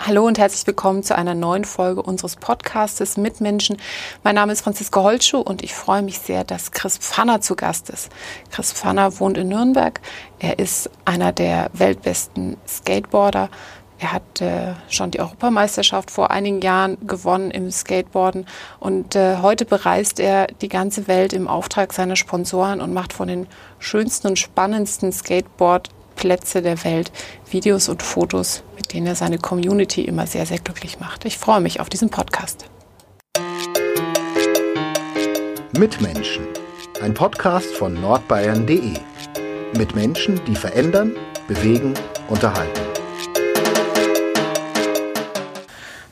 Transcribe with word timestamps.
Hallo 0.00 0.26
und 0.26 0.38
herzlich 0.38 0.66
willkommen 0.66 1.02
zu 1.02 1.16
einer 1.16 1.34
neuen 1.34 1.64
Folge 1.64 2.02
unseres 2.02 2.36
Podcastes 2.36 3.16
Mitmenschen. 3.16 3.78
Mein 4.22 4.34
Name 4.34 4.52
ist 4.52 4.60
Franziska 4.60 5.00
Holtschuh 5.02 5.38
und 5.38 5.62
ich 5.62 5.72
freue 5.72 6.02
mich 6.02 6.18
sehr, 6.18 6.44
dass 6.44 6.72
Chris 6.72 6.98
Pfanner 6.98 7.40
zu 7.40 7.54
Gast 7.54 7.88
ist. 7.88 8.10
Chris 8.50 8.72
Pfanner 8.72 9.18
wohnt 9.20 9.38
in 9.38 9.48
Nürnberg. 9.48 10.00
Er 10.40 10.58
ist 10.58 10.90
einer 11.06 11.32
der 11.32 11.70
weltbesten 11.72 12.58
Skateboarder. 12.68 13.48
Er 13.98 14.12
hat 14.12 14.40
äh, 14.40 14.74
schon 14.90 15.12
die 15.12 15.20
Europameisterschaft 15.20 16.10
vor 16.10 16.30
einigen 16.30 16.60
Jahren 16.60 16.98
gewonnen 17.06 17.52
im 17.52 17.70
Skateboarden 17.70 18.46
und 18.80 19.14
äh, 19.14 19.38
heute 19.38 19.64
bereist 19.64 20.18
er 20.18 20.48
die 20.48 20.68
ganze 20.68 21.06
Welt 21.06 21.32
im 21.32 21.48
Auftrag 21.48 21.92
seiner 21.92 22.16
Sponsoren 22.16 22.80
und 22.80 22.92
macht 22.92 23.12
von 23.12 23.28
den 23.28 23.46
schönsten 23.78 24.26
und 24.26 24.38
spannendsten 24.38 25.12
Skateboard 25.12 25.88
Plätze 26.16 26.62
der 26.62 26.82
Welt 26.84 27.12
Videos 27.50 27.88
und 27.88 28.02
Fotos, 28.02 28.62
mit 28.76 28.92
denen 28.92 29.06
er 29.06 29.14
seine 29.14 29.38
Community 29.38 30.02
immer 30.02 30.26
sehr, 30.26 30.46
sehr 30.46 30.58
glücklich 30.58 31.00
macht. 31.00 31.24
Ich 31.24 31.38
freue 31.38 31.60
mich 31.60 31.80
auf 31.80 31.88
diesen 31.88 32.10
Podcast. 32.10 32.66
Mitmenschen, 35.76 36.46
ein 37.02 37.14
Podcast 37.14 37.74
von 37.74 37.94
nordbayern.de. 38.00 38.94
Mit 39.76 39.94
Menschen, 39.96 40.40
die 40.46 40.54
verändern, 40.54 41.16
bewegen, 41.48 41.94
unterhalten. 42.28 42.80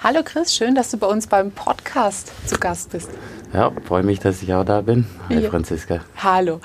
Hallo 0.01 0.21
Chris, 0.25 0.53
schön, 0.53 0.75
dass 0.75 0.91
du 0.91 0.97
bei 0.97 1.07
uns 1.07 1.29
beim 1.29 1.53
Podcast 1.53 2.33
zu 2.49 2.59
Gast 2.59 2.91
bist. 2.91 3.09
Ja, 3.53 3.71
freue 3.87 4.03
mich, 4.03 4.19
dass 4.19 4.43
ich 4.43 4.53
auch 4.53 4.65
da 4.65 4.81
bin. 4.81 5.07
Hi 5.29 5.39
Ja. 5.39 5.51
Franziska. 5.51 6.01
Hallo. 6.17 6.61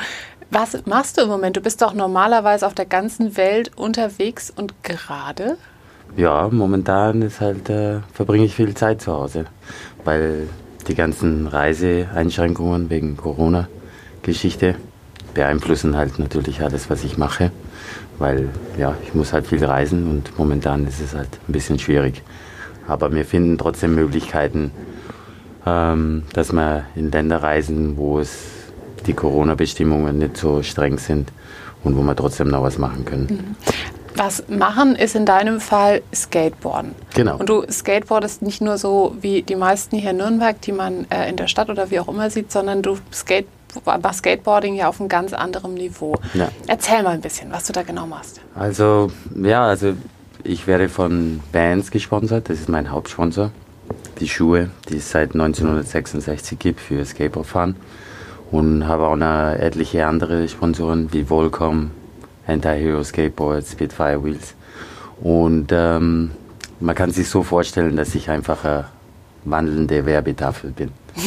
Was 0.49 0.85
machst 0.85 1.17
du 1.17 1.23
im 1.23 1.27
Moment? 1.27 1.57
Du 1.57 1.61
bist 1.61 1.81
doch 1.81 1.93
normalerweise 1.93 2.65
auf 2.65 2.73
der 2.73 2.85
ganzen 2.85 3.35
Welt 3.35 3.71
unterwegs 3.75 4.51
und 4.55 4.81
gerade. 4.81 5.57
Ja, 6.15 6.47
momentan 6.49 7.21
ist 7.21 7.41
halt, 7.41 7.69
äh, 7.69 7.99
verbringe 8.13 8.45
ich 8.45 8.55
viel 8.55 8.73
Zeit 8.73 9.01
zu 9.01 9.11
Hause, 9.11 9.45
weil 10.05 10.47
die 10.87 10.95
ganzen 10.95 11.47
Reiseeinschränkungen 11.47 12.89
wegen 12.89 13.17
Corona-Geschichte 13.17 14.75
beeinflussen 15.33 15.97
halt 15.97 16.17
natürlich 16.17 16.61
alles, 16.61 16.89
was 16.89 17.03
ich 17.03 17.17
mache, 17.17 17.51
weil 18.17 18.49
ja, 18.77 18.95
ich 19.03 19.13
muss 19.13 19.33
halt 19.33 19.47
viel 19.47 19.63
reisen 19.63 20.09
und 20.09 20.39
momentan 20.39 20.87
ist 20.87 21.01
es 21.01 21.13
halt 21.13 21.29
ein 21.47 21.51
bisschen 21.51 21.77
schwierig. 21.77 22.23
Aber 22.87 23.11
wir 23.13 23.25
finden 23.25 23.57
trotzdem 23.57 23.95
Möglichkeiten, 23.95 24.71
ähm, 25.65 26.23
dass 26.31 26.53
wir 26.53 26.85
in 26.95 27.11
Länder 27.11 27.43
reisen, 27.43 27.97
wo 27.97 28.19
es 28.19 28.56
die 29.05 29.13
Corona-Bestimmungen 29.13 30.17
nicht 30.17 30.37
so 30.37 30.63
streng 30.63 30.97
sind 30.97 31.31
und 31.83 31.95
wo 31.95 32.01
wir 32.01 32.15
trotzdem 32.15 32.47
noch 32.49 32.63
was 32.63 32.77
machen 32.77 33.05
können. 33.05 33.55
Was 34.15 34.47
machen 34.49 34.95
ist 34.95 35.15
in 35.15 35.25
deinem 35.25 35.59
Fall 35.59 36.01
Skateboarden. 36.13 36.95
Genau. 37.13 37.37
Und 37.37 37.49
du 37.49 37.63
skateboardest 37.69 38.41
nicht 38.41 38.61
nur 38.61 38.79
so 38.79 39.15
wie 39.21 39.43
die 39.43 39.55
meisten 39.55 39.95
hier 39.95 40.09
in 40.09 40.17
Nürnberg, 40.17 40.59
die 40.61 40.71
man 40.71 41.05
äh, 41.11 41.29
in 41.29 41.35
der 41.35 41.47
Stadt 41.47 41.69
oder 41.69 41.91
wie 41.91 41.99
auch 41.99 42.07
immer 42.07 42.31
sieht, 42.31 42.51
sondern 42.51 42.81
du 42.81 42.97
skate 43.13 43.45
machst 43.85 44.19
Skateboarding 44.19 44.75
ja 44.75 44.87
auf 44.87 44.99
einem 44.99 45.09
ganz 45.09 45.33
anderen 45.33 45.75
Niveau. 45.75 46.15
Ja. 46.33 46.49
Erzähl 46.67 47.03
mal 47.03 47.11
ein 47.11 47.21
bisschen, 47.21 47.51
was 47.51 47.65
du 47.65 47.73
da 47.73 47.83
genau 47.83 48.07
machst. 48.07 48.41
Also, 48.55 49.11
ja, 49.35 49.67
also 49.67 49.93
ich 50.43 50.65
werde 50.65 50.89
von 50.89 51.41
Vans 51.51 51.91
gesponsert, 51.91 52.49
das 52.49 52.59
ist 52.59 52.69
mein 52.69 52.89
Hauptsponsor. 52.91 53.51
Die 54.19 54.27
Schuhe, 54.27 54.71
die 54.89 54.97
es 54.97 55.11
seit 55.11 55.33
1966 55.33 56.57
gibt 56.57 56.79
für 56.79 57.03
Skateboardfahren. 57.05 57.75
Und 58.51 58.87
habe 58.87 59.07
auch 59.07 59.15
noch 59.15 59.53
etliche 59.59 60.05
andere 60.05 60.47
Sponsoren 60.47 61.11
wie 61.11 61.29
Volcom, 61.29 61.91
Anti-Hero 62.47 63.03
Skateboards, 63.03 63.73
Spitfire 63.73 64.23
Wheels. 64.23 64.55
Und 65.21 65.71
ähm, 65.71 66.31
man 66.79 66.95
kann 66.95 67.11
sich 67.11 67.27
so 67.27 67.43
vorstellen, 67.43 67.97
dass 67.97 68.15
ich 68.15 68.29
einfach 68.29 68.63
eine 68.63 68.85
wandelnde 69.45 70.05
Werbetafel 70.05 70.71
bin. 70.71 70.91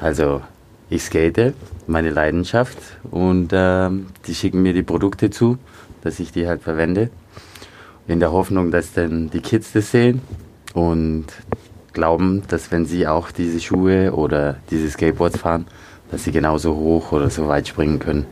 Also 0.00 0.42
ich 0.90 1.02
skate, 1.02 1.54
meine 1.88 2.10
Leidenschaft, 2.10 2.78
und 3.10 3.50
ähm, 3.52 4.06
die 4.28 4.34
schicken 4.34 4.62
mir 4.62 4.72
die 4.72 4.84
Produkte 4.84 5.28
zu, 5.28 5.58
dass 6.02 6.20
ich 6.20 6.30
die 6.30 6.46
halt 6.46 6.62
verwende. 6.62 7.10
In 8.06 8.20
der 8.20 8.30
Hoffnung, 8.30 8.70
dass 8.70 8.92
dann 8.92 9.28
die 9.30 9.40
Kids 9.40 9.72
das 9.72 9.90
sehen 9.90 10.22
und 10.72 11.26
glauben, 11.92 12.44
dass 12.48 12.70
wenn 12.70 12.86
sie 12.86 13.08
auch 13.08 13.32
diese 13.32 13.60
Schuhe 13.60 14.12
oder 14.14 14.56
diese 14.70 14.88
Skateboards 14.88 15.38
fahren, 15.38 15.66
dass 16.10 16.24
sie 16.24 16.32
genauso 16.32 16.74
hoch 16.74 17.12
oder 17.12 17.30
so 17.30 17.48
weit 17.48 17.68
springen 17.68 17.98
können, 17.98 18.26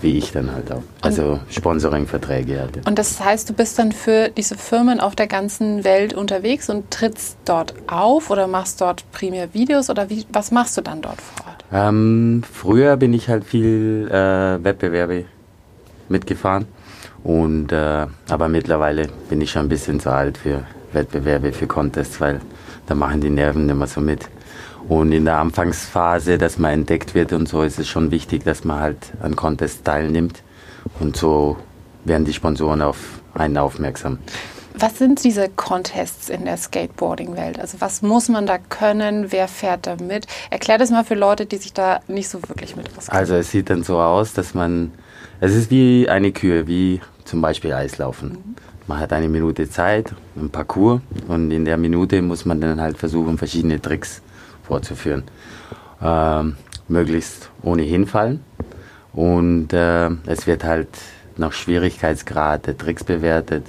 wie 0.00 0.16
ich 0.16 0.32
dann 0.32 0.52
halt 0.52 0.70
auch. 0.72 0.82
Also 1.02 1.40
Sponsoring-Verträge 1.50 2.60
halt. 2.60 2.76
ja. 2.76 2.82
Und 2.86 2.98
das 2.98 3.22
heißt, 3.22 3.50
du 3.50 3.52
bist 3.52 3.78
dann 3.78 3.92
für 3.92 4.28
diese 4.28 4.56
Firmen 4.56 5.00
auf 5.00 5.16
der 5.16 5.26
ganzen 5.26 5.84
Welt 5.84 6.14
unterwegs 6.14 6.70
und 6.70 6.90
trittst 6.90 7.36
dort 7.44 7.74
auf 7.86 8.30
oder 8.30 8.46
machst 8.46 8.80
dort 8.80 9.10
primär 9.12 9.52
Videos 9.54 9.90
oder 9.90 10.08
wie, 10.10 10.24
was 10.32 10.50
machst 10.50 10.76
du 10.76 10.82
dann 10.82 11.02
dort 11.02 11.20
vor 11.20 11.46
Ort? 11.46 11.64
Ähm, 11.72 12.42
früher 12.50 12.96
bin 12.96 13.12
ich 13.12 13.28
halt 13.28 13.44
viel 13.44 14.08
äh, 14.10 14.62
Wettbewerbe 14.62 15.24
mitgefahren. 16.08 16.66
Und, 17.24 17.72
äh, 17.72 18.06
aber 18.28 18.48
mittlerweile 18.48 19.08
bin 19.28 19.40
ich 19.40 19.50
schon 19.50 19.62
ein 19.62 19.68
bisschen 19.68 20.00
zu 20.00 20.10
alt 20.10 20.38
für 20.38 20.62
Wettbewerbe, 20.92 21.52
für 21.52 21.66
Contests, 21.66 22.20
weil 22.20 22.40
da 22.86 22.94
machen 22.94 23.20
die 23.20 23.30
Nerven 23.30 23.66
nicht 23.66 23.76
mehr 23.76 23.86
so 23.86 24.00
mit. 24.00 24.28
Und 24.88 25.12
in 25.12 25.26
der 25.26 25.36
Anfangsphase, 25.38 26.38
dass 26.38 26.58
man 26.58 26.72
entdeckt 26.72 27.14
wird 27.14 27.32
und 27.32 27.48
so, 27.48 27.62
ist 27.62 27.78
es 27.78 27.88
schon 27.88 28.10
wichtig, 28.10 28.44
dass 28.44 28.64
man 28.64 28.80
halt 28.80 29.12
an 29.20 29.36
Contests 29.36 29.82
teilnimmt. 29.82 30.42
Und 30.98 31.16
so 31.16 31.56
werden 32.04 32.24
die 32.24 32.32
Sponsoren 32.32 32.80
auf 32.80 33.20
einen 33.34 33.58
aufmerksam. 33.58 34.18
Was 34.80 34.96
sind 34.96 35.24
diese 35.24 35.48
Contests 35.48 36.28
in 36.30 36.44
der 36.44 36.56
Skateboarding-Welt? 36.56 37.58
Also 37.58 37.80
was 37.80 38.00
muss 38.00 38.28
man 38.28 38.46
da 38.46 38.58
können? 38.58 39.32
Wer 39.32 39.48
fährt 39.48 39.86
da 39.86 39.96
mit? 39.96 40.26
Erklär 40.50 40.78
das 40.78 40.90
mal 40.90 41.04
für 41.04 41.16
Leute, 41.16 41.46
die 41.46 41.56
sich 41.56 41.72
da 41.72 42.00
nicht 42.06 42.28
so 42.28 42.40
wirklich 42.48 42.76
mit 42.76 42.86
auskennen. 42.96 43.18
Also 43.20 43.34
es 43.34 43.50
sieht 43.50 43.70
dann 43.70 43.82
so 43.82 43.98
aus, 43.98 44.34
dass 44.34 44.54
man, 44.54 44.92
es 45.40 45.54
ist 45.54 45.70
wie 45.70 46.08
eine 46.08 46.30
Kühe, 46.30 46.68
wie 46.68 47.00
zum 47.24 47.40
Beispiel 47.40 47.72
Eislaufen. 47.72 48.54
Man 48.86 49.00
hat 49.00 49.12
eine 49.12 49.28
Minute 49.28 49.68
Zeit, 49.68 50.14
ein 50.36 50.48
Parcours 50.48 51.00
und 51.26 51.50
in 51.50 51.64
der 51.64 51.76
Minute 51.76 52.22
muss 52.22 52.44
man 52.44 52.60
dann 52.60 52.80
halt 52.80 52.96
versuchen, 52.96 53.36
verschiedene 53.36 53.82
Tricks 53.82 54.22
vorzuführen. 54.68 55.24
Ähm, 56.00 56.56
möglichst 56.86 57.50
ohne 57.62 57.82
hinfallen 57.82 58.40
und 59.12 59.72
äh, 59.72 60.10
es 60.26 60.46
wird 60.46 60.64
halt 60.64 60.88
nach 61.36 61.52
Schwierigkeitsgrad 61.52 62.66
der 62.66 62.78
Tricks 62.78 63.04
bewertet 63.04 63.64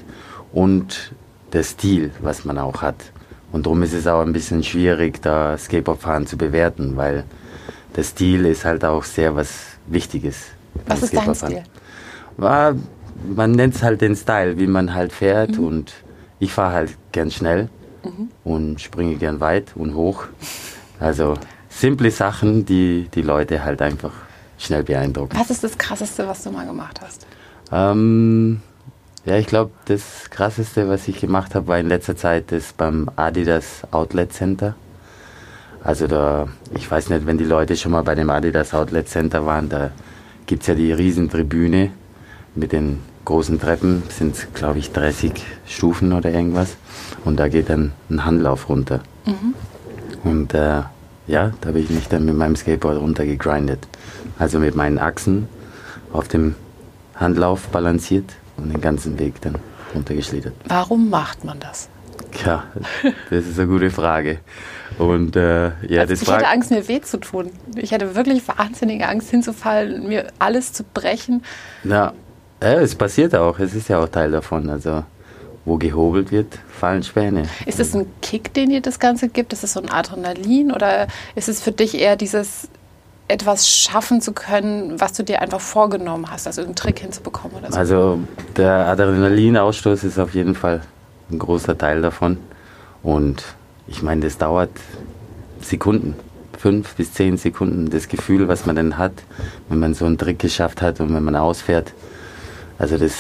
und 0.54 1.12
der 1.54 1.64
Stil, 1.64 2.12
was 2.22 2.46
man 2.46 2.58
auch 2.58 2.82
hat. 2.82 3.12
Und 3.52 3.66
darum 3.66 3.82
ist 3.82 3.94
es 3.94 4.06
auch 4.08 4.22
ein 4.22 4.34
bisschen 4.34 4.64
schwierig, 4.64 5.22
da 5.22 5.58
Skateboardfahren 5.58 6.28
zu 6.28 6.38
bewerten, 6.38 6.96
weil 6.98 7.24
der 7.96 8.04
Stil 8.04 8.46
ist 8.46 8.64
halt 8.64 8.86
auch 8.86 9.04
sehr 9.04 9.36
was 9.36 9.50
Wichtiges. 9.88 10.50
was 10.86 11.04
ist 11.04 11.16
dein. 11.16 11.34
Stil? 11.34 11.64
War, 12.38 12.76
man 13.36 13.52
nennt 13.52 13.76
es 13.76 13.84
halt 13.84 14.02
den 14.02 14.16
Style, 14.16 14.60
wie 14.60 14.68
man 14.68 14.94
halt 14.94 15.12
fährt 15.12 15.58
und 15.58 15.94
ich 16.40 16.54
fahre 16.54 16.74
halt 16.74 16.98
gern 17.12 17.32
schnell 17.32 17.70
und 18.44 18.80
springe 18.80 19.16
gern 19.16 19.40
weit 19.40 19.72
und 19.76 19.96
hoch. 19.96 20.26
Also 21.00 21.36
simple 21.70 22.12
Sachen, 22.12 22.66
die 22.66 23.10
die 23.14 23.22
Leute 23.22 23.64
halt 23.64 23.82
einfach 23.82 24.12
schnell 24.58 24.84
beeindrucken. 24.84 25.38
Was 25.38 25.50
ist 25.50 25.64
das 25.64 25.78
Krasseste, 25.78 26.28
was 26.28 26.44
du 26.44 26.52
mal 26.52 26.66
gemacht 26.66 27.00
hast? 27.02 27.26
Ähm, 27.72 28.62
ja, 29.26 29.38
ich 29.38 29.48
glaube, 29.48 29.72
das 29.86 30.30
Krasseste, 30.30 30.90
was 30.90 31.08
ich 31.08 31.20
gemacht 31.20 31.56
habe, 31.56 31.68
war 31.68 31.80
in 31.80 31.88
letzter 31.88 32.16
Zeit 32.16 32.52
das 32.52 32.74
beim 32.74 33.10
Adidas 33.16 33.82
Outlet 33.92 34.34
Center. 34.34 34.76
Also 35.84 36.08
da, 36.08 36.50
ich 36.76 36.90
weiß 36.90 37.10
nicht, 37.10 37.26
wenn 37.26 37.38
die 37.38 37.46
Leute 37.46 37.78
schon 37.78 37.94
mal 37.94 38.04
bei 38.04 38.16
dem 38.16 38.30
Adidas 38.30 38.74
Outlet 38.74 39.08
Center 39.08 39.46
waren, 39.46 39.70
da 39.70 39.92
gibt 40.46 40.64
es 40.64 40.68
ja 40.68 40.76
die 40.76 40.92
Riesentribüne 40.92 41.92
mit 42.56 42.72
den 42.74 43.00
großen 43.24 43.60
Treppen, 43.60 44.04
sind 44.10 44.48
glaube 44.56 44.80
ich 44.80 44.92
30 44.92 45.32
Stufen 45.66 46.12
oder 46.12 46.32
irgendwas. 46.32 46.76
Und 47.24 47.38
da 47.40 47.48
geht 47.48 47.70
dann 47.70 47.94
ein 48.10 48.26
Handlauf 48.26 48.68
runter. 48.68 49.02
Und 50.24 50.54
äh, 50.54 50.82
ja, 51.30 51.52
da 51.62 51.70
habe 51.70 51.80
ich 51.80 51.90
mich 51.90 52.08
dann 52.08 52.26
mit 52.26 52.36
meinem 52.36 52.56
Skateboard 52.56 53.00
runtergegrindet. 53.00 53.88
Also 54.40 54.60
mit 54.60 54.76
meinen 54.76 54.98
Achsen 54.98 55.48
auf 56.12 56.28
dem 56.28 56.56
Handlauf 57.16 57.68
balanciert 57.68 58.34
und 58.58 58.74
den 58.74 58.82
ganzen 58.82 59.20
Weg 59.20 59.40
dann 59.42 59.56
runtergeschlittert. 59.94 60.54
Warum 60.68 61.10
macht 61.10 61.44
man 61.44 61.60
das? 61.60 61.90
Ja, 62.46 62.64
das 63.30 63.46
ist 63.46 63.60
eine 63.60 63.68
gute 63.68 63.92
Frage. 63.92 64.40
Und 64.98 65.36
äh, 65.36 65.68
ja, 65.88 66.02
also 66.02 66.14
das 66.14 66.22
ich 66.24 66.30
hatte 66.30 66.48
Angst, 66.48 66.72
mir 66.72 66.88
weh 66.88 67.02
zu 67.02 67.20
tun. 67.20 67.52
Ich 67.76 67.94
hatte 67.94 68.16
wirklich 68.16 68.48
wahnsinnige 68.48 69.08
Angst, 69.08 69.30
hinzufallen, 69.30 70.08
mir 70.08 70.28
alles 70.40 70.74
zu 70.74 70.84
brechen. 70.84 71.44
Ja, 71.84 72.14
ja, 72.62 72.74
es 72.74 72.96
passiert 72.96 73.36
auch. 73.36 73.60
Es 73.60 73.74
ist 73.74 73.88
ja 73.88 74.00
auch 74.00 74.10
Teil 74.10 74.32
davon. 74.32 74.70
Also, 74.70 75.04
wo 75.70 75.78
gehobelt 75.78 76.32
wird, 76.32 76.60
fallen 76.70 77.04
Späne. 77.04 77.44
Ist 77.66 77.80
es 77.80 77.96
ein 77.96 78.08
Kick, 78.22 78.54
den 78.54 78.70
dir 78.70 78.82
das 78.82 79.00
Ganze 79.00 79.30
gibt? 79.30 79.54
Ist 79.54 79.64
es 79.64 79.74
so 79.74 79.82
ein 79.82 79.90
Adrenalin? 79.90 80.72
Oder 80.72 81.08
ist 81.36 81.48
es 81.48 81.62
für 81.62 81.72
dich 81.72 81.98
eher 81.98 82.16
dieses 82.18 82.68
etwas 83.30 83.70
schaffen 83.70 84.22
zu 84.22 84.34
können, 84.34 85.00
was 85.00 85.14
du 85.14 85.24
dir 85.24 85.42
einfach 85.42 85.62
vorgenommen 85.62 86.32
hast, 86.32 86.48
also 86.48 86.64
einen 86.64 86.76
Trick 86.76 87.00
hinzubekommen 87.00 87.58
oder 87.58 87.72
so? 87.72 87.78
Also, 87.78 88.20
der 88.58 88.88
Adrenalinausstoß 88.88 90.04
ist 90.04 90.18
auf 90.18 90.34
jeden 90.34 90.56
Fall 90.56 90.82
ein 91.32 91.38
großer 91.38 91.78
Teil 91.78 92.02
davon. 92.02 92.38
Und 93.04 93.44
ich 93.88 94.02
meine, 94.02 94.22
das 94.22 94.40
dauert 94.40 94.72
Sekunden, 95.62 96.16
fünf 96.58 96.96
bis 96.96 97.14
zehn 97.14 97.38
Sekunden, 97.38 97.90
das 97.92 98.08
Gefühl, 98.08 98.48
was 98.48 98.66
man 98.66 98.76
dann 98.76 98.98
hat, 98.98 99.14
wenn 99.70 99.80
man 99.80 99.94
so 99.94 100.06
einen 100.06 100.18
Trick 100.18 100.40
geschafft 100.40 100.82
hat 100.82 101.00
und 101.00 101.14
wenn 101.14 101.24
man 101.24 101.36
ausfährt. 101.36 101.94
Also 102.80 102.98
das, 102.98 103.14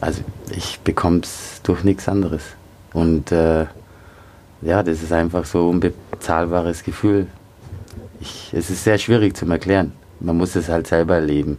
also 0.00 0.22
ich 0.50 0.80
bekomme 0.80 1.20
es 1.22 1.60
durch 1.62 1.84
nichts 1.84 2.08
anderes. 2.08 2.42
Und 2.92 3.32
äh, 3.32 3.66
ja, 4.62 4.82
das 4.82 5.02
ist 5.02 5.12
einfach 5.12 5.44
so 5.44 5.68
ein 5.68 5.82
unbezahlbares 5.82 6.82
Gefühl. 6.84 7.26
Ich, 8.20 8.52
es 8.52 8.70
ist 8.70 8.84
sehr 8.84 8.98
schwierig 8.98 9.36
zu 9.36 9.46
erklären. 9.46 9.92
Man 10.20 10.36
muss 10.36 10.56
es 10.56 10.68
halt 10.68 10.86
selber 10.86 11.16
erleben. 11.16 11.58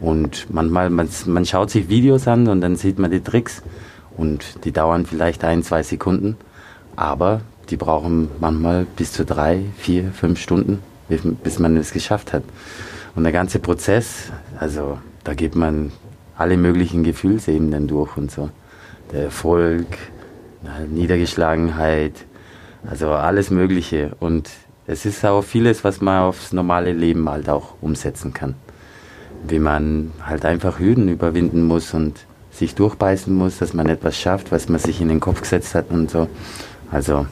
Und 0.00 0.46
manchmal, 0.52 0.90
man, 0.90 1.08
man 1.26 1.46
schaut 1.46 1.70
sich 1.70 1.88
Videos 1.88 2.26
an 2.26 2.48
und 2.48 2.60
dann 2.60 2.76
sieht 2.76 2.98
man 2.98 3.10
die 3.10 3.22
Tricks 3.22 3.62
und 4.16 4.64
die 4.64 4.72
dauern 4.72 5.06
vielleicht 5.06 5.44
ein, 5.44 5.62
zwei 5.62 5.82
Sekunden. 5.82 6.36
Aber 6.96 7.40
die 7.70 7.76
brauchen 7.76 8.28
manchmal 8.40 8.86
bis 8.96 9.12
zu 9.12 9.24
drei, 9.24 9.64
vier, 9.76 10.12
fünf 10.12 10.40
Stunden, 10.40 10.80
bis 11.08 11.58
man 11.58 11.76
es 11.76 11.92
geschafft 11.92 12.32
hat. 12.32 12.42
Und 13.14 13.22
der 13.22 13.32
ganze 13.32 13.60
Prozess, 13.60 14.32
also 14.58 14.98
da 15.22 15.34
geht 15.34 15.54
man 15.54 15.92
alle 16.36 16.56
möglichen 16.56 17.04
Gefühlsebenen 17.04 17.86
durch 17.86 18.16
und 18.16 18.30
so. 18.30 18.50
Der 19.12 19.24
Erfolg, 19.24 19.86
Niedergeschlagenheit, 20.88 22.24
also 22.88 23.10
alles 23.10 23.50
Mögliche. 23.50 24.12
Und 24.20 24.50
es 24.86 25.06
ist 25.06 25.24
auch 25.24 25.42
vieles, 25.42 25.84
was 25.84 26.00
man 26.00 26.22
aufs 26.22 26.52
normale 26.52 26.92
Leben 26.92 27.28
halt 27.28 27.48
auch 27.48 27.74
umsetzen 27.80 28.34
kann. 28.34 28.54
Wie 29.46 29.58
man 29.58 30.12
halt 30.26 30.44
einfach 30.44 30.78
Hürden 30.78 31.08
überwinden 31.08 31.66
muss 31.66 31.94
und 31.94 32.26
sich 32.50 32.74
durchbeißen 32.74 33.34
muss, 33.34 33.58
dass 33.58 33.74
man 33.74 33.88
etwas 33.88 34.16
schafft, 34.18 34.52
was 34.52 34.68
man 34.68 34.78
sich 34.78 35.00
in 35.00 35.08
den 35.08 35.20
Kopf 35.20 35.40
gesetzt 35.40 35.74
hat 35.74 35.90
und 35.90 36.10
so. 36.10 36.28
Also 36.90 37.26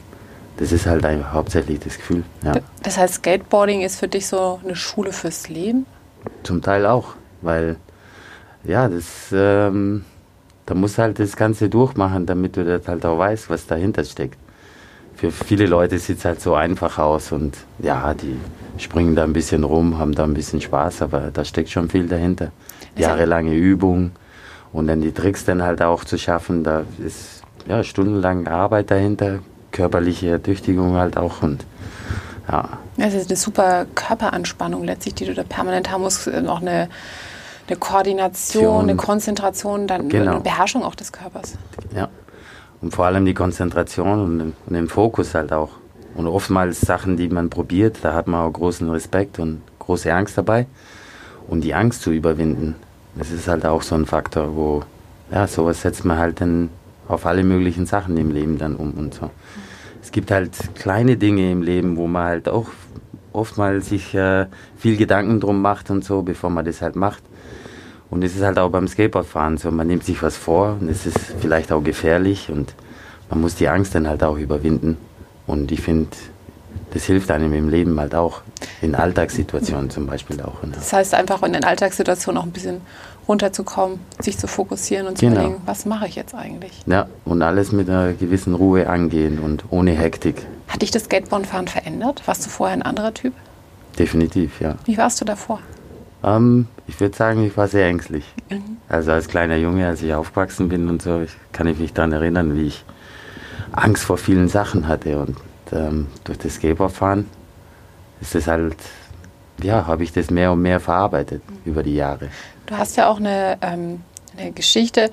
das 0.57 0.71
ist 0.71 0.85
halt 0.85 1.05
hauptsächlich 1.31 1.79
das 1.79 1.97
Gefühl. 1.97 2.23
Ja. 2.43 2.53
Das 2.83 2.97
heißt, 2.97 3.15
Skateboarding 3.15 3.81
ist 3.81 3.99
für 3.99 4.07
dich 4.07 4.27
so 4.27 4.59
eine 4.63 4.75
Schule 4.75 5.11
fürs 5.11 5.49
Leben? 5.49 5.85
Zum 6.43 6.61
Teil 6.61 6.85
auch, 6.85 7.15
weil 7.41 7.77
ja, 8.63 8.87
das, 8.87 9.31
ähm, 9.31 10.05
da 10.65 10.73
muss 10.73 10.97
halt 10.97 11.19
das 11.19 11.35
Ganze 11.35 11.69
durchmachen, 11.69 12.25
damit 12.25 12.57
du 12.57 12.63
das 12.63 12.87
halt 12.87 13.05
auch 13.05 13.17
weißt, 13.17 13.49
was 13.49 13.67
dahinter 13.67 14.03
steckt. 14.03 14.37
Für 15.15 15.31
viele 15.31 15.67
Leute 15.67 15.99
sieht 15.99 16.19
es 16.19 16.25
halt 16.25 16.41
so 16.41 16.55
einfach 16.55 16.97
aus 16.97 17.31
und 17.31 17.55
ja, 17.79 18.13
die 18.13 18.37
springen 18.77 19.15
da 19.15 19.23
ein 19.23 19.33
bisschen 19.33 19.63
rum, 19.63 19.99
haben 19.99 20.15
da 20.15 20.23
ein 20.23 20.33
bisschen 20.33 20.59
Spaß, 20.59 21.03
aber 21.03 21.29
da 21.31 21.45
steckt 21.45 21.69
schon 21.69 21.89
viel 21.89 22.07
dahinter. 22.07 22.51
Jahrelange 22.95 23.53
Übung 23.53 24.11
und 24.71 24.87
dann 24.87 25.01
die 25.01 25.11
Tricks 25.11 25.45
dann 25.45 25.61
halt 25.61 25.81
auch 25.81 26.03
zu 26.03 26.17
schaffen, 26.17 26.63
da 26.63 26.83
ist 27.03 27.43
ja 27.67 27.83
stundenlang 27.83 28.47
Arbeit 28.47 28.91
dahinter, 28.91 29.39
körperliche 29.71 30.29
Ertüchtigung 30.29 30.95
halt 30.95 31.17
auch 31.17 31.41
und 31.41 31.65
ja. 32.47 32.69
Das 32.97 33.13
ist 33.13 33.29
eine 33.29 33.37
super 33.37 33.85
Körperanspannung 33.95 34.83
letztlich, 34.83 35.15
die 35.15 35.25
du 35.25 35.33
da 35.33 35.43
permanent 35.43 35.91
haben 35.91 36.01
musst, 36.01 36.27
noch 36.27 36.61
eine, 36.61 36.89
eine 37.67 37.77
Koordination, 37.77 38.83
eine 38.83 38.95
Konzentration, 38.95 39.87
dann 39.87 40.09
genau. 40.09 40.33
eine 40.33 40.41
Beherrschung 40.41 40.83
auch 40.83 40.95
des 40.95 41.11
Körpers. 41.11 41.57
Ja. 41.95 42.09
Und 42.81 42.93
vor 42.93 43.05
allem 43.05 43.25
die 43.25 43.33
Konzentration 43.33 44.19
und, 44.19 44.53
und 44.65 44.73
den 44.73 44.89
Fokus 44.89 45.33
halt 45.33 45.53
auch. 45.53 45.69
Und 46.15 46.27
oftmals 46.27 46.81
Sachen, 46.81 47.17
die 47.17 47.29
man 47.29 47.49
probiert, 47.49 47.99
da 48.01 48.13
hat 48.13 48.27
man 48.27 48.41
auch 48.41 48.51
großen 48.51 48.89
Respekt 48.89 49.39
und 49.39 49.61
große 49.79 50.13
Angst 50.13 50.37
dabei. 50.37 50.67
Und 51.47 51.61
die 51.61 51.73
Angst 51.73 52.01
zu 52.01 52.11
überwinden, 52.11 52.75
das 53.15 53.31
ist 53.31 53.47
halt 53.47 53.65
auch 53.65 53.81
so 53.81 53.95
ein 53.95 54.05
Faktor, 54.05 54.55
wo, 54.55 54.83
ja, 55.31 55.47
sowas 55.47 55.81
setzt 55.81 56.05
man 56.05 56.17
halt 56.17 56.41
dann 56.41 56.69
auf 57.07 57.25
alle 57.25 57.43
möglichen 57.43 57.85
Sachen 57.85 58.17
im 58.17 58.31
Leben 58.31 58.57
dann 58.57 58.75
um 58.75 58.91
und 58.91 59.13
so. 59.13 59.29
Es 60.01 60.11
gibt 60.11 60.31
halt 60.31 60.51
kleine 60.75 61.17
Dinge 61.17 61.51
im 61.51 61.61
Leben, 61.61 61.97
wo 61.97 62.07
man 62.07 62.25
halt 62.25 62.49
auch 62.49 62.67
oftmals 63.31 63.89
sich 63.89 64.13
äh, 64.13 64.47
viel 64.77 64.97
Gedanken 64.97 65.39
drum 65.39 65.61
macht 65.61 65.89
und 65.89 66.03
so, 66.03 66.21
bevor 66.21 66.49
man 66.49 66.65
das 66.65 66.81
halt 66.81 66.95
macht. 66.95 67.23
Und 68.13 68.23
es 68.23 68.35
ist 68.35 68.43
halt 68.43 68.59
auch 68.59 68.69
beim 68.69 68.87
Skateboardfahren 68.87 69.57
so, 69.57 69.71
man 69.71 69.87
nimmt 69.87 70.03
sich 70.03 70.21
was 70.21 70.37
vor 70.37 70.77
und 70.79 70.87
es 70.87 71.07
ist 71.07 71.17
vielleicht 71.41 71.71
auch 71.71 71.83
gefährlich 71.83 72.51
und 72.51 72.75
man 73.31 73.41
muss 73.41 73.55
die 73.55 73.67
Angst 73.67 73.95
dann 73.95 74.07
halt 74.07 74.23
auch 74.23 74.37
überwinden. 74.37 74.97
Und 75.47 75.71
ich 75.71 75.81
finde, 75.81 76.09
das 76.91 77.05
hilft 77.05 77.31
einem 77.31 77.51
im 77.53 77.69
Leben 77.69 77.99
halt 77.99 78.13
auch, 78.13 78.41
in 78.83 78.93
Alltagssituationen 78.93 79.89
zum 79.89 80.05
Beispiel 80.05 80.39
auch. 80.41 80.61
Ne? 80.61 80.73
Das 80.75 80.93
heißt 80.93 81.15
einfach 81.15 81.41
in 81.41 81.53
den 81.53 81.63
Alltagssituationen 81.63 82.39
auch 82.39 82.45
ein 82.45 82.51
bisschen 82.51 82.81
runterzukommen, 83.27 83.99
sich 84.19 84.37
zu 84.37 84.45
fokussieren 84.45 85.07
und 85.07 85.17
zu 85.17 85.25
genau. 85.25 85.39
überlegen, 85.39 85.61
was 85.65 85.87
mache 85.87 86.05
ich 86.05 86.13
jetzt 86.13 86.35
eigentlich? 86.35 86.83
Ja, 86.85 87.07
und 87.25 87.41
alles 87.41 87.71
mit 87.71 87.89
einer 87.89 88.13
gewissen 88.13 88.53
Ruhe 88.53 88.89
angehen 88.89 89.39
und 89.39 89.63
ohne 89.71 89.89
Hektik. 89.93 90.45
Hat 90.67 90.83
dich 90.83 90.91
das 90.91 91.05
Skateboardfahren 91.05 91.67
verändert? 91.67 92.21
Warst 92.27 92.45
du 92.45 92.51
vorher 92.51 92.77
ein 92.77 92.83
anderer 92.83 93.15
Typ? 93.15 93.33
Definitiv, 93.97 94.61
ja. 94.61 94.75
Wie 94.85 94.99
warst 94.99 95.19
du 95.19 95.25
davor? 95.25 95.61
Ähm, 96.23 96.67
ich 96.87 96.99
würde 96.99 97.15
sagen, 97.15 97.45
ich 97.45 97.55
war 97.55 97.67
sehr 97.67 97.87
ängstlich. 97.87 98.25
Mhm. 98.49 98.77
Also 98.89 99.11
als 99.11 99.27
kleiner 99.27 99.55
Junge, 99.57 99.87
als 99.87 100.01
ich 100.01 100.13
aufgewachsen 100.13 100.69
bin 100.69 100.89
und 100.89 101.01
so, 101.01 101.21
kann 101.51 101.67
ich 101.67 101.79
mich 101.79 101.93
daran 101.93 102.11
erinnern, 102.11 102.55
wie 102.55 102.67
ich 102.67 102.83
Angst 103.71 104.03
vor 104.03 104.17
vielen 104.17 104.47
Sachen 104.47 104.87
hatte. 104.87 105.19
Und 105.19 105.37
ähm, 105.71 106.07
durch 106.23 106.37
das 106.37 106.55
Skateboardfahren 106.55 107.27
ist 108.21 108.35
es 108.35 108.47
halt, 108.47 108.77
ja, 109.61 109.87
habe 109.87 110.03
ich 110.03 110.11
das 110.11 110.29
mehr 110.29 110.51
und 110.51 110.61
mehr 110.61 110.79
verarbeitet 110.79 111.41
mhm. 111.49 111.71
über 111.71 111.83
die 111.83 111.95
Jahre. 111.95 112.29
Du 112.65 112.77
hast 112.77 112.97
ja 112.97 113.09
auch 113.09 113.17
eine, 113.17 113.57
ähm, 113.61 114.01
eine 114.37 114.51
Geschichte, 114.51 115.09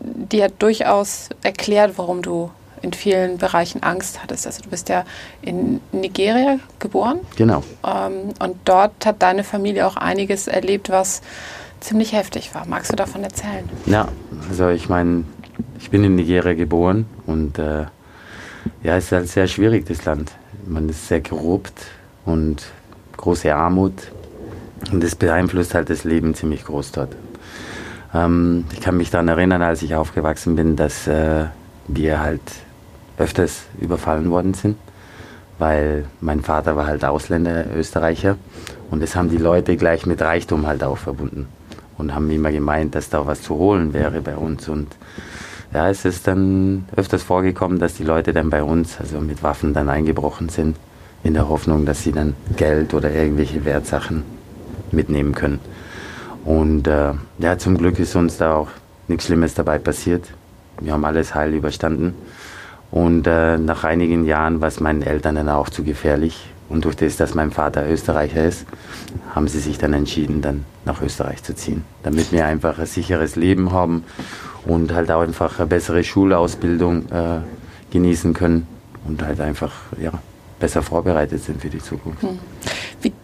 die 0.00 0.42
hat 0.42 0.54
durchaus 0.60 1.30
erklärt, 1.42 1.94
warum 1.96 2.22
du 2.22 2.50
in 2.84 2.92
vielen 2.92 3.38
Bereichen 3.38 3.82
Angst 3.82 4.22
hattest. 4.22 4.46
Also 4.46 4.62
du 4.62 4.68
bist 4.68 4.88
ja 4.88 5.04
in 5.42 5.80
Nigeria 5.92 6.58
geboren. 6.78 7.20
Genau. 7.36 7.64
Ähm, 7.84 8.34
und 8.38 8.56
dort 8.64 9.06
hat 9.06 9.22
deine 9.22 9.42
Familie 9.42 9.86
auch 9.86 9.96
einiges 9.96 10.46
erlebt, 10.46 10.90
was 10.90 11.22
ziemlich 11.80 12.12
heftig 12.12 12.54
war. 12.54 12.66
Magst 12.66 12.92
du 12.92 12.96
davon 12.96 13.24
erzählen? 13.24 13.68
Ja, 13.86 14.08
also 14.48 14.68
ich 14.68 14.88
meine, 14.88 15.24
ich 15.78 15.90
bin 15.90 16.04
in 16.04 16.14
Nigeria 16.14 16.54
geboren 16.54 17.06
und 17.26 17.58
äh, 17.58 17.86
ja, 18.82 18.96
es 18.96 19.06
ist 19.06 19.12
halt 19.12 19.28
sehr 19.28 19.46
schwierig, 19.46 19.86
das 19.86 20.04
Land. 20.04 20.32
Man 20.66 20.88
ist 20.88 21.08
sehr 21.08 21.22
korrupt 21.22 21.86
und 22.24 22.64
große 23.16 23.54
Armut. 23.54 24.12
Und 24.92 25.02
das 25.02 25.14
beeinflusst 25.14 25.74
halt 25.74 25.88
das 25.88 26.04
Leben 26.04 26.34
ziemlich 26.34 26.64
groß 26.64 26.92
dort. 26.92 27.16
Ähm, 28.14 28.64
ich 28.72 28.80
kann 28.80 28.96
mich 28.96 29.10
daran 29.10 29.28
erinnern, 29.28 29.62
als 29.62 29.82
ich 29.82 29.94
aufgewachsen 29.94 30.56
bin, 30.56 30.76
dass 30.76 31.06
äh, 31.06 31.46
wir 31.88 32.20
halt 32.20 32.42
öfters 33.18 33.64
überfallen 33.80 34.30
worden 34.30 34.54
sind, 34.54 34.76
weil 35.58 36.06
mein 36.20 36.40
Vater 36.40 36.76
war 36.76 36.86
halt 36.86 37.04
Ausländer, 37.04 37.64
Österreicher. 37.74 38.36
Und 38.90 39.02
das 39.02 39.16
haben 39.16 39.30
die 39.30 39.38
Leute 39.38 39.76
gleich 39.76 40.06
mit 40.06 40.20
Reichtum 40.20 40.66
halt 40.66 40.84
auch 40.84 40.98
verbunden. 40.98 41.46
Und 41.96 42.14
haben 42.14 42.30
immer 42.30 42.50
gemeint, 42.50 42.94
dass 42.94 43.08
da 43.08 43.26
was 43.26 43.42
zu 43.42 43.54
holen 43.54 43.94
wäre 43.94 44.20
bei 44.20 44.36
uns. 44.36 44.68
Und 44.68 44.88
ja, 45.72 45.88
es 45.88 46.04
ist 46.04 46.26
dann 46.26 46.86
öfters 46.96 47.22
vorgekommen, 47.22 47.78
dass 47.78 47.94
die 47.94 48.04
Leute 48.04 48.32
dann 48.32 48.50
bei 48.50 48.62
uns, 48.62 48.98
also 49.00 49.20
mit 49.20 49.42
Waffen 49.42 49.74
dann 49.74 49.88
eingebrochen 49.88 50.48
sind, 50.48 50.76
in 51.22 51.34
der 51.34 51.48
Hoffnung, 51.48 51.86
dass 51.86 52.02
sie 52.02 52.12
dann 52.12 52.34
Geld 52.56 52.94
oder 52.94 53.10
irgendwelche 53.12 53.64
Wertsachen 53.64 54.22
mitnehmen 54.92 55.34
können. 55.34 55.60
Und 56.44 56.86
äh, 56.86 57.12
ja, 57.38 57.58
zum 57.58 57.78
Glück 57.78 57.98
ist 57.98 58.14
uns 58.14 58.36
da 58.36 58.54
auch 58.54 58.68
nichts 59.08 59.26
Schlimmes 59.26 59.54
dabei 59.54 59.78
passiert. 59.78 60.26
Wir 60.80 60.92
haben 60.92 61.04
alles 61.04 61.34
heil 61.34 61.54
überstanden. 61.54 62.14
Und 62.94 63.26
äh, 63.26 63.58
nach 63.58 63.82
einigen 63.82 64.24
Jahren 64.24 64.60
war 64.60 64.68
es 64.68 64.78
meinen 64.78 65.02
Eltern 65.02 65.34
dann 65.34 65.48
auch 65.48 65.68
zu 65.68 65.82
gefährlich. 65.82 66.46
Und 66.68 66.84
durch 66.84 66.94
das, 66.94 67.16
dass 67.16 67.34
mein 67.34 67.50
Vater 67.50 67.90
Österreicher 67.90 68.44
ist, 68.44 68.66
haben 69.34 69.48
sie 69.48 69.58
sich 69.58 69.78
dann 69.78 69.94
entschieden, 69.94 70.42
dann 70.42 70.64
nach 70.84 71.02
Österreich 71.02 71.42
zu 71.42 71.56
ziehen, 71.56 71.84
damit 72.04 72.30
wir 72.30 72.46
einfach 72.46 72.78
ein 72.78 72.86
sicheres 72.86 73.34
Leben 73.34 73.72
haben 73.72 74.04
und 74.64 74.94
halt 74.94 75.10
auch 75.10 75.22
einfach 75.22 75.58
eine 75.58 75.66
bessere 75.66 76.04
Schulausbildung 76.04 77.06
äh, 77.10 77.40
genießen 77.90 78.32
können 78.32 78.68
und 79.08 79.24
halt 79.24 79.40
einfach 79.40 79.72
ja, 80.00 80.12
besser 80.60 80.82
vorbereitet 80.82 81.42
sind 81.42 81.62
für 81.62 81.70
die 81.70 81.80
Zukunft. 81.80 82.22
Hm. 82.22 82.38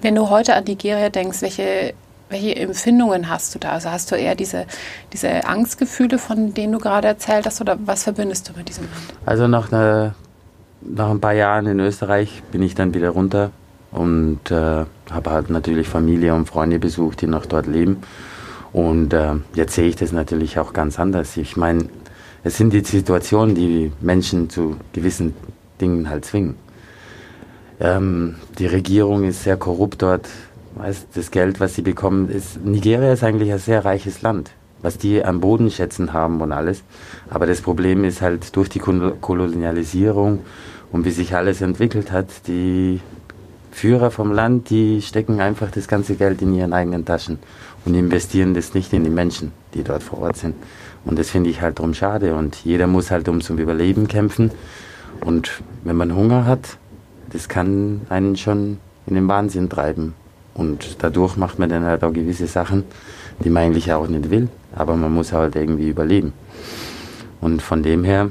Wenn 0.03 0.17
du 0.17 0.31
heute 0.31 0.57
an 0.57 0.65
Nigeria 0.65 1.11
denkst, 1.11 1.43
welche, 1.43 1.95
welche 2.31 2.57
Empfindungen 2.57 3.29
hast 3.29 3.55
du 3.55 3.59
da? 3.59 3.71
Also 3.71 3.91
hast 3.91 4.11
du 4.11 4.15
eher 4.17 4.35
diese, 4.35 4.67
diese 5.13 5.47
Angstgefühle, 5.47 6.19
von 6.19 6.55
denen 6.55 6.73
du 6.73 6.79
gerade 6.79 7.09
erzählt 7.09 7.47
hast, 7.47 7.61
oder 7.61 7.79
was 7.85 8.05
verbindest 8.05 8.49
du 8.49 8.53
mit 8.57 8.69
diesem 8.69 8.85
Land? 8.85 9.15
Also 9.27 9.47
nach 9.49 9.71
einer 9.73 10.15
nach 10.83 11.11
ein 11.11 11.21
paar 11.21 11.35
Jahren 11.35 11.67
in 11.67 11.79
Österreich 11.79 12.43
bin 12.53 12.63
ich 12.63 12.75
dann 12.75 12.95
wieder 12.95 13.11
runter 13.11 13.51
und 13.93 14.51
äh, 14.51 14.85
habe 15.11 15.31
halt 15.31 15.51
natürlich 15.51 15.89
Familie 15.89 16.35
und 16.35 16.47
Freunde 16.47 16.79
besucht, 16.79 17.21
die 17.21 17.27
noch 17.27 17.47
dort 17.47 17.67
leben. 17.67 17.99
Und 18.73 19.13
äh, 19.13 19.35
jetzt 19.55 19.75
sehe 19.75 19.89
ich 19.89 19.97
das 19.97 20.13
natürlich 20.13 20.59
auch 20.59 20.73
ganz 20.73 20.99
anders. 20.99 21.37
Ich 21.37 21.57
meine, 21.57 21.87
es 22.45 22.57
sind 22.57 22.73
die 22.73 22.85
Situationen, 22.85 23.55
die 23.55 23.93
Menschen 24.01 24.49
zu 24.49 24.77
gewissen 24.93 25.35
Dingen 25.81 26.09
halt 26.09 26.25
zwingen. 26.25 26.55
Ähm, 27.81 28.37
die 28.59 28.67
Regierung 28.67 29.25
ist 29.25 29.43
sehr 29.43 29.57
korrupt 29.57 30.03
dort. 30.03 30.29
Das 31.15 31.31
Geld, 31.31 31.61
was 31.61 31.75
sie 31.75 31.83
bekommen, 31.83 32.29
ist 32.31 32.65
Nigeria 32.65 33.13
ist 33.13 33.25
eigentlich 33.25 33.53
ein 33.53 33.59
sehr 33.59 33.85
reiches 33.85 34.23
Land, 34.23 34.51
was 34.83 34.99
die 34.99 35.25
am 35.25 35.41
Bodenschätzen 35.41 36.13
haben 36.13 36.41
und 36.41 36.53
alles. 36.53 36.83
Aber 37.29 37.47
das 37.47 37.61
Problem 37.61 38.05
ist 38.05 38.23
halt 38.23 38.57
durch 38.57 38.69
die 38.69 38.79
Kolonialisierung 38.79 40.41
und 40.93 41.05
wie 41.05 41.11
sich 41.11 41.35
alles 41.35 41.61
entwickelt 41.61 42.13
hat, 42.13 42.29
die 42.47 43.01
Führer 43.73 44.11
vom 44.11 44.33
Land, 44.33 44.71
die 44.71 45.01
stecken 45.03 45.41
einfach 45.41 45.71
das 45.71 45.87
ganze 45.87 46.15
Geld 46.15 46.43
in 46.43 46.55
ihren 46.55 46.73
eigenen 46.73 47.05
Taschen 47.05 47.39
und 47.85 47.95
investieren 47.95 48.55
das 48.55 48.75
nicht 48.75 48.93
in 48.93 49.05
die 49.05 49.11
Menschen, 49.11 49.53
die 49.75 49.83
dort 49.83 50.03
vor 50.03 50.21
Ort 50.21 50.37
sind. 50.37 50.55
Und 51.05 51.19
das 51.19 51.31
finde 51.31 51.51
ich 51.51 51.61
halt 51.61 51.79
drum 51.79 51.95
schade. 51.95 52.35
Und 52.35 52.57
jeder 52.65 52.87
muss 52.87 53.11
halt 53.11 53.29
ums 53.29 53.49
Überleben 53.49 54.09
kämpfen. 54.09 54.51
Und 55.25 55.63
wenn 55.85 55.97
man 55.97 56.15
Hunger 56.15 56.45
hat, 56.47 56.77
das 57.33 57.49
kann 57.49 58.03
einen 58.09 58.37
schon 58.37 58.79
in 59.07 59.15
den 59.15 59.29
Wahnsinn 59.29 59.69
treiben. 59.69 60.15
Und 60.55 61.03
dadurch 61.03 61.37
macht 61.37 61.59
man 61.59 61.69
dann 61.69 61.85
halt 61.85 62.03
auch 62.05 62.13
gewisse 62.13 62.47
Sachen, 62.47 62.85
die 63.45 63.51
man 63.51 63.65
eigentlich 63.65 63.93
auch 63.93 64.07
nicht 64.09 64.31
will. 64.31 64.49
Aber 64.75 64.97
man 64.97 65.13
muss 65.13 65.33
halt 65.33 65.57
irgendwie 65.57 65.89
überleben. 65.89 66.33
Und 67.41 67.63
von 67.63 67.83
dem 67.83 68.05
her 68.05 68.31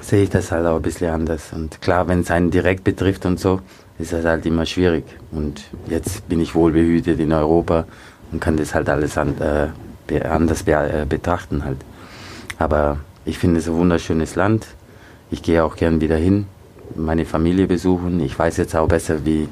sehe 0.00 0.24
ich 0.24 0.30
das 0.30 0.52
halt 0.52 0.66
auch 0.66 0.76
ein 0.76 0.82
bisschen 0.82 1.10
anders. 1.10 1.52
Und 1.52 1.80
klar, 1.80 2.08
wenn 2.08 2.20
es 2.20 2.30
einen 2.30 2.50
direkt 2.50 2.84
betrifft 2.84 3.26
und 3.26 3.38
so, 3.38 3.60
ist 3.98 4.12
das 4.12 4.24
halt 4.24 4.46
immer 4.46 4.66
schwierig. 4.66 5.04
Und 5.30 5.62
jetzt 5.88 6.28
bin 6.28 6.40
ich 6.40 6.54
wohlbehütet 6.54 7.20
in 7.20 7.32
Europa 7.32 7.84
und 8.32 8.40
kann 8.40 8.56
das 8.56 8.74
halt 8.74 8.88
alles 8.88 9.16
an, 9.18 9.34
äh, 9.40 10.20
anders 10.24 10.62
be 10.62 10.72
äh, 10.72 11.06
betrachten 11.08 11.64
halt. 11.64 11.78
Aber 12.58 12.98
ich 13.24 13.38
finde 13.38 13.60
es 13.60 13.68
ein 13.68 13.74
wunderschönes 13.74 14.34
Land. 14.34 14.66
Ich 15.30 15.42
gehe 15.42 15.64
auch 15.64 15.76
gern 15.76 16.00
wieder 16.00 16.16
hin, 16.16 16.46
meine 16.94 17.24
Familie 17.24 17.66
besuchen. 17.66 18.20
Ich 18.20 18.38
weiß 18.38 18.56
jetzt 18.58 18.76
auch 18.76 18.88
besser, 18.88 19.24
wie 19.24 19.48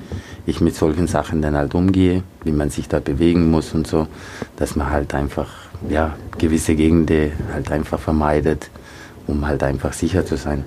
ich 0.47 0.61
mit 0.61 0.75
solchen 0.75 1.07
Sachen 1.07 1.43
dann 1.43 1.57
halt 1.57 1.75
umgehe, 1.75 2.23
wie 2.45 2.53
man 2.53 2.71
sich 2.71 2.89
da 2.89 3.01
bewegen 3.01 3.51
muss 3.51 3.75
und 3.75 3.87
so, 3.87 4.09
dass 4.57 4.77
man 4.77 4.91
halt 4.91 5.15
einfach 5.15 5.49
ja, 5.89 6.17
gewisse 6.39 6.75
Gegenden 6.75 7.33
halt 7.53 7.71
einfach 7.71 7.99
vermeidet, 7.99 8.71
um 9.27 9.47
halt 9.47 9.63
einfach 9.63 9.93
sicher 9.93 10.27
zu 10.27 10.37
sein. 10.37 10.65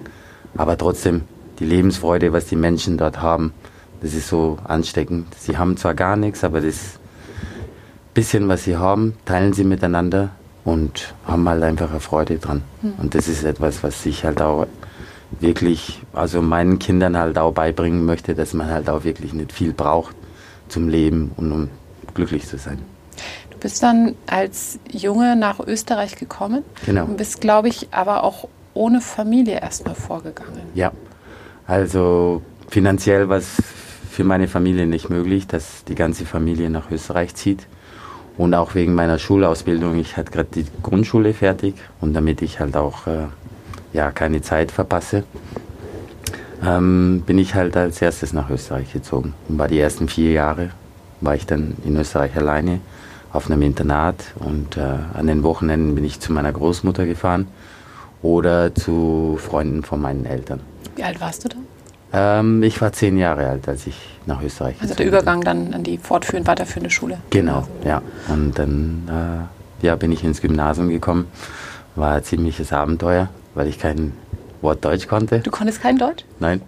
Aber 0.58 0.78
trotzdem, 0.78 1.22
die 1.60 1.66
Lebensfreude, 1.66 2.32
was 2.34 2.46
die 2.46 2.56
Menschen 2.56 2.98
dort 2.98 3.22
haben, 3.22 3.54
das 4.02 4.14
ist 4.14 4.28
so 4.28 4.58
ansteckend. 4.64 5.28
Sie 5.38 5.58
haben 5.58 5.78
zwar 5.78 5.94
gar 5.94 6.16
nichts, 6.16 6.44
aber 6.44 6.62
das 6.62 7.00
bisschen, 8.14 8.48
was 8.48 8.64
sie 8.64 8.78
haben, 8.78 9.14
teilen 9.26 9.54
sie 9.54 9.66
miteinander 9.66 10.30
und 10.64 11.14
haben 11.28 11.48
halt 11.48 11.62
einfach 11.62 11.92
eine 11.92 12.00
Freude 12.00 12.40
dran. 12.40 12.64
Mhm. 12.82 12.94
Und 12.98 13.14
das 13.14 13.28
ist 13.28 13.44
etwas, 13.44 13.84
was 13.84 14.04
ich 14.06 14.26
halt 14.26 14.42
auch 14.42 14.66
wirklich, 15.40 16.02
also 16.14 16.42
meinen 16.42 16.80
Kindern 16.80 17.18
halt 17.18 17.38
auch 17.38 17.54
beibringen 17.54 18.06
möchte, 18.06 18.36
dass 18.36 18.54
man 18.54 18.70
halt 18.70 18.90
auch 18.90 19.04
wirklich 19.04 19.34
nicht 19.34 19.52
viel 19.52 19.74
braucht 19.74 20.16
zum 20.68 20.88
Leben 20.88 21.32
und 21.38 21.52
um 21.52 21.70
glücklich 22.14 22.48
zu 22.48 22.58
sein. 22.58 22.80
Du 23.50 23.58
bist 23.58 23.82
dann 23.84 24.16
als 24.28 24.80
Junge 24.92 25.36
nach 25.36 25.60
Österreich 25.60 26.16
gekommen. 26.16 26.64
Genau. 26.86 27.06
Und 27.06 27.18
bist, 27.18 27.42
glaube 27.42 27.68
ich, 27.68 27.88
aber 27.92 28.24
auch 28.24 28.48
ohne 28.74 29.02
Familie 29.02 29.60
erstmal 29.60 29.96
vorgegangen. 29.96 30.62
Ja, 30.74 30.92
also 31.68 32.42
finanziell 32.68 33.30
war 33.30 33.38
es 33.38 33.58
für 34.12 34.24
meine 34.24 34.48
Familie 34.48 34.86
nicht 34.86 35.10
möglich, 35.10 35.48
dass 35.48 35.84
die 35.86 35.96
ganze 35.96 36.26
Familie 36.26 36.70
nach 36.70 36.92
Österreich 36.92 37.36
zieht. 37.36 37.68
Und 38.38 38.54
auch 38.54 38.76
wegen 38.76 38.94
meiner 38.94 39.18
Schulausbildung, 39.18 39.98
ich 39.98 40.18
hatte 40.18 40.32
gerade 40.32 40.50
die 40.54 40.66
Grundschule 40.84 41.34
fertig 41.34 41.76
und 42.02 42.14
damit 42.14 42.42
ich 42.42 42.60
halt 42.60 42.76
auch 42.76 43.08
äh, 43.08 43.28
ja, 43.96 44.12
keine 44.12 44.42
Zeit 44.42 44.72
verpasse, 44.72 45.24
ähm, 46.64 47.24
bin 47.26 47.38
ich 47.38 47.56
halt 47.56 47.78
als 47.78 48.02
erstes 48.02 48.34
nach 48.34 48.50
Österreich 48.50 48.92
gezogen. 48.92 49.34
Und 49.48 49.58
war 49.58 49.68
die 49.68 49.80
ersten 49.80 50.08
vier 50.08 50.32
Jahre 50.32 50.72
war 51.22 51.34
ich 51.36 51.46
dann 51.46 51.76
in 51.86 51.96
Österreich 51.96 52.36
alleine 52.36 52.82
auf 53.32 53.50
einem 53.50 53.62
Internat 53.62 54.16
und 54.36 54.78
äh, 54.78 54.82
an 55.14 55.28
den 55.28 55.44
Wochenenden 55.44 55.96
bin 55.96 56.04
ich 56.04 56.20
zu 56.20 56.34
meiner 56.34 56.52
Großmutter 56.52 57.06
gefahren 57.06 57.48
oder 58.22 58.76
zu 58.76 59.38
Freunden 59.42 59.84
von 59.84 60.02
meinen 60.02 60.26
Eltern. 60.26 60.60
Wie 60.96 61.04
alt 61.04 61.20
warst 61.22 61.46
du 61.46 61.50
da? 61.50 61.58
Ähm, 62.40 62.64
ich 62.64 62.82
war 62.82 62.92
zehn 62.92 63.18
Jahre 63.18 63.48
alt, 63.48 63.68
als 63.68 63.88
ich 63.88 63.98
nach 64.26 64.42
Österreich 64.42 64.76
Also 64.82 64.94
der 64.94 65.06
Übergang 65.06 65.40
bin. 65.40 65.46
dann 65.46 65.74
an 65.74 65.84
die 65.84 65.98
fortführend 65.98 66.48
weiterführende 66.48 66.90
Schule. 66.90 67.18
Genau, 67.30 67.66
ja. 67.84 68.02
Und 68.28 68.58
dann 68.60 69.50
äh, 69.82 69.86
ja, 69.86 69.96
bin 69.96 70.12
ich 70.12 70.24
ins 70.24 70.42
Gymnasium 70.42 70.90
gekommen. 70.90 71.28
War 71.96 72.16
ein 72.16 72.24
ziemliches 72.24 72.74
Abenteuer, 72.74 73.30
weil 73.56 73.68
ich 73.68 73.80
kein 73.80 74.14
Wort 74.62 74.86
Deutsch 74.86 75.08
konnte. 75.08 75.40
Du 75.40 75.52
konntest 75.52 75.82
kein 75.82 75.98
Deutsch? 75.98 76.26
Nein. 76.40 76.62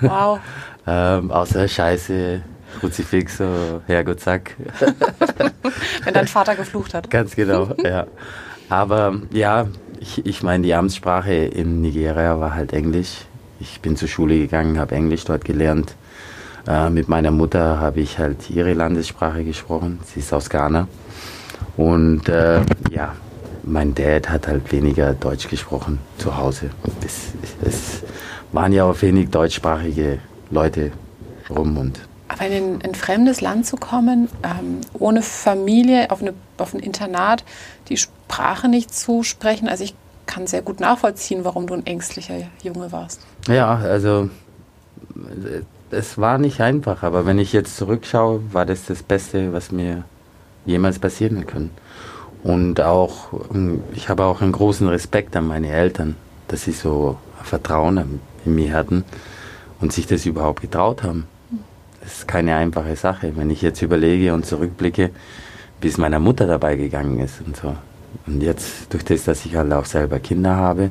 Wow. 0.00 0.40
ähm, 0.86 1.30
außer 1.30 1.68
Scheiße, 1.68 2.40
Kruzifix, 2.80 3.38
so, 3.38 3.82
Herrgott, 3.86 4.20
zack. 4.20 4.54
Wenn 6.04 6.14
dein 6.14 6.28
Vater 6.28 6.54
geflucht 6.54 6.94
hat. 6.94 7.10
Ganz 7.10 7.36
genau, 7.36 7.68
ja. 7.84 8.06
Aber 8.68 9.20
ja, 9.30 9.66
ich, 10.00 10.24
ich 10.24 10.42
meine, 10.42 10.62
die 10.64 10.74
Amtssprache 10.74 11.34
in 11.34 11.80
Nigeria 11.80 12.38
war 12.38 12.54
halt 12.54 12.72
Englisch. 12.72 13.24
Ich 13.60 13.80
bin 13.80 13.96
zur 13.96 14.08
Schule 14.08 14.38
gegangen, 14.38 14.78
habe 14.78 14.94
Englisch 14.94 15.24
dort 15.24 15.44
gelernt. 15.44 15.94
Äh, 16.66 16.90
mit 16.90 17.08
meiner 17.08 17.30
Mutter 17.30 17.80
habe 17.80 18.00
ich 18.00 18.18
halt 18.18 18.50
ihre 18.50 18.74
Landessprache 18.74 19.42
gesprochen. 19.42 20.00
Sie 20.04 20.20
ist 20.20 20.32
aus 20.32 20.50
Ghana. 20.50 20.86
Und 21.76 22.28
äh, 22.28 22.60
ja, 22.90 23.14
mein 23.62 23.94
Dad 23.94 24.28
hat 24.28 24.48
halt 24.48 24.70
weniger 24.72 25.14
Deutsch 25.14 25.48
gesprochen 25.48 25.98
zu 26.18 26.36
Hause. 26.36 26.70
Es, 27.04 27.32
es 27.62 28.02
waren 28.52 28.72
ja 28.72 28.84
auch 28.84 29.00
wenig 29.02 29.30
deutschsprachige 29.30 30.18
Leute 30.50 30.92
rum 31.50 31.76
und 31.76 32.00
aber 32.28 32.46
in 32.46 32.82
ein 32.82 32.94
fremdes 32.94 33.40
Land 33.40 33.66
zu 33.66 33.76
kommen, 33.76 34.28
ähm, 34.44 34.82
ohne 34.98 35.22
Familie, 35.22 36.10
auf, 36.10 36.20
eine, 36.20 36.34
auf 36.58 36.74
ein 36.74 36.80
Internat, 36.80 37.42
die 37.88 37.96
Sprache 37.96 38.68
nicht 38.68 38.94
zu 38.94 39.22
sprechen, 39.22 39.66
also 39.66 39.82
ich 39.82 39.94
kann 40.26 40.46
sehr 40.46 40.60
gut 40.60 40.78
nachvollziehen, 40.78 41.44
warum 41.44 41.66
du 41.66 41.74
ein 41.74 41.86
ängstlicher 41.86 42.34
Junge 42.62 42.92
warst. 42.92 43.22
Ja, 43.48 43.76
also 43.76 44.28
es 45.90 46.18
war 46.18 46.36
nicht 46.36 46.60
einfach, 46.60 47.02
aber 47.02 47.24
wenn 47.24 47.38
ich 47.38 47.54
jetzt 47.54 47.76
zurückschaue, 47.78 48.42
war 48.52 48.66
das 48.66 48.84
das 48.84 49.02
Beste, 49.02 49.54
was 49.54 49.72
mir 49.72 50.04
jemals 50.66 50.98
passieren 50.98 51.46
können. 51.46 51.70
Und 52.42 52.80
auch, 52.80 53.28
ich 53.94 54.08
habe 54.08 54.24
auch 54.24 54.40
einen 54.40 54.52
großen 54.52 54.88
Respekt 54.88 55.36
an 55.36 55.46
meine 55.46 55.70
Eltern, 55.70 56.16
dass 56.46 56.62
sie 56.62 56.72
so 56.72 57.18
Vertrauen 57.42 58.20
in 58.44 58.54
mir 58.54 58.72
hatten 58.72 59.04
und 59.80 59.92
sich 59.92 60.06
das 60.06 60.26
überhaupt 60.26 60.60
getraut 60.60 61.02
haben. 61.02 61.26
Das 62.00 62.18
ist 62.18 62.28
keine 62.28 62.56
einfache 62.56 62.96
Sache. 62.96 63.36
Wenn 63.36 63.50
ich 63.50 63.60
jetzt 63.62 63.82
überlege 63.82 64.34
und 64.34 64.46
zurückblicke, 64.46 65.10
wie 65.80 65.88
es 65.88 65.98
meiner 65.98 66.20
Mutter 66.20 66.46
dabei 66.46 66.76
gegangen 66.76 67.18
ist 67.18 67.40
und 67.44 67.56
so. 67.56 67.76
Und 68.26 68.42
jetzt, 68.42 68.92
durch 68.92 69.04
das, 69.04 69.24
dass 69.24 69.44
ich 69.44 69.56
halt 69.56 69.72
auch 69.72 69.84
selber 69.84 70.18
Kinder 70.18 70.56
habe, 70.56 70.90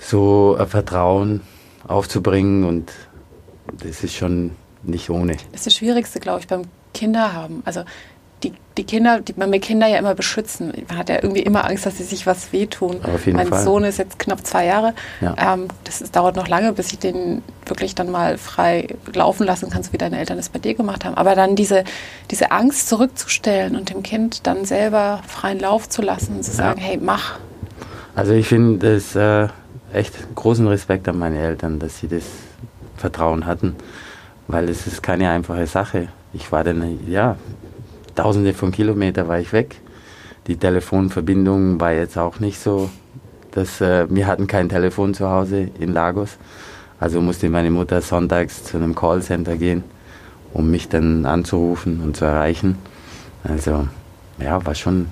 so 0.00 0.56
ein 0.58 0.66
Vertrauen 0.66 1.40
aufzubringen 1.86 2.64
und 2.64 2.92
das 3.82 4.04
ist 4.04 4.14
schon 4.14 4.52
nicht 4.82 5.10
ohne. 5.10 5.36
Das 5.36 5.60
ist 5.60 5.66
das 5.66 5.74
Schwierigste, 5.74 6.20
glaube 6.20 6.40
ich, 6.40 6.46
beim 6.46 6.62
Kinderhaben. 6.94 7.62
Also 7.64 7.84
die, 8.42 8.52
die 8.76 8.84
Kinder, 8.84 9.20
die, 9.20 9.34
man 9.36 9.52
will 9.52 9.60
Kinder 9.60 9.86
ja 9.86 9.98
immer 9.98 10.14
beschützen. 10.14 10.72
Man 10.88 10.96
hat 10.96 11.08
ja 11.10 11.16
irgendwie 11.16 11.42
immer 11.42 11.64
Angst, 11.66 11.84
dass 11.84 11.98
sie 11.98 12.04
sich 12.04 12.26
was 12.26 12.52
wehtun. 12.52 12.96
Auf 13.04 13.26
jeden 13.26 13.36
mein 13.36 13.48
Fall. 13.48 13.62
Sohn 13.62 13.84
ist 13.84 13.98
jetzt 13.98 14.18
knapp 14.18 14.46
zwei 14.46 14.64
Jahre. 14.66 14.94
Ja. 15.20 15.34
Ähm, 15.54 15.68
das 15.84 16.00
ist, 16.00 16.16
dauert 16.16 16.36
noch 16.36 16.48
lange, 16.48 16.72
bis 16.72 16.92
ich 16.92 16.98
den 16.98 17.42
wirklich 17.66 17.94
dann 17.94 18.10
mal 18.10 18.38
frei 18.38 18.88
laufen 19.12 19.44
lassen 19.46 19.68
kann, 19.70 19.82
so 19.82 19.92
wie 19.92 19.98
deine 19.98 20.18
Eltern 20.18 20.38
es 20.38 20.48
bei 20.48 20.58
dir 20.58 20.74
gemacht 20.74 21.04
haben. 21.04 21.16
Aber 21.16 21.34
dann 21.34 21.54
diese, 21.56 21.84
diese 22.30 22.50
Angst 22.50 22.88
zurückzustellen 22.88 23.76
und 23.76 23.90
dem 23.90 24.02
Kind 24.02 24.46
dann 24.46 24.64
selber 24.64 25.20
freien 25.26 25.60
Lauf 25.60 25.88
zu 25.88 26.00
lassen 26.00 26.36
und 26.36 26.44
zu 26.44 26.50
sagen, 26.52 26.80
Ja. 26.80 26.86
hey, 26.86 26.98
mach. 27.00 27.38
Also 28.14 28.32
ich 28.32 28.48
finde 28.48 28.94
es 28.96 29.14
äh, 29.14 29.48
echt 29.92 30.14
großen 30.34 30.66
Respekt 30.66 31.08
an 31.08 31.18
meine 31.18 31.38
Eltern, 31.38 31.78
dass 31.78 31.98
sie 31.98 32.08
das 32.08 32.24
Vertrauen 32.96 33.46
hatten, 33.46 33.76
weil 34.48 34.68
es 34.68 34.86
ist 34.86 35.02
keine 35.02 35.30
einfache 35.30 35.66
Sache. 35.66 36.08
Ich 36.32 36.52
war 36.52 36.64
dann, 36.64 37.00
ja, 37.08 37.36
tausende 38.20 38.52
von 38.52 38.70
Kilometern 38.70 39.28
war 39.28 39.38
ich 39.38 39.52
weg. 39.54 39.80
Die 40.46 40.56
Telefonverbindung 40.56 41.80
war 41.80 41.92
jetzt 41.92 42.18
auch 42.18 42.38
nicht 42.38 42.60
so, 42.60 42.90
dass 43.52 43.80
äh, 43.80 44.06
wir 44.10 44.26
hatten 44.26 44.46
kein 44.46 44.68
Telefon 44.68 45.14
zu 45.14 45.30
Hause 45.30 45.70
in 45.78 45.94
Lagos. 45.94 46.36
Also 46.98 47.22
musste 47.22 47.48
meine 47.48 47.70
Mutter 47.70 48.02
sonntags 48.02 48.64
zu 48.64 48.76
einem 48.76 48.94
Callcenter 48.94 49.56
gehen, 49.56 49.84
um 50.52 50.70
mich 50.70 50.90
dann 50.90 51.24
anzurufen 51.24 52.02
und 52.02 52.14
zu 52.14 52.26
erreichen. 52.26 52.76
Also 53.42 53.88
ja, 54.38 54.64
war 54.66 54.74
schon, 54.74 55.06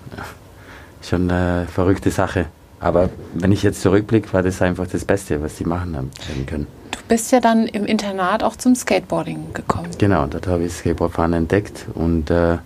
schon 1.00 1.30
eine 1.30 1.66
verrückte 1.66 2.10
Sache. 2.10 2.46
Aber 2.78 3.08
wenn 3.32 3.52
ich 3.52 3.62
jetzt 3.62 3.80
zurückblicke, 3.80 4.34
war 4.34 4.42
das 4.42 4.60
einfach 4.60 4.86
das 4.86 5.06
Beste, 5.06 5.40
was 5.42 5.56
sie 5.56 5.64
machen 5.64 5.96
haben 5.96 6.10
können. 6.46 6.66
bist 7.08 7.32
ja 7.32 7.40
dann 7.40 7.66
im 7.68 7.86
Internat 7.86 8.44
auch 8.44 8.56
zum 8.56 8.74
Skateboarding 8.74 9.54
gekommen. 9.54 9.88
Genau, 9.96 10.26
dort 10.26 10.46
habe 10.46 10.64
ich 10.64 10.74
Skateboardfahren 10.74 11.32
entdeckt 11.32 11.86
und 11.94 12.30
äh, 12.30 12.58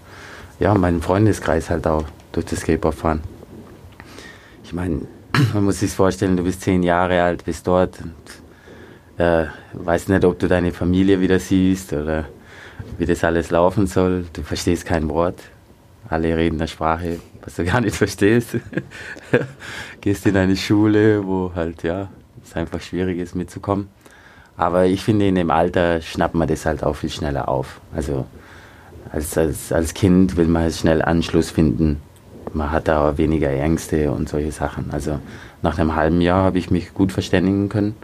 ja, 0.63 0.75
meinen 0.75 1.03
Freundeskreis 1.03 1.71
halt 1.71 1.89
auch 1.89 2.05
durch 2.31 2.47
das 2.47 2.61
Skateboardfahren. 2.61 3.21
Ich 4.63 4.73
meine, 4.73 5.01
man 5.55 5.65
muss 5.65 5.81
sich 5.81 5.91
vorstellen, 5.91 6.37
du 6.37 6.45
bist 6.45 6.61
zehn 6.61 6.85
Jahre 6.85 7.21
alt, 7.21 7.45
bist 7.45 7.67
dort 7.67 7.99
und 8.01 9.21
äh, 9.21 9.47
weißt 9.73 10.09
nicht, 10.09 10.25
ob 10.25 10.39
du 10.39 10.47
deine 10.47 10.73
Familie 10.73 11.21
wieder 11.21 11.41
siehst 11.41 11.93
oder 11.93 12.27
wie 12.97 13.07
das 13.07 13.25
alles 13.25 13.51
laufen 13.51 13.89
soll. 13.89 14.27
Du 14.33 14.43
verstehst 14.43 14.87
kein 14.87 15.09
Wort. 15.09 15.41
Alle 16.09 16.37
reden 16.37 16.61
eine 16.61 16.69
Sprache, 16.69 17.19
was 17.43 17.57
du 17.57 17.65
gar 17.71 17.81
nicht 17.81 17.97
verstehst. 17.97 18.57
Gehst 20.01 20.27
in 20.27 20.37
eine 20.37 20.57
Schule, 20.57 21.27
wo 21.27 21.51
halt, 21.57 21.83
ja, 21.83 22.09
es 22.45 22.55
einfach 22.55 22.81
schwierig 22.81 23.19
ist 23.19 23.35
mitzukommen. 23.35 23.89
Aber 24.57 24.85
ich 24.85 25.03
finde, 25.03 25.27
in 25.27 25.35
dem 25.35 25.51
Alter 25.51 26.01
schnappt 26.01 26.37
man 26.37 26.47
das 26.47 26.67
halt 26.67 26.85
auch 26.85 26.95
viel 26.95 27.11
schneller 27.11 27.49
auf. 27.49 27.81
Also 27.93 28.27
als, 29.11 29.37
als, 29.37 29.73
als 29.73 29.95
Kind 29.95 30.37
will 30.37 30.47
man 30.47 30.63
halt 30.63 30.75
schnell 30.75 31.03
Anschluss 31.03 31.51
finden. 31.51 32.01
Man 32.53 32.71
hat 32.71 32.89
da 32.89 33.17
weniger 33.19 33.51
Ängste 33.51 34.13
und 34.13 34.29
solche 34.29 34.53
Sachen. 34.53 34.91
Also 34.91 35.19
nach 35.63 35.79
einem 35.79 35.95
halben 35.95 36.21
Jahr 36.21 36.45
habe 36.45 36.59
ich 36.59 36.71
mich 36.71 36.93
gut 36.93 37.13
verständigen 37.13 37.69
können. 37.69 37.97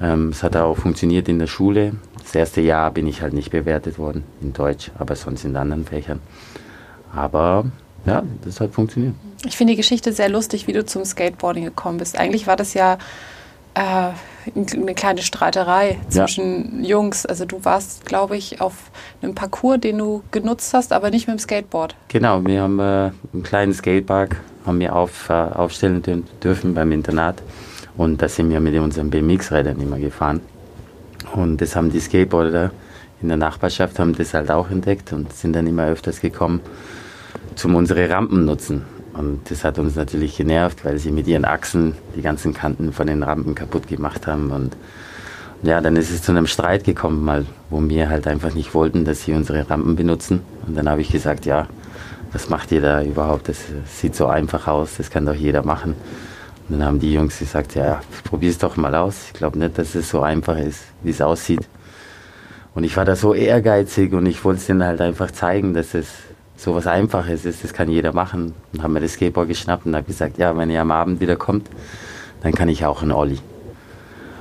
Ähm, 0.00 0.28
es 0.30 0.42
hat 0.42 0.56
auch 0.56 0.76
funktioniert 0.76 1.28
in 1.28 1.38
der 1.38 1.46
Schule. 1.46 1.94
Das 2.22 2.34
erste 2.34 2.60
Jahr 2.60 2.90
bin 2.90 3.06
ich 3.06 3.22
halt 3.22 3.32
nicht 3.32 3.50
bewertet 3.50 3.98
worden 3.98 4.24
in 4.40 4.52
Deutsch, 4.52 4.90
aber 4.98 5.16
sonst 5.16 5.44
in 5.44 5.56
anderen 5.56 5.84
Fächern. 5.84 6.20
Aber 7.14 7.66
ja, 8.06 8.22
das 8.44 8.60
hat 8.60 8.72
funktioniert. 8.72 9.14
Ich 9.44 9.56
finde 9.56 9.72
die 9.72 9.76
Geschichte 9.76 10.12
sehr 10.12 10.28
lustig, 10.28 10.66
wie 10.66 10.72
du 10.72 10.84
zum 10.84 11.04
Skateboarding 11.04 11.64
gekommen 11.64 11.98
bist. 11.98 12.18
Eigentlich 12.18 12.46
war 12.46 12.56
das 12.56 12.74
ja 12.74 12.98
äh, 13.78 14.12
eine 14.76 14.94
kleine 14.94 15.22
Streiterei 15.22 15.98
zwischen 16.08 16.82
ja. 16.82 16.96
Jungs. 16.96 17.26
Also 17.26 17.44
du 17.44 17.64
warst, 17.64 18.06
glaube 18.06 18.36
ich, 18.36 18.60
auf 18.60 18.90
einem 19.22 19.34
Parcours, 19.34 19.80
den 19.80 19.98
du 19.98 20.22
genutzt 20.30 20.74
hast, 20.74 20.92
aber 20.92 21.10
nicht 21.10 21.28
mit 21.28 21.38
dem 21.38 21.40
Skateboard. 21.40 21.94
Genau, 22.08 22.44
wir 22.44 22.62
haben 22.62 22.78
äh, 22.78 22.82
einen 23.32 23.42
kleinen 23.42 23.72
Skatepark 23.72 24.36
haben 24.66 24.80
wir 24.80 24.94
auf, 24.94 25.30
äh, 25.30 25.32
aufstellen 25.32 26.02
dürfen 26.42 26.74
beim 26.74 26.92
Internat. 26.92 27.42
Und 27.96 28.20
da 28.22 28.28
sind 28.28 28.50
wir 28.50 28.60
mit 28.60 28.74
unseren 28.76 29.10
BMX-Rädern 29.10 29.80
immer 29.80 29.98
gefahren. 29.98 30.40
Und 31.34 31.60
das 31.60 31.74
haben 31.74 31.90
die 31.90 32.00
Skateboarder 32.00 32.70
in 33.20 33.28
der 33.28 33.36
Nachbarschaft 33.36 33.98
haben 33.98 34.14
das 34.14 34.34
halt 34.34 34.50
auch 34.50 34.70
entdeckt 34.70 35.12
und 35.12 35.32
sind 35.32 35.54
dann 35.54 35.66
immer 35.66 35.86
öfters 35.86 36.20
gekommen 36.20 36.60
zum 37.56 37.74
unsere 37.74 38.08
Rampen 38.08 38.44
nutzen. 38.44 38.84
Und 39.18 39.50
das 39.50 39.64
hat 39.64 39.80
uns 39.80 39.96
natürlich 39.96 40.36
genervt, 40.36 40.84
weil 40.84 40.98
sie 40.98 41.10
mit 41.10 41.26
ihren 41.26 41.44
Achsen 41.44 41.94
die 42.14 42.22
ganzen 42.22 42.54
Kanten 42.54 42.92
von 42.92 43.08
den 43.08 43.24
Rampen 43.24 43.56
kaputt 43.56 43.88
gemacht 43.88 44.28
haben. 44.28 44.52
Und 44.52 44.76
ja, 45.64 45.80
dann 45.80 45.96
ist 45.96 46.12
es 46.12 46.22
zu 46.22 46.30
einem 46.30 46.46
Streit 46.46 46.84
gekommen, 46.84 47.24
mal, 47.24 47.44
wo 47.68 47.82
wir 47.82 48.08
halt 48.08 48.28
einfach 48.28 48.54
nicht 48.54 48.74
wollten, 48.74 49.04
dass 49.04 49.24
sie 49.24 49.32
unsere 49.32 49.68
Rampen 49.68 49.96
benutzen. 49.96 50.42
Und 50.64 50.78
dann 50.78 50.88
habe 50.88 51.00
ich 51.00 51.10
gesagt, 51.10 51.46
ja, 51.46 51.66
was 52.32 52.48
macht 52.48 52.70
ihr 52.70 52.80
da 52.80 53.02
überhaupt? 53.02 53.48
Das 53.48 53.58
sieht 53.86 54.14
so 54.14 54.28
einfach 54.28 54.68
aus, 54.68 54.98
das 54.98 55.10
kann 55.10 55.26
doch 55.26 55.34
jeder 55.34 55.64
machen. 55.64 55.94
Und 56.68 56.78
dann 56.78 56.86
haben 56.86 57.00
die 57.00 57.12
Jungs 57.12 57.40
gesagt, 57.40 57.74
ja, 57.74 58.00
probier 58.22 58.50
es 58.50 58.58
doch 58.58 58.76
mal 58.76 58.94
aus. 58.94 59.16
Ich 59.26 59.32
glaube 59.32 59.58
nicht, 59.58 59.78
dass 59.78 59.96
es 59.96 60.08
so 60.08 60.20
einfach 60.20 60.56
ist, 60.58 60.84
wie 61.02 61.10
es 61.10 61.20
aussieht. 61.20 61.68
Und 62.72 62.84
ich 62.84 62.96
war 62.96 63.04
da 63.04 63.16
so 63.16 63.34
ehrgeizig 63.34 64.12
und 64.12 64.26
ich 64.26 64.44
wollte 64.44 64.60
es 64.60 64.66
denen 64.66 64.84
halt 64.84 65.00
einfach 65.00 65.32
zeigen, 65.32 65.74
dass 65.74 65.94
es 65.94 66.06
so 66.58 66.74
was 66.74 66.88
Einfaches 66.88 67.44
ist, 67.44 67.62
das 67.62 67.72
kann 67.72 67.88
jeder 67.88 68.12
machen. 68.12 68.52
Dann 68.72 68.82
haben 68.82 68.92
wir 68.92 69.00
das 69.00 69.12
Skateboard 69.12 69.48
geschnappt 69.48 69.86
und 69.86 69.94
habe 69.94 70.04
gesagt, 70.04 70.38
ja, 70.38 70.56
wenn 70.56 70.70
ihr 70.70 70.80
am 70.80 70.90
Abend 70.90 71.20
wieder 71.20 71.36
kommt, 71.36 71.70
dann 72.42 72.52
kann 72.52 72.68
ich 72.68 72.84
auch 72.84 73.00
einen 73.00 73.12
Olli. 73.12 73.38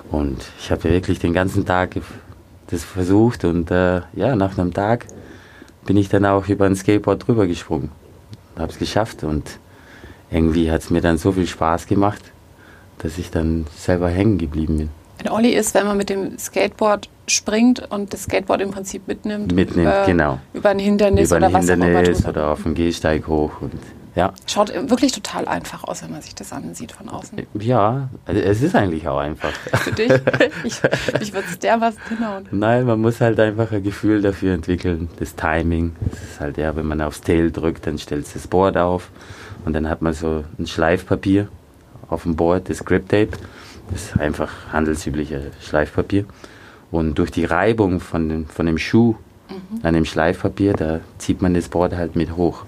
Und 0.10 0.44
ich 0.60 0.72
habe 0.72 0.86
wirklich 0.86 1.20
den 1.20 1.34
ganzen 1.34 1.66
Tag 1.66 1.96
das 2.68 2.84
versucht 2.84 3.46
und 3.46 3.72
äh, 3.72 4.02
ja, 4.14 4.36
nach 4.36 4.58
einem 4.58 4.74
Tag 4.74 5.06
bin 5.86 5.96
ich 5.96 6.10
dann 6.10 6.26
auch 6.26 6.48
über 6.48 6.66
ein 6.66 6.76
Skateboard 6.76 7.28
drüber 7.28 7.46
gesprungen. 7.46 7.92
Habe 8.58 8.72
es 8.72 8.80
geschafft 8.80 9.24
und 9.24 9.60
irgendwie 10.32 10.72
hat 10.72 10.82
es 10.82 10.90
mir 10.90 11.02
dann 11.02 11.18
so 11.18 11.32
viel 11.32 11.48
Spaß 11.48 11.86
gemacht, 11.86 12.24
dass 12.98 13.20
ich 13.20 13.30
dann 13.30 13.68
selber 13.76 14.10
hängen 14.10 14.40
geblieben 14.40 14.78
bin. 14.78 14.90
Ein 15.20 15.30
Olli 15.30 15.50
ist, 15.54 15.74
wenn 15.74 15.86
man 15.88 15.98
mit 15.98 16.10
dem 16.10 16.38
Skateboard 16.38 17.10
springt 17.28 17.92
und 17.92 18.14
das 18.14 18.24
Skateboard 18.24 18.62
im 18.62 18.72
Prinzip 18.72 19.08
mitnimmt. 19.08 19.54
Mitnimmt, 19.54 19.88
über, 19.88 20.06
genau. 20.06 20.40
Über 20.54 20.70
ein 20.70 20.80
Hindernis 20.80 21.30
über 21.30 21.38
ein 21.38 21.44
oder 21.44 21.54
was 21.54 21.70
Hindernis 21.70 22.20
auch 22.20 22.22
immer. 22.22 22.30
oder 22.30 22.48
auf 22.52 22.64
dem 22.64 22.76
Gehsteig 22.76 23.28
hoch. 23.28 23.52
Und, 23.62 23.74
ja. 24.16 24.34
Schaut 24.48 24.74
wirklich 24.90 25.12
total 25.12 25.48
einfach 25.48 25.84
aus, 25.84 26.02
wenn 26.04 26.12
man 26.12 26.22
sich 26.22 26.34
das 26.34 26.52
ansieht 26.52 26.92
von 26.92 27.10
außen. 27.10 27.46
Ja, 27.60 28.10
also 28.26 28.42
es 28.42 28.62
ist 28.64 28.76
eigentlich 28.76 29.08
auch 29.08 29.20
einfach. 29.20 29.52
Für 29.52 29.92
dich? 29.92 30.12
Ich, 30.64 30.82
ich 31.22 31.34
würde 31.34 31.48
es 31.50 31.60
dermaßen 31.60 32.00
hinhauen. 32.10 32.46
Nein, 32.52 32.86
man 32.86 33.00
muss 33.00 33.22
halt 33.22 33.40
einfach 33.40 33.72
ein 33.72 33.84
Gefühl 33.84 34.22
dafür 34.22 34.54
entwickeln, 34.54 35.10
das 35.20 35.36
Timing. 35.36 35.96
Das 36.10 36.22
ist 36.22 36.40
halt 36.40 36.58
ja, 36.58 36.76
wenn 36.76 36.86
man 36.86 37.02
aufs 37.02 37.22
Tail 37.22 37.52
drückt, 37.52 37.86
dann 37.86 38.00
stellt 38.00 38.26
das 38.34 38.48
Board 38.48 38.76
auf 38.78 39.12
und 39.66 39.74
dann 39.74 39.88
hat 39.88 40.02
man 40.02 40.14
so 40.14 40.44
ein 40.58 40.66
Schleifpapier 40.66 41.48
auf 42.10 42.24
dem 42.24 42.36
Board, 42.36 42.70
das 42.70 42.84
Grip 42.84 43.08
Tape. 43.08 43.30
Das 43.92 44.04
ist 44.04 44.20
einfach 44.20 44.52
handelsübliche 44.72 45.52
Schleifpapier. 45.62 46.26
Und 46.92 47.16
durch 47.20 47.32
die 47.32 47.46
Reibung 47.46 48.00
von 48.00 48.30
dem, 48.30 48.46
von 48.48 48.66
dem 48.66 48.78
Schuh 48.78 49.16
mhm. 49.50 49.80
an 49.84 49.94
dem 49.94 50.06
Schleifpapier, 50.06 50.74
da 50.74 51.00
zieht 51.18 51.42
man 51.42 51.54
das 51.54 51.70
Board 51.70 51.96
halt 51.96 52.16
mit 52.16 52.36
hoch. 52.36 52.66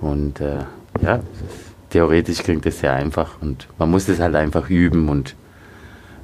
Und 0.00 0.40
äh, 0.40 0.64
ja, 1.02 1.20
theoretisch 1.90 2.38
klingt 2.38 2.66
das 2.66 2.80
sehr 2.80 2.92
einfach. 2.92 3.40
Und 3.40 3.68
man 3.78 3.90
muss 3.90 4.06
das 4.06 4.20
halt 4.20 4.34
einfach 4.34 4.70
üben 4.70 5.08
und 5.08 5.34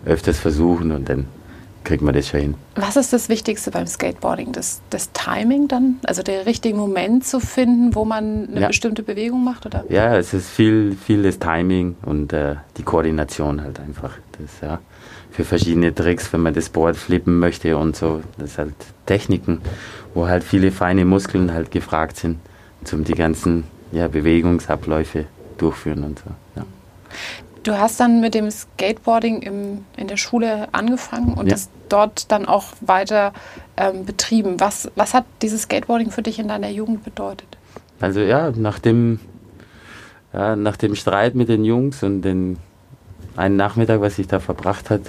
öfters 0.05 0.39
versuchen 0.39 0.93
und 0.93 1.09
dann 1.09 1.27
kriegt 1.85 2.03
man 2.03 2.15
das 2.15 2.29
schon 2.29 2.41
hin. 2.41 2.55
Was 2.75 2.97
ist 2.97 3.13
das 3.13 3.29
Wichtigste 3.29 3.71
beim 3.71 3.87
Skateboarding? 3.87 4.53
Das, 4.53 4.81
das 4.91 5.13
Timing 5.13 5.69
dann? 5.69 5.99
Also 6.07 6.23
den 6.23 6.43
richtigen 6.43 6.79
Moment 6.79 7.25
zu 7.25 7.41
finden, 7.41 7.95
wo 7.95 8.05
man 8.05 8.49
eine 8.51 8.61
ja. 8.61 8.67
bestimmte 8.69 9.03
Bewegung 9.03 9.45
macht? 9.45 9.67
Oder? 9.67 9.85
Ja, 9.89 10.17
es 10.17 10.35
ist 10.35 10.49
viel, 10.49 10.97
viel 10.97 11.23
das 11.23 11.39
Timing 11.39 11.97
und 12.03 12.33
äh, 12.33 12.57
die 12.77 12.83
Koordination 12.83 13.63
halt 13.63 13.81
einfach. 13.81 14.13
Das, 14.39 14.69
ja 14.69 14.81
für 15.31 15.45
verschiedene 15.45 15.95
Tricks, 15.95 16.33
wenn 16.33 16.41
man 16.41 16.55
das 16.55 16.69
Board 16.69 16.97
flippen 16.97 17.39
möchte 17.39 17.77
und 17.77 17.97
so. 17.97 18.23
Das 18.39 18.55
sind 18.55 18.65
halt 18.67 18.75
Techniken, 19.07 19.61
wo 20.15 20.27
halt 20.27 20.45
viele 20.45 20.73
feine 20.73 21.05
Muskeln 21.05 21.53
halt 21.53 21.71
gefragt 21.71 22.17
sind, 22.17 22.39
um 22.93 23.05
die 23.05 23.15
ganzen 23.15 23.65
ja, 23.93 24.09
Bewegungsabläufe 24.09 25.27
durchführen 25.57 26.05
und 26.05 26.19
so. 26.19 26.31
Ja. 26.57 26.67
Du 27.63 27.79
hast 27.79 28.01
dann 28.01 28.21
mit 28.21 28.35
dem 28.35 28.51
Skateboarding 28.51 29.43
im, 29.43 29.85
in 29.97 30.09
der 30.09 30.17
Schule 30.17 30.69
angefangen 30.73 31.35
und 31.35 31.47
ja. 31.47 31.53
das 31.53 31.69
dort 31.89 32.33
dann 32.33 32.47
auch 32.47 32.69
weiter 32.81 33.33
ähm, 33.77 34.07
betrieben. 34.07 34.61
Was, 34.61 34.91
was 34.97 35.13
hat 35.13 35.25
dieses 35.43 35.63
Skateboarding 35.63 36.11
für 36.11 36.23
dich 36.23 36.39
in 36.39 36.49
deiner 36.49 36.71
Jugend 36.71 37.05
bedeutet? 37.05 37.59
Also 38.01 38.21
ja, 38.21 38.51
nach 38.51 38.79
dem, 38.79 39.21
ja, 40.33 40.57
nach 40.57 40.77
dem 40.77 40.95
Streit 40.95 41.35
mit 41.35 41.49
den 41.49 41.65
Jungs 41.65 42.03
und 42.03 42.23
den 42.23 42.57
einen 43.37 43.57
Nachmittag, 43.57 44.01
was 44.01 44.19
ich 44.19 44.27
da 44.27 44.41
verbracht 44.41 44.89
hat, 44.89 45.03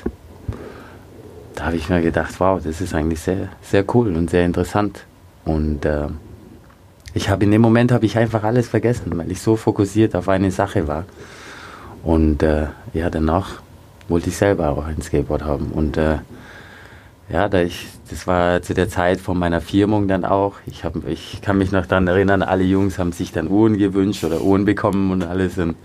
da 1.55 1.65
habe 1.65 1.75
ich 1.75 1.89
mir 1.89 2.01
gedacht, 2.01 2.39
wow, 2.39 2.61
das 2.61 2.81
ist 2.81 2.93
eigentlich 2.93 3.21
sehr, 3.21 3.49
sehr 3.61 3.85
cool 3.93 4.15
und 4.15 4.29
sehr 4.29 4.45
interessant. 4.45 5.05
Und 5.45 5.85
äh, 5.85 6.07
ich 7.13 7.29
habe 7.29 7.43
in 7.43 7.51
dem 7.51 7.61
Moment 7.61 7.91
habe 7.91 8.05
ich 8.05 8.17
einfach 8.17 8.43
alles 8.43 8.67
vergessen, 8.67 9.17
weil 9.17 9.31
ich 9.31 9.41
so 9.41 9.55
fokussiert 9.55 10.15
auf 10.15 10.29
eine 10.29 10.51
Sache 10.51 10.87
war. 10.87 11.05
Und 12.03 12.43
äh, 12.43 12.67
ja, 12.93 13.09
danach 13.09 13.61
wollte 14.07 14.29
ich 14.29 14.37
selber 14.37 14.69
auch 14.69 14.85
ein 14.85 15.01
Skateboard 15.01 15.43
haben. 15.43 15.71
Und 15.71 15.97
äh, 15.97 16.17
ja, 17.31 17.47
da 17.47 17.61
ich, 17.61 17.87
das 18.09 18.27
war 18.27 18.61
zu 18.61 18.73
der 18.73 18.89
Zeit 18.89 19.19
von 19.21 19.37
meiner 19.37 19.61
Firmung 19.61 20.07
dann 20.07 20.25
auch. 20.25 20.55
Ich, 20.65 20.83
hab, 20.83 21.07
ich 21.07 21.41
kann 21.41 21.57
mich 21.57 21.71
noch 21.71 21.85
daran 21.85 22.07
erinnern, 22.07 22.41
alle 22.41 22.63
Jungs 22.63 22.99
haben 22.99 23.11
sich 23.11 23.31
dann 23.31 23.47
Uhren 23.47 23.77
gewünscht 23.77 24.23
oder 24.23 24.41
Uhren 24.41 24.65
bekommen 24.65 25.11
und 25.11 25.23
alles. 25.23 25.57
Und 25.57 25.75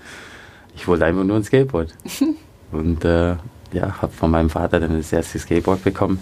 ich 0.74 0.88
wollte 0.88 1.04
einfach 1.04 1.24
nur 1.24 1.36
ein 1.36 1.44
Skateboard. 1.44 1.94
und 2.72 3.04
äh, 3.04 3.36
ja, 3.72 4.02
habe 4.02 4.12
von 4.12 4.30
meinem 4.30 4.50
Vater 4.50 4.80
dann 4.80 4.96
das 4.96 5.12
erste 5.12 5.38
Skateboard 5.38 5.84
bekommen. 5.84 6.18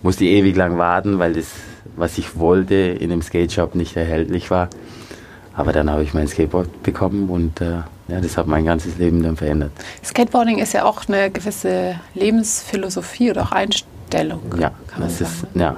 Musste 0.00 0.24
ewig 0.24 0.56
lang 0.56 0.78
warten, 0.78 1.18
weil 1.18 1.34
das, 1.34 1.52
was 1.96 2.18
ich 2.18 2.38
wollte, 2.38 2.74
in 2.74 3.10
dem 3.10 3.20
Skate 3.20 3.52
Shop 3.52 3.74
nicht 3.74 3.96
erhältlich 3.96 4.50
war. 4.50 4.68
Aber 5.54 5.72
dann 5.72 5.90
habe 5.90 6.04
ich 6.04 6.14
mein 6.14 6.28
Skateboard 6.28 6.84
bekommen 6.84 7.28
und 7.28 7.60
äh, 7.60 7.80
ja, 8.08 8.20
das 8.20 8.36
hat 8.36 8.46
mein 8.46 8.64
ganzes 8.64 8.98
Leben 8.98 9.22
dann 9.22 9.36
verändert. 9.36 9.72
Skateboarding 10.04 10.58
ist 10.58 10.72
ja 10.72 10.84
auch 10.84 11.08
eine 11.08 11.30
gewisse 11.30 12.00
Lebensphilosophie 12.14 13.30
oder 13.30 13.42
auch 13.42 13.52
Einstellung. 13.52 14.42
Ja, 14.58 14.72
das 14.98 15.20
ist, 15.20 15.46
ja. 15.54 15.76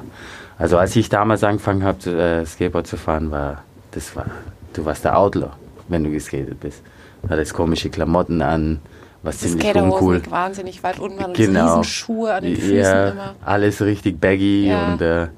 Also 0.59 0.79
als 0.79 0.95
ich 0.97 1.09
damals 1.09 1.43
angefangen 1.43 1.85
habe, 1.85 2.11
äh, 2.11 2.47
Skateboard 2.47 2.87
zu 2.87 2.97
fahren, 2.97 3.31
war 3.31 3.63
das 3.93 4.15
war, 4.15 4.27
du 4.73 4.85
warst 4.85 5.05
der 5.05 5.19
Outlaw, 5.19 5.51
wenn 5.89 6.05
du 6.05 6.11
geskatet 6.11 6.61
bist 6.61 6.83
hattest 7.29 7.55
komische 7.55 7.91
Klamotten 7.91 8.41
an, 8.43 8.81
was 9.23 9.39
ziemlich 9.39 9.75
uncool. 9.75 10.23
wahnsinnig 10.31 10.83
weit 10.83 10.99
unten 10.99 11.23
und 11.23 11.37
genau. 11.37 11.67
Riesenschuhe 11.67 12.33
an 12.33 12.45
den 12.45 12.57
Füßen 12.57 12.77
ja, 12.77 13.09
immer. 13.11 13.35
alles 13.45 13.83
richtig 13.83 14.21
baggy 14.21 14.69
ja. 14.69 14.93
und 14.93 15.03
äh, 15.03 15.29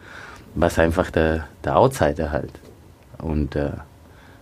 was 0.55 0.79
einfach 0.79 1.11
der, 1.11 1.49
der 1.65 1.77
Outsider 1.77 2.31
halt. 2.31 2.53
Und 3.19 3.57
äh, 3.57 3.71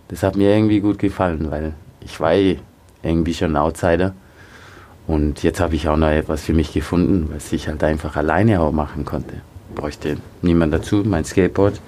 das 0.09 0.23
hat 0.23 0.35
mir 0.35 0.53
irgendwie 0.53 0.79
gut 0.79 0.99
gefallen, 0.99 1.49
weil 1.49 1.73
ich 2.03 2.19
war 2.19 2.33
eh 2.33 2.59
irgendwie 3.03 3.33
schon 3.33 3.55
Outsider 3.55 4.13
Und 5.07 5.43
jetzt 5.43 5.59
habe 5.59 5.75
ich 5.75 5.87
auch 5.87 5.97
noch 5.97 6.09
etwas 6.09 6.43
für 6.43 6.53
mich 6.53 6.73
gefunden, 6.73 7.29
was 7.33 7.51
ich 7.51 7.67
halt 7.67 7.83
einfach 7.83 8.15
alleine 8.15 8.61
auch 8.61 8.71
machen 8.71 9.05
konnte. 9.05 9.35
Bräuchte 9.75 10.17
niemand 10.41 10.73
dazu, 10.73 11.03
mein 11.05 11.25
Skateboard, 11.25 11.79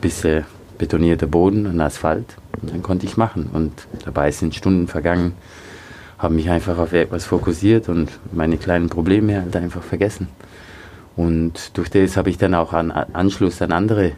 bisschen 0.00 0.44
betonierter 0.78 1.26
Boden 1.26 1.66
und 1.66 1.80
Asphalt. 1.80 2.36
Und 2.60 2.72
dann 2.72 2.82
konnte 2.82 3.06
ich 3.06 3.16
machen. 3.16 3.50
Und 3.52 3.72
dabei 4.04 4.30
sind 4.30 4.54
Stunden 4.54 4.88
vergangen, 4.88 5.34
habe 6.18 6.34
mich 6.34 6.50
einfach 6.50 6.78
auf 6.78 6.92
etwas 6.92 7.24
fokussiert 7.24 7.88
und 7.88 8.10
meine 8.32 8.58
kleinen 8.58 8.88
Probleme 8.88 9.40
halt 9.40 9.56
einfach 9.56 9.82
vergessen. 9.82 10.28
Und 11.16 11.76
durch 11.76 11.90
das 11.90 12.16
habe 12.16 12.30
ich 12.30 12.38
dann 12.38 12.54
auch 12.54 12.72
an 12.72 12.90
Anschluss 12.90 13.62
an 13.62 13.72
andere 13.72 14.12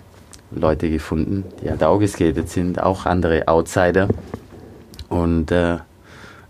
Leute 0.51 0.91
gefunden, 0.91 1.45
die 1.63 1.71
halt 1.71 1.83
auch 1.83 1.99
geskatet 1.99 2.49
sind, 2.49 2.83
auch 2.83 3.07
andere 3.07 3.49
Outsider. 3.49 4.09
Und 5.13 5.51
äh, 5.51 5.79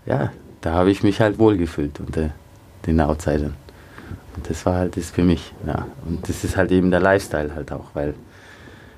ja, 0.05 0.31
da 0.61 0.71
habe 0.71 0.89
ich 0.89 1.03
mich 1.03 1.19
halt 1.19 1.37
wohlgefühlt 1.37 1.99
unter 1.99 2.29
den 2.85 3.01
Outsidern. 3.01 3.55
Und 4.35 4.49
das 4.49 4.65
war 4.65 4.75
halt 4.75 4.97
das 4.97 5.11
für 5.11 5.23
mich. 5.23 5.53
Ja. 5.67 5.87
Und 6.05 6.27
das 6.29 6.43
ist 6.43 6.55
halt 6.55 6.71
eben 6.71 6.89
der 6.89 7.01
Lifestyle 7.01 7.53
halt 7.53 7.71
auch, 7.71 7.87
weil 7.93 8.13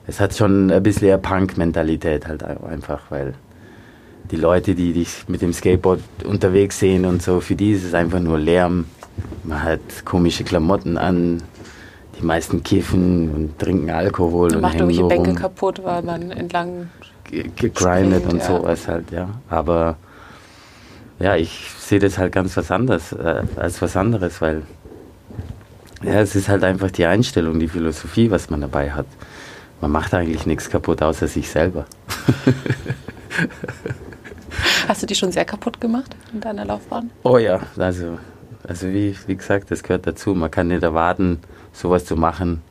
es 0.08 0.20
hat 0.20 0.36
schon 0.36 0.72
ein 0.72 0.84
bisschen 0.84 1.10
eine 1.10 1.18
Punk-Mentalität 1.18 2.28
halt 2.28 2.44
einfach, 2.44 3.02
weil 3.10 3.34
die 4.32 4.36
Leute, 4.36 4.76
die 4.76 4.94
dich 4.94 5.26
mit 5.28 5.42
dem 5.42 5.52
Skateboard 5.52 6.02
unterwegs 6.26 6.80
sehen 6.80 7.06
und 7.06 7.22
so, 7.22 7.40
für 7.40 7.56
die 7.56 7.72
ist 7.72 7.84
es 7.84 7.94
einfach 7.94 8.20
nur 8.20 8.38
Lärm. 8.38 8.86
Man 9.44 9.64
hat 9.64 10.06
komische 10.06 10.44
Klamotten 10.44 10.98
an, 10.98 11.42
die 12.20 12.26
meisten 12.26 12.64
kiffen 12.64 13.32
und 13.34 13.60
trinken 13.60 13.90
Alkohol 13.90 14.50
und, 14.50 14.56
und 14.58 14.62
macht 14.62 14.76
irgendwelche 14.76 15.08
Bänke 15.08 15.34
kaputt, 15.34 15.84
weil 15.84 16.04
man 16.04 16.32
entlang 16.32 16.90
gegrindet 17.32 18.26
und 18.26 18.40
ja. 18.40 18.46
sowas 18.46 18.88
halt, 18.88 19.12
ja. 19.12 19.30
Aber 19.50 19.98
ja, 21.20 21.36
ich 21.36 21.72
sehe 21.80 22.00
das 22.00 22.18
halt 22.18 22.34
ganz 22.34 22.56
was 22.58 22.72
anderes, 22.72 23.12
äh, 23.14 23.44
als 23.56 23.82
was 23.82 23.96
anderes, 23.96 24.42
weil 24.42 24.64
ja, 26.04 26.20
es 26.22 26.36
ist 26.36 26.50
halt 26.50 26.64
einfach 26.64 26.92
die 26.92 27.06
Einstellung, 27.06 27.60
die 27.60 27.68
Philosophie, 27.68 28.30
was 28.30 28.50
man 28.50 28.62
dabei 28.62 28.92
hat. 28.92 29.08
Man 29.82 29.92
macht 29.92 30.14
eigentlich 30.14 30.46
nichts 30.46 30.70
kaputt, 30.70 31.02
außer 31.02 31.28
sich 31.28 31.50
selber. 31.50 31.86
Hast 34.88 35.02
du 35.04 35.08
die 35.08 35.16
schon 35.16 35.32
sehr 35.32 35.46
kaputt 35.46 35.82
gemacht 35.82 36.16
in 36.34 36.42
deiner 36.42 36.66
Laufbahn? 36.66 37.10
Oh 37.24 37.38
ja, 37.38 37.60
also, 37.78 38.20
also 38.68 38.88
wie, 38.88 39.16
wie 39.28 39.36
gesagt, 39.36 39.72
das 39.72 39.84
gehört 39.84 40.08
dazu. 40.08 40.34
Man 40.36 40.52
kann 40.52 40.68
nicht 40.68 40.84
erwarten, 40.84 41.40
sowas 41.74 42.06
zu 42.06 42.16
machen, 42.16 42.62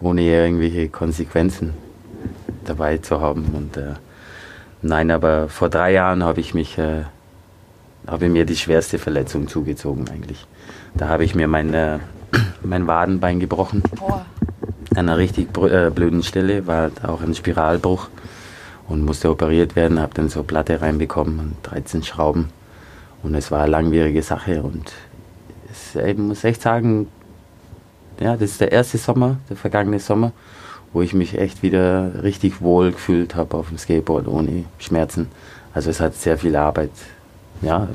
ohne 0.00 0.22
irgendwelche 0.22 0.88
Konsequenzen 0.88 1.74
dabei 2.70 2.98
zu 2.98 3.20
haben. 3.20 3.46
Und 3.54 3.76
äh, 3.76 3.94
nein, 4.82 5.10
aber 5.10 5.48
vor 5.48 5.68
drei 5.68 5.92
Jahren 5.92 6.24
habe 6.24 6.40
ich 6.40 6.54
mich 6.54 6.78
äh, 6.78 7.02
habe 8.06 8.28
mir 8.28 8.44
die 8.44 8.56
schwerste 8.56 8.98
Verletzung 8.98 9.48
zugezogen 9.48 10.08
eigentlich. 10.08 10.46
Da 10.94 11.08
habe 11.08 11.24
ich 11.24 11.34
mir 11.34 11.48
mein, 11.48 11.74
äh, 11.74 11.98
mein 12.62 12.86
Wadenbein 12.86 13.40
gebrochen. 13.40 13.82
Boah. 13.96 14.26
An 14.92 15.08
einer 15.08 15.18
richtig 15.18 15.56
äh, 15.58 15.90
blöden 15.90 16.22
Stelle, 16.22 16.66
war 16.66 16.90
auch 17.06 17.22
ein 17.22 17.34
Spiralbruch 17.34 18.08
und 18.88 19.04
musste 19.04 19.30
operiert 19.30 19.76
werden. 19.76 20.00
Habe 20.00 20.14
dann 20.14 20.28
so 20.28 20.42
Platte 20.42 20.80
reinbekommen 20.80 21.38
und 21.38 21.56
13 21.62 22.02
Schrauben. 22.02 22.48
Und 23.22 23.34
es 23.34 23.50
war 23.50 23.62
eine 23.62 23.70
langwierige 23.70 24.22
Sache 24.22 24.62
und 24.62 24.92
es, 25.70 25.94
ich 25.94 26.16
muss 26.16 26.42
echt 26.42 26.62
sagen, 26.62 27.06
ja, 28.18 28.32
das 28.32 28.52
ist 28.52 28.60
der 28.60 28.72
erste 28.72 28.98
Sommer, 28.98 29.36
der 29.48 29.56
vergangene 29.56 30.00
Sommer, 30.00 30.32
wo 30.92 31.02
ich 31.02 31.14
mich 31.14 31.38
echt 31.38 31.62
wieder 31.62 32.22
richtig 32.22 32.60
wohl 32.60 32.92
gefühlt 32.92 33.34
habe 33.34 33.56
auf 33.56 33.68
dem 33.68 33.78
Skateboard 33.78 34.26
ohne 34.26 34.64
Schmerzen. 34.78 35.28
Also 35.72 35.90
es 35.90 36.00
hat 36.00 36.14
sehr 36.14 36.36
viel 36.36 36.56
Arbeit 36.56 36.90
ja, 37.62 37.88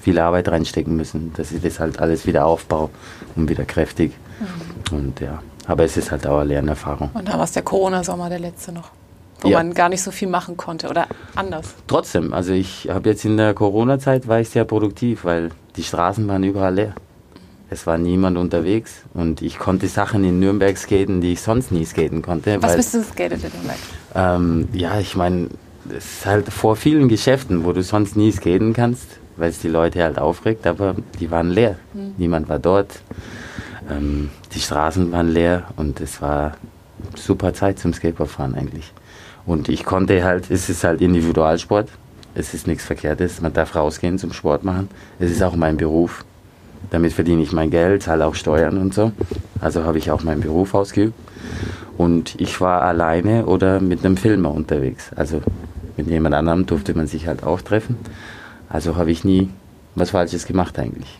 viel 0.00 0.18
Arbeit 0.18 0.48
reinstecken 0.48 0.96
müssen, 0.96 1.32
dass 1.36 1.52
ich 1.52 1.62
das 1.62 1.80
halt 1.80 2.00
alles 2.00 2.26
wieder 2.26 2.46
aufbaue 2.46 2.90
und 3.36 3.48
wieder 3.48 3.64
kräftig. 3.64 4.12
Mhm. 4.90 4.96
Und 4.96 5.20
ja, 5.20 5.42
aber 5.66 5.84
es 5.84 5.96
ist 5.96 6.10
halt 6.10 6.26
auch 6.26 6.38
eine 6.38 6.48
Lernerfahrung. 6.48 7.10
Und 7.12 7.28
da 7.28 7.34
war 7.34 7.44
es 7.44 7.52
der 7.52 7.62
Corona-Sommer, 7.62 8.28
der 8.28 8.38
letzte 8.38 8.72
noch, 8.72 8.90
wo 9.40 9.48
ja. 9.48 9.58
man 9.58 9.74
gar 9.74 9.88
nicht 9.88 10.02
so 10.02 10.10
viel 10.10 10.28
machen 10.28 10.56
konnte 10.56 10.88
oder 10.88 11.06
anders. 11.34 11.74
Trotzdem, 11.86 12.32
also 12.32 12.52
ich 12.52 12.88
habe 12.90 13.10
jetzt 13.10 13.24
in 13.24 13.36
der 13.36 13.54
Corona-Zeit 13.54 14.26
war 14.26 14.40
ich 14.40 14.48
sehr 14.48 14.64
produktiv, 14.64 15.24
weil 15.24 15.50
die 15.76 15.82
Straßen 15.82 16.26
waren 16.28 16.42
überall 16.44 16.74
leer. 16.74 16.94
Es 17.72 17.86
war 17.86 17.98
niemand 17.98 18.36
unterwegs 18.36 19.02
und 19.14 19.42
ich 19.42 19.58
konnte 19.58 19.86
Sachen 19.86 20.24
in 20.24 20.40
Nürnberg 20.40 20.76
skaten, 20.76 21.20
die 21.20 21.32
ich 21.32 21.40
sonst 21.40 21.70
nie 21.70 21.84
skaten 21.84 22.20
konnte. 22.20 22.60
Was 22.60 22.70
weil, 22.70 22.76
bist 22.78 22.94
du 22.94 23.02
skatet 23.04 23.44
in 23.44 23.50
Nürnberg? 23.52 23.78
Ähm, 24.14 24.68
ja, 24.72 24.98
ich 24.98 25.14
meine, 25.14 25.48
es 25.88 26.04
ist 26.04 26.26
halt 26.26 26.48
vor 26.52 26.74
vielen 26.74 27.08
Geschäften, 27.08 27.64
wo 27.64 27.72
du 27.72 27.82
sonst 27.82 28.16
nie 28.16 28.32
skaten 28.32 28.72
kannst, 28.72 29.06
weil 29.36 29.50
es 29.50 29.60
die 29.60 29.68
Leute 29.68 30.02
halt 30.02 30.18
aufregt, 30.18 30.66
aber 30.66 30.96
die 31.20 31.30
waren 31.30 31.50
leer. 31.50 31.76
Mhm. 31.94 32.14
Niemand 32.18 32.48
war 32.48 32.58
dort. 32.58 33.02
Ähm, 33.88 34.30
die 34.52 34.60
Straßen 34.60 35.12
waren 35.12 35.28
leer 35.28 35.68
und 35.76 36.00
es 36.00 36.20
war 36.20 36.56
super 37.14 37.54
Zeit 37.54 37.78
zum 37.78 37.92
Skateboardfahren 37.92 38.56
eigentlich. 38.56 38.92
Und 39.46 39.68
ich 39.68 39.84
konnte 39.84 40.24
halt, 40.24 40.50
es 40.50 40.68
ist 40.68 40.82
halt 40.82 41.00
Individualsport, 41.00 41.88
es 42.34 42.52
ist 42.52 42.66
nichts 42.66 42.84
Verkehrtes, 42.84 43.40
man 43.40 43.52
darf 43.52 43.74
rausgehen 43.74 44.18
zum 44.18 44.32
Sport 44.32 44.64
machen. 44.64 44.88
Es 45.18 45.30
ist 45.30 45.42
auch 45.42 45.56
mein 45.56 45.76
Beruf. 45.76 46.24
Damit 46.90 47.12
verdiene 47.12 47.42
ich 47.42 47.52
mein 47.52 47.70
Geld, 47.70 48.02
zahle 48.02 48.26
auch 48.26 48.34
Steuern 48.34 48.78
und 48.78 48.94
so. 48.94 49.12
Also 49.60 49.84
habe 49.84 49.98
ich 49.98 50.10
auch 50.10 50.22
meinen 50.22 50.40
Beruf 50.40 50.74
ausgeübt. 50.74 51.14
Und 51.98 52.40
ich 52.40 52.60
war 52.60 52.82
alleine 52.82 53.46
oder 53.46 53.80
mit 53.80 54.04
einem 54.04 54.16
Filmer 54.16 54.52
unterwegs. 54.52 55.10
Also 55.14 55.42
mit 55.96 56.06
jemand 56.06 56.34
anderem 56.34 56.64
durfte 56.64 56.94
man 56.94 57.06
sich 57.06 57.26
halt 57.26 57.44
auch 57.44 57.60
treffen. 57.60 57.96
Also 58.68 58.96
habe 58.96 59.10
ich 59.10 59.24
nie 59.24 59.50
was 59.94 60.10
Falsches 60.10 60.46
gemacht 60.46 60.78
eigentlich. 60.78 61.18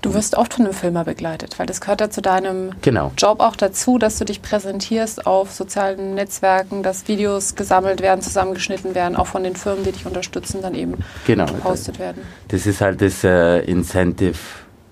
Du 0.00 0.14
wirst 0.14 0.36
oft 0.36 0.54
von 0.54 0.64
einem 0.64 0.74
Filmer 0.74 1.04
begleitet, 1.04 1.58
weil 1.58 1.66
das 1.66 1.80
gehört 1.80 2.00
ja 2.00 2.08
zu 2.08 2.22
deinem 2.22 2.70
genau. 2.82 3.10
Job 3.16 3.40
auch 3.40 3.56
dazu, 3.56 3.98
dass 3.98 4.18
du 4.18 4.24
dich 4.24 4.42
präsentierst 4.42 5.26
auf 5.26 5.52
sozialen 5.52 6.14
Netzwerken, 6.14 6.82
dass 6.82 7.08
Videos 7.08 7.56
gesammelt 7.56 8.00
werden, 8.00 8.22
zusammengeschnitten 8.22 8.94
werden, 8.94 9.16
auch 9.16 9.26
von 9.26 9.42
den 9.42 9.56
Firmen, 9.56 9.82
die 9.84 9.92
dich 9.92 10.06
unterstützen, 10.06 10.62
dann 10.62 10.74
eben 10.74 10.94
genau. 11.26 11.46
gepostet 11.46 11.98
werden. 11.98 12.22
Das 12.48 12.66
ist 12.66 12.80
halt 12.80 13.02
das 13.02 13.24
äh, 13.24 13.58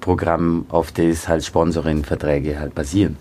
Incentive-Programm, 0.06 0.66
auf 0.68 0.92
das 0.92 1.28
halt 1.28 1.44
Sponsoring-Verträge 1.44 2.58
halt 2.58 2.74
basieren. 2.74 3.16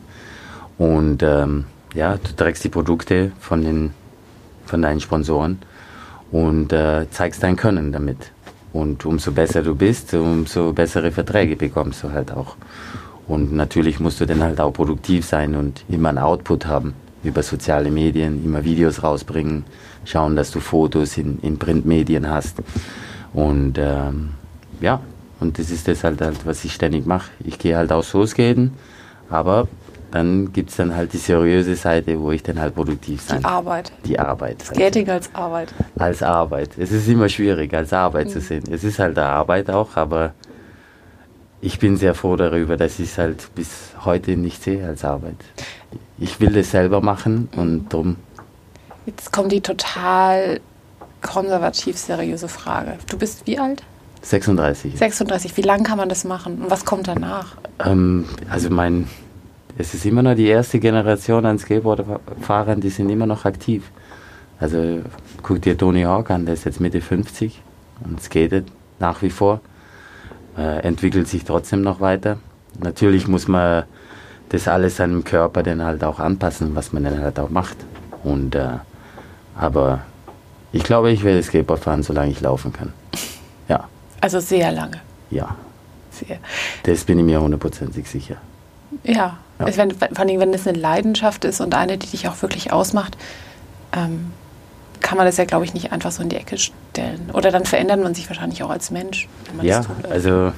Und 0.78 1.24
ähm, 1.24 1.66
ja, 1.94 2.18
du 2.18 2.36
trägst 2.36 2.64
die 2.64 2.70
Produkte 2.70 3.32
von, 3.40 3.64
den, 3.64 3.92
von 4.66 4.82
deinen 4.82 5.00
Sponsoren 5.00 5.60
und 6.32 6.72
äh, 6.74 7.10
zeigst 7.10 7.44
dein 7.44 7.56
Können 7.56 7.92
damit. 7.92 8.32
Und 8.74 9.06
umso 9.06 9.32
besser 9.32 9.64
du 9.64 9.74
bist, 9.74 10.14
umso 10.14 10.74
bessere 10.74 11.12
Verträge 11.12 11.56
bekommst 11.56 12.04
du 12.04 12.12
halt 12.12 12.32
auch. 12.32 12.56
Und 13.28 13.54
natürlich 13.54 14.00
musst 14.00 14.20
du 14.20 14.26
dann 14.26 14.44
halt 14.44 14.60
auch 14.60 14.72
produktiv 14.72 15.26
sein 15.26 15.56
und 15.56 15.84
immer 15.90 16.10
ein 16.10 16.18
Output 16.18 16.68
haben 16.68 16.94
über 17.24 17.42
soziale 17.42 17.90
Medien, 17.90 18.46
immer 18.46 18.64
Videos 18.64 19.02
rausbringen, 19.02 19.64
schauen, 20.04 20.36
dass 20.36 20.52
du 20.52 20.60
Fotos 20.60 21.18
in, 21.18 21.40
in 21.42 21.58
Printmedien 21.58 22.30
hast. 22.30 22.58
Und 23.34 23.80
ähm, 23.80 24.32
ja, 24.80 25.00
und 25.40 25.60
das 25.60 25.70
ist 25.70 25.88
das 25.88 26.04
halt, 26.04 26.22
halt 26.22 26.46
was 26.46 26.64
ich 26.66 26.74
ständig 26.74 27.06
mache. 27.06 27.32
Ich 27.44 27.60
gehe 27.60 27.78
halt 27.78 27.92
auch 27.92 28.04
so 28.04 28.26
skaten, 28.26 28.74
aber 29.30 29.68
dann 30.12 30.54
gibt 30.54 30.70
es 30.70 30.78
dann 30.78 30.96
halt 30.96 31.12
die 31.12 31.18
seriöse 31.18 31.76
Seite, 31.76 32.20
wo 32.20 32.32
ich 32.32 32.42
dann 32.42 32.60
halt 32.60 32.76
produktiv 32.76 33.22
sein 33.22 33.40
Die 33.40 33.46
Arbeit. 33.46 33.92
Die 34.06 34.18
Arbeit. 34.18 34.62
Skating 34.62 35.10
als 35.10 35.30
Arbeit. 35.34 35.74
Als 35.98 36.24
Arbeit. 36.24 36.70
Es 36.78 36.92
ist 36.92 37.08
immer 37.08 37.28
schwierig, 37.28 37.74
als 37.74 37.92
Arbeit 37.92 38.28
mhm. 38.28 38.32
zu 38.32 38.40
sehen. 38.40 38.64
Es 38.72 38.84
ist 38.84 39.00
halt 39.00 39.18
eine 39.18 39.28
Arbeit 39.28 39.70
auch, 39.70 39.98
aber 39.98 40.34
ich 41.60 41.80
bin 41.80 41.98
sehr 41.98 42.14
froh 42.14 42.36
darüber, 42.36 42.78
dass 42.78 43.00
ich 43.00 43.10
es 43.10 43.18
halt 43.18 43.54
bis 43.56 43.90
heute 44.06 44.38
nicht 44.38 44.64
sehe 44.64 44.88
als 44.88 45.04
Arbeit. 45.04 45.36
Ich 46.18 46.40
will 46.40 46.54
das 46.54 46.72
selber 46.72 47.02
machen 47.02 47.50
und 47.58 47.92
drum. 47.92 48.16
Jetzt 49.06 49.34
kommt 49.34 49.52
die 49.52 49.62
total 49.62 50.62
konservativ 51.22 51.98
seriöse 51.98 52.48
Frage. 52.48 52.98
Du 53.10 53.18
bist 53.18 53.46
wie 53.48 53.60
alt? 53.60 53.84
36. 54.26 54.98
36. 54.98 55.56
Wie 55.56 55.62
lange 55.62 55.84
kann 55.84 55.98
man 55.98 56.10
das 56.10 56.24
machen 56.24 56.64
und 56.64 56.72
was 56.72 56.84
kommt 56.84 57.08
danach? 57.08 57.56
Ähm, 57.80 58.26
also 58.50 58.70
mein 58.70 59.08
es 59.78 59.94
ist 59.94 60.06
immer 60.06 60.24
noch 60.24 60.36
die 60.36 60.48
erste 60.48 60.80
Generation 60.80 61.46
an 61.46 61.60
Skateboardfahrern, 61.60 62.80
die 62.80 62.90
sind 62.90 63.10
immer 63.10 63.26
noch 63.26 63.44
aktiv. 63.44 63.92
Also 64.58 65.02
guck 65.44 65.62
dir 65.62 65.78
Tony 65.78 66.04
Hawk 66.04 66.32
an, 66.32 66.46
der 66.46 66.54
ist 66.54 66.64
jetzt 66.64 66.80
Mitte 66.80 67.02
50 67.02 67.62
und 68.06 68.22
skatet 68.22 68.68
nach 69.00 69.22
wie 69.22 69.30
vor, 69.30 69.60
äh, 70.58 70.80
entwickelt 70.80 71.28
sich 71.28 71.44
trotzdem 71.44 71.82
noch 71.82 72.00
weiter. 72.00 72.38
Natürlich 72.82 73.28
muss 73.28 73.50
man 73.50 73.84
das 74.50 74.70
alles 74.70 74.96
seinem 74.96 75.26
Körper 75.26 75.62
dann 75.62 75.84
halt 75.84 76.06
auch 76.06 76.20
anpassen, 76.20 76.74
was 76.74 76.94
man 76.94 77.04
dann 77.04 77.22
halt 77.22 77.38
auch 77.38 77.50
macht. 77.50 77.78
Und 78.24 78.56
äh, 78.56 78.78
aber 79.58 80.02
ich 80.72 80.84
glaube, 80.84 81.12
ich 81.12 81.24
werde 81.26 81.44
Skateboard 81.44 81.82
fahren, 81.82 82.04
solange 82.04 82.32
ich 82.32 82.40
laufen 82.40 82.72
kann. 82.72 82.94
Also 84.26 84.40
sehr 84.40 84.72
lange. 84.72 85.02
Ja. 85.30 85.56
Sehr. 86.10 86.40
Das 86.82 87.04
bin 87.04 87.20
ich 87.20 87.26
mir 87.26 87.40
hundertprozentig 87.40 88.10
sicher. 88.10 88.38
Ja, 89.04 89.14
ja. 89.14 89.38
Also 89.60 89.78
wenn, 89.78 89.92
vor 89.92 90.18
allem, 90.18 90.40
wenn 90.40 90.52
es 90.52 90.68
eine 90.68 90.80
Leidenschaft 90.80 91.46
ist 91.46 91.62
und 91.62 91.76
eine, 91.76 92.00
die 92.00 92.08
dich 92.08 92.28
auch 92.28 92.42
wirklich 92.42 92.74
ausmacht, 92.74 93.18
ähm, 93.94 94.32
kann 95.00 95.20
man 95.20 95.28
das 95.28 95.38
ja, 95.38 95.46
glaube 95.46 95.64
ich, 95.64 95.76
nicht 95.76 95.92
einfach 95.92 96.10
so 96.10 96.24
in 96.24 96.30
die 96.30 96.38
Ecke 96.38 96.58
stellen. 96.58 97.30
Oder 97.34 97.52
dann 97.52 97.66
verändert 97.66 98.02
man 98.02 98.16
sich 98.16 98.28
wahrscheinlich 98.28 98.64
auch 98.64 98.72
als 98.72 98.90
Mensch. 98.90 99.28
ja, 99.62 99.84
also 100.10 100.52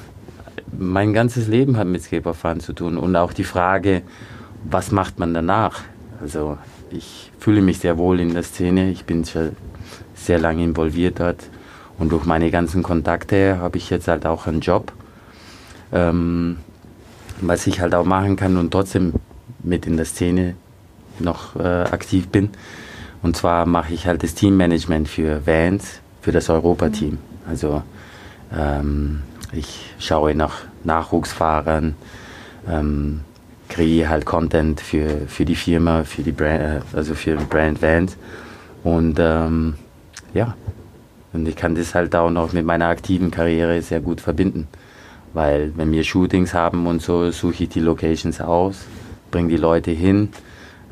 mein 0.78 1.12
ganzes 1.12 1.46
Leben 1.46 1.76
hat 1.76 1.88
mit 1.88 2.02
Skateboardfahren 2.02 2.60
zu 2.60 2.72
tun 2.72 2.96
und 2.96 3.14
auch 3.16 3.34
die 3.34 3.44
Frage, 3.44 4.00
was 4.64 4.92
macht 4.92 5.18
man 5.18 5.34
danach? 5.34 5.82
Also 6.22 6.56
ich 6.90 7.30
fühle 7.38 7.60
mich 7.60 7.80
sehr 7.80 7.98
wohl 7.98 8.18
in 8.18 8.32
der 8.32 8.44
Szene. 8.44 8.88
Ich 8.88 9.04
bin 9.04 9.26
schon 9.26 9.54
sehr 10.14 10.38
lange 10.38 10.64
involviert 10.64 11.20
dort 11.20 11.50
und 11.98 12.12
durch 12.12 12.24
meine 12.24 12.50
ganzen 12.50 12.82
Kontakte 12.82 13.58
habe 13.58 13.78
ich 13.78 13.90
jetzt 13.90 14.08
halt 14.08 14.24
auch 14.24 14.46
einen 14.46 14.60
Job, 14.60 14.92
ähm, 15.92 16.58
was 17.40 17.66
ich 17.66 17.80
halt 17.80 17.94
auch 17.94 18.04
machen 18.04 18.36
kann 18.36 18.56
und 18.56 18.70
trotzdem 18.70 19.14
mit 19.62 19.86
in 19.86 19.96
der 19.96 20.06
Szene 20.06 20.54
noch 21.18 21.56
äh, 21.56 21.62
aktiv 21.62 22.28
bin. 22.28 22.50
Und 23.22 23.36
zwar 23.36 23.66
mache 23.66 23.92
ich 23.92 24.06
halt 24.06 24.22
das 24.22 24.34
Teammanagement 24.34 25.08
für 25.08 25.46
Vans, 25.46 26.00
für 26.20 26.30
das 26.30 26.48
Europateam. 26.48 27.18
Also 27.48 27.82
ähm, 28.56 29.22
ich 29.52 29.94
schaue 29.98 30.34
nach 30.34 30.62
Nachwuchsfahrern, 30.84 31.96
ähm, 32.68 33.20
kreiere 33.68 34.08
halt 34.08 34.24
Content 34.24 34.80
für, 34.80 35.26
für 35.26 35.44
die 35.44 35.56
Firma, 35.56 36.04
für 36.04 36.22
die 36.22 36.32
Brand, 36.32 36.60
äh, 36.60 36.80
also 36.92 37.14
für 37.14 37.36
Brand 37.36 37.82
Vans. 37.82 38.16
Und 38.84 39.16
ähm, 39.18 39.74
ja, 40.32 40.54
und 41.32 41.46
ich 41.46 41.56
kann 41.56 41.74
das 41.74 41.94
halt 41.94 42.14
auch 42.16 42.30
noch 42.30 42.52
mit 42.52 42.64
meiner 42.64 42.86
aktiven 42.86 43.30
Karriere 43.30 43.80
sehr 43.82 44.00
gut 44.00 44.20
verbinden. 44.20 44.68
Weil 45.34 45.72
wenn 45.76 45.92
wir 45.92 46.04
Shootings 46.04 46.54
haben 46.54 46.86
und 46.86 47.02
so, 47.02 47.30
suche 47.30 47.64
ich 47.64 47.68
die 47.68 47.80
Locations 47.80 48.40
aus, 48.40 48.86
bringe 49.30 49.48
die 49.48 49.56
Leute 49.56 49.90
hin. 49.90 50.30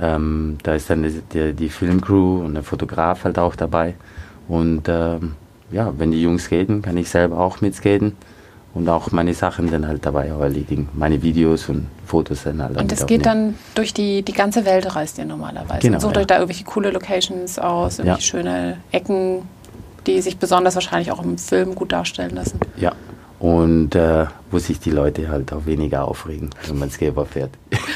Ähm, 0.00 0.58
da 0.62 0.74
ist 0.74 0.90
dann 0.90 1.02
die, 1.02 1.22
die, 1.32 1.54
die, 1.54 1.68
Filmcrew 1.70 2.44
und 2.44 2.52
der 2.52 2.62
Fotograf 2.62 3.24
halt 3.24 3.38
auch 3.38 3.56
dabei. 3.56 3.94
Und 4.46 4.88
ähm, 4.88 5.34
ja, 5.70 5.92
wenn 5.96 6.10
die 6.10 6.20
Jungs 6.20 6.44
skaten, 6.44 6.82
kann 6.82 6.98
ich 6.98 7.08
selber 7.08 7.38
auch 7.38 7.62
mitskaten 7.62 8.12
und 8.76 8.90
auch 8.90 9.10
meine 9.10 9.32
Sachen 9.32 9.70
dann 9.70 9.88
halt 9.88 10.04
dabei 10.04 10.26
erledigen. 10.26 10.90
Meine 10.92 11.22
Videos 11.22 11.70
und 11.70 11.86
Fotos 12.04 12.42
dann 12.42 12.62
halt. 12.62 12.76
Und 12.76 12.92
das 12.92 13.06
geht 13.06 13.24
dann 13.24 13.54
durch 13.74 13.94
die, 13.94 14.22
die 14.22 14.34
ganze 14.34 14.66
Welt, 14.66 14.94
reist 14.94 15.16
ihr 15.16 15.24
normalerweise. 15.24 15.80
Genau, 15.80 15.94
und 15.94 16.00
sucht 16.02 16.16
ja. 16.16 16.20
euch 16.20 16.26
da 16.26 16.34
irgendwelche 16.34 16.64
coole 16.64 16.90
Locations 16.90 17.58
aus, 17.58 17.98
irgendwelche 17.98 18.20
ja. 18.20 18.26
schöne 18.26 18.76
Ecken, 18.92 19.42
die 20.06 20.20
sich 20.22 20.38
besonders 20.38 20.74
wahrscheinlich 20.74 21.10
auch 21.10 21.22
im 21.22 21.38
Film 21.38 21.74
gut 21.74 21.92
darstellen 21.92 22.34
lassen. 22.34 22.60
Ja, 22.76 22.92
und 23.38 23.94
äh, 23.94 24.26
wo 24.50 24.58
sich 24.58 24.80
die 24.80 24.90
Leute 24.90 25.28
halt 25.28 25.52
auch 25.52 25.66
weniger 25.66 26.04
aufregen, 26.04 26.50
wenn 26.66 26.78
man 26.78 26.90
Skateboard 26.90 27.28
fährt. 27.28 27.50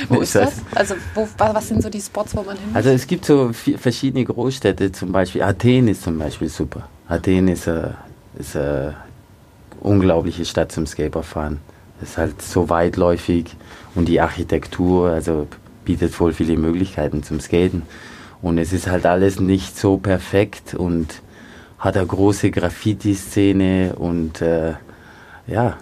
Wo 0.08 0.16
ist 0.20 0.34
das? 0.34 0.56
Also 0.74 0.94
wo, 1.14 1.26
was 1.38 1.68
sind 1.68 1.82
so 1.82 1.88
die 1.88 2.00
Spots, 2.00 2.36
wo 2.36 2.42
man 2.42 2.56
hin 2.56 2.68
Also 2.74 2.90
es 2.90 3.06
gibt 3.06 3.24
so 3.24 3.50
verschiedene 3.52 4.24
Großstädte, 4.24 4.92
zum 4.92 5.12
Beispiel 5.12 5.42
Athen 5.42 5.88
ist 5.88 6.02
zum 6.02 6.18
Beispiel 6.18 6.48
super. 6.48 6.88
Athen 7.08 7.48
ist, 7.48 7.66
äh, 7.66 7.88
ist 8.38 8.56
eine 8.56 8.96
unglaubliche 9.80 10.44
Stadt 10.44 10.72
zum 10.72 10.86
Skateboardfahren. 10.86 11.58
Es 12.02 12.10
ist 12.10 12.18
halt 12.18 12.42
so 12.42 12.68
weitläufig 12.68 13.56
und 13.94 14.08
die 14.08 14.20
Architektur, 14.20 15.10
also 15.10 15.46
bietet 15.84 16.12
voll 16.12 16.32
viele 16.32 16.56
Möglichkeiten 16.56 17.22
zum 17.22 17.40
Skaten. 17.40 17.82
Und 18.42 18.58
es 18.58 18.72
ist 18.72 18.86
halt 18.86 19.06
alles 19.06 19.40
nicht 19.40 19.78
so 19.78 19.98
perfekt 19.98 20.74
und 20.74 21.22
hat 21.80 21.96
eine 21.96 22.06
große 22.06 22.50
Graffiti-Szene 22.50 23.94
und 23.96 24.40
äh, 24.42 24.74
ja, 25.46 25.78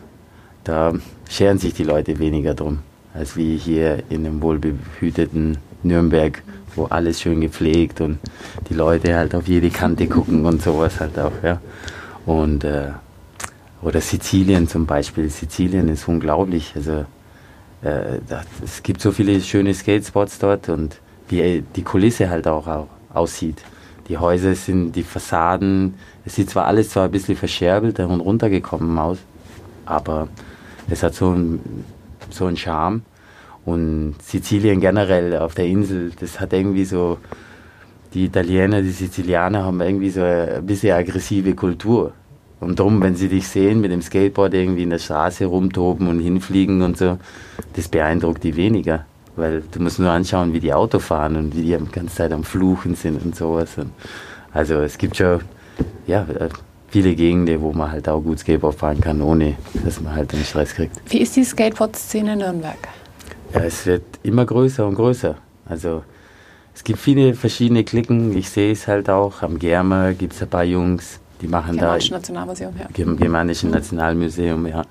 da 0.64 0.94
scheren 1.28 1.58
sich 1.58 1.74
die 1.74 1.84
Leute 1.84 2.18
weniger 2.18 2.54
drum, 2.54 2.78
als 3.12 3.36
wie 3.36 3.56
hier 3.56 4.04
in 4.08 4.24
dem 4.24 4.40
wohlbehüteten 4.40 5.58
Nürnberg, 5.82 6.42
wo 6.76 6.84
alles 6.86 7.20
schön 7.20 7.40
gepflegt 7.40 8.00
und 8.00 8.18
die 8.70 8.74
Leute 8.74 9.16
halt 9.16 9.34
auf 9.34 9.48
jede 9.48 9.70
Kante 9.70 10.06
gucken 10.06 10.46
und 10.46 10.62
sowas 10.62 11.00
halt 11.00 11.18
auch, 11.18 11.32
ja. 11.42 11.60
Und 12.24 12.64
äh, 12.64 12.90
oder 13.82 14.00
Sizilien 14.00 14.68
zum 14.68 14.86
Beispiel. 14.86 15.28
Sizilien 15.30 15.88
ist 15.88 16.08
unglaublich. 16.08 16.72
Also 16.74 17.04
äh, 17.82 18.18
das, 18.28 18.44
es 18.64 18.82
gibt 18.82 19.00
so 19.00 19.12
viele 19.12 19.40
schöne 19.40 19.74
Skatespots 19.74 20.38
dort 20.38 20.68
und 20.68 20.96
wie 21.28 21.62
die 21.74 21.82
Kulisse 21.82 22.30
halt 22.30 22.46
auch, 22.46 22.66
auch 22.66 22.88
aussieht. 23.12 23.58
Die 24.08 24.18
Häuser 24.18 24.54
sind, 24.54 24.92
die 24.92 25.02
Fassaden, 25.02 25.94
es 26.24 26.34
sieht 26.34 26.50
zwar 26.50 26.66
alles 26.66 26.90
zwar 26.90 27.04
ein 27.04 27.10
bisschen 27.10 27.36
verscherbelt 27.36 28.00
und 28.00 28.20
runtergekommen 28.20 28.98
aus, 28.98 29.18
aber 29.84 30.28
es 30.88 31.02
hat 31.02 31.14
so 31.14 31.30
einen 31.30 31.84
so 32.30 32.46
einen 32.46 32.56
Charme. 32.56 33.02
Und 33.64 34.14
Sizilien 34.22 34.80
generell 34.80 35.36
auf 35.36 35.54
der 35.54 35.66
Insel, 35.66 36.12
das 36.18 36.40
hat 36.40 36.52
irgendwie 36.52 36.84
so, 36.84 37.18
die 38.14 38.24
Italiener, 38.24 38.80
die 38.80 38.90
Sizilianer 38.90 39.64
haben 39.64 39.80
irgendwie 39.80 40.10
so 40.10 40.22
ein 40.22 40.64
bisschen 40.64 40.96
aggressive 40.96 41.54
Kultur. 41.54 42.12
Und 42.60 42.78
darum, 42.78 43.00
wenn 43.02 43.14
sie 43.14 43.28
dich 43.28 43.46
sehen 43.46 43.80
mit 43.80 43.92
dem 43.92 44.02
Skateboard 44.02 44.54
irgendwie 44.54 44.82
in 44.82 44.90
der 44.90 44.98
Straße 44.98 45.44
rumtoben 45.44 46.08
und 46.08 46.20
hinfliegen 46.20 46.82
und 46.82 46.96
so, 46.96 47.18
das 47.74 47.88
beeindruckt 47.88 48.42
die 48.42 48.56
weniger. 48.56 49.04
Weil 49.38 49.62
du 49.70 49.80
musst 49.80 49.98
nur 49.98 50.10
anschauen, 50.10 50.52
wie 50.52 50.60
die 50.60 50.72
Auto 50.72 50.98
fahren 50.98 51.36
und 51.36 51.56
wie 51.56 51.62
die 51.62 51.76
die 51.76 51.92
ganze 51.92 52.16
Zeit 52.16 52.32
am 52.32 52.44
Fluchen 52.44 52.94
sind 52.96 53.24
und 53.24 53.36
sowas. 53.36 53.78
Und 53.78 53.92
also 54.52 54.74
es 54.80 54.98
gibt 54.98 55.16
schon, 55.16 55.40
ja, 56.06 56.26
viele 56.88 57.14
Gegenden, 57.14 57.60
wo 57.60 57.72
man 57.72 57.92
halt 57.92 58.08
auch 58.08 58.20
gut 58.20 58.40
Skateboard 58.40 58.74
fahren 58.74 59.00
kann, 59.00 59.22
ohne 59.22 59.54
dass 59.84 60.00
man 60.00 60.14
halt 60.14 60.32
den 60.32 60.42
Stress 60.44 60.74
kriegt. 60.74 60.96
Wie 61.08 61.18
ist 61.18 61.36
die 61.36 61.44
Skateboard-Szene 61.44 62.32
in 62.32 62.38
Nürnberg? 62.40 62.88
Ja, 63.54 63.60
es 63.60 63.86
wird 63.86 64.02
immer 64.22 64.44
größer 64.44 64.86
und 64.86 64.94
größer. 64.94 65.36
Also 65.66 66.02
es 66.74 66.82
gibt 66.82 66.98
viele 66.98 67.34
verschiedene 67.34 67.84
Klicken. 67.84 68.36
Ich 68.36 68.50
sehe 68.50 68.72
es 68.72 68.88
halt 68.88 69.08
auch. 69.08 69.42
Am 69.42 69.58
Germer 69.58 70.14
gibt 70.14 70.32
es 70.34 70.42
ein 70.42 70.48
paar 70.48 70.64
Jungs, 70.64 71.20
die 71.40 71.48
machen 71.48 71.76
Germanischen 71.76 72.10
da. 72.10 72.16
Nationalmuseum, 72.18 72.74
ja. 72.78 72.86
Germanischen 72.92 73.70
Nationalmuseum, 73.70 74.66
ja. 74.66 74.82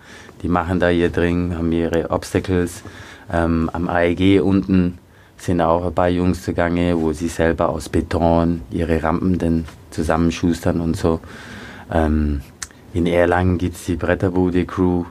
Die 0.41 0.47
machen 0.47 0.79
da 0.79 0.89
ihr 0.89 1.09
Ding, 1.09 1.55
haben 1.55 1.71
ihre 1.71 2.09
Obstacles. 2.11 2.83
Ähm, 3.31 3.69
am 3.73 3.89
AEG 3.89 4.41
unten 4.41 4.99
sind 5.37 5.61
auch 5.61 5.85
ein 5.85 5.93
paar 5.93 6.09
Jungs 6.09 6.43
zugange, 6.43 6.99
wo 6.99 7.13
sie 7.13 7.27
selber 7.27 7.69
aus 7.69 7.89
Beton 7.89 8.61
ihre 8.71 9.01
Rampen 9.03 9.37
dann 9.37 9.65
zusammenschustern 9.91 10.81
und 10.81 10.97
so. 10.97 11.19
Ähm, 11.91 12.41
in 12.93 13.05
Erlangen 13.05 13.57
gibt 13.57 13.75
es 13.75 13.85
die 13.85 13.95
Bretterbude 13.95 14.65
Crew. 14.65 15.05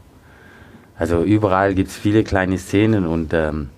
Also 0.98 1.22
überall 1.22 1.74
gibt 1.74 1.90
es 1.90 1.96
viele 1.96 2.24
kleine 2.24 2.58
Szenen 2.58 3.06
und 3.06 3.32
ähm, 3.34 3.68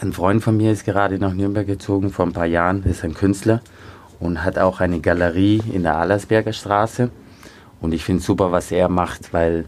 ein 0.00 0.12
Freund 0.12 0.42
von 0.42 0.56
mir 0.56 0.72
ist 0.72 0.84
gerade 0.84 1.18
nach 1.18 1.32
Nürnberg 1.32 1.66
gezogen 1.66 2.10
vor 2.10 2.26
ein 2.26 2.32
paar 2.32 2.46
Jahren, 2.46 2.82
ist 2.84 3.04
ein 3.04 3.14
Künstler 3.14 3.60
und 4.18 4.44
hat 4.44 4.58
auch 4.58 4.80
eine 4.80 5.00
Galerie 5.00 5.62
in 5.72 5.82
der 5.82 5.96
Allersberger 5.96 6.52
Straße. 6.52 7.10
Und 7.80 7.92
ich 7.92 8.04
finde 8.04 8.22
super, 8.22 8.52
was 8.52 8.72
er 8.72 8.88
macht, 8.88 9.32
weil 9.32 9.66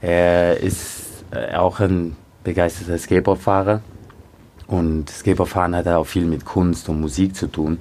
er 0.00 0.58
ist 0.58 1.24
äh, 1.30 1.54
auch 1.54 1.80
ein 1.80 2.16
begeisterter 2.44 2.98
Skateboardfahrer. 2.98 3.80
Und 4.66 5.10
Skateboardfahren 5.10 5.76
hat 5.76 5.88
auch 5.88 6.04
viel 6.04 6.24
mit 6.24 6.44
Kunst 6.44 6.88
und 6.88 7.00
Musik 7.00 7.36
zu 7.36 7.46
tun. 7.46 7.78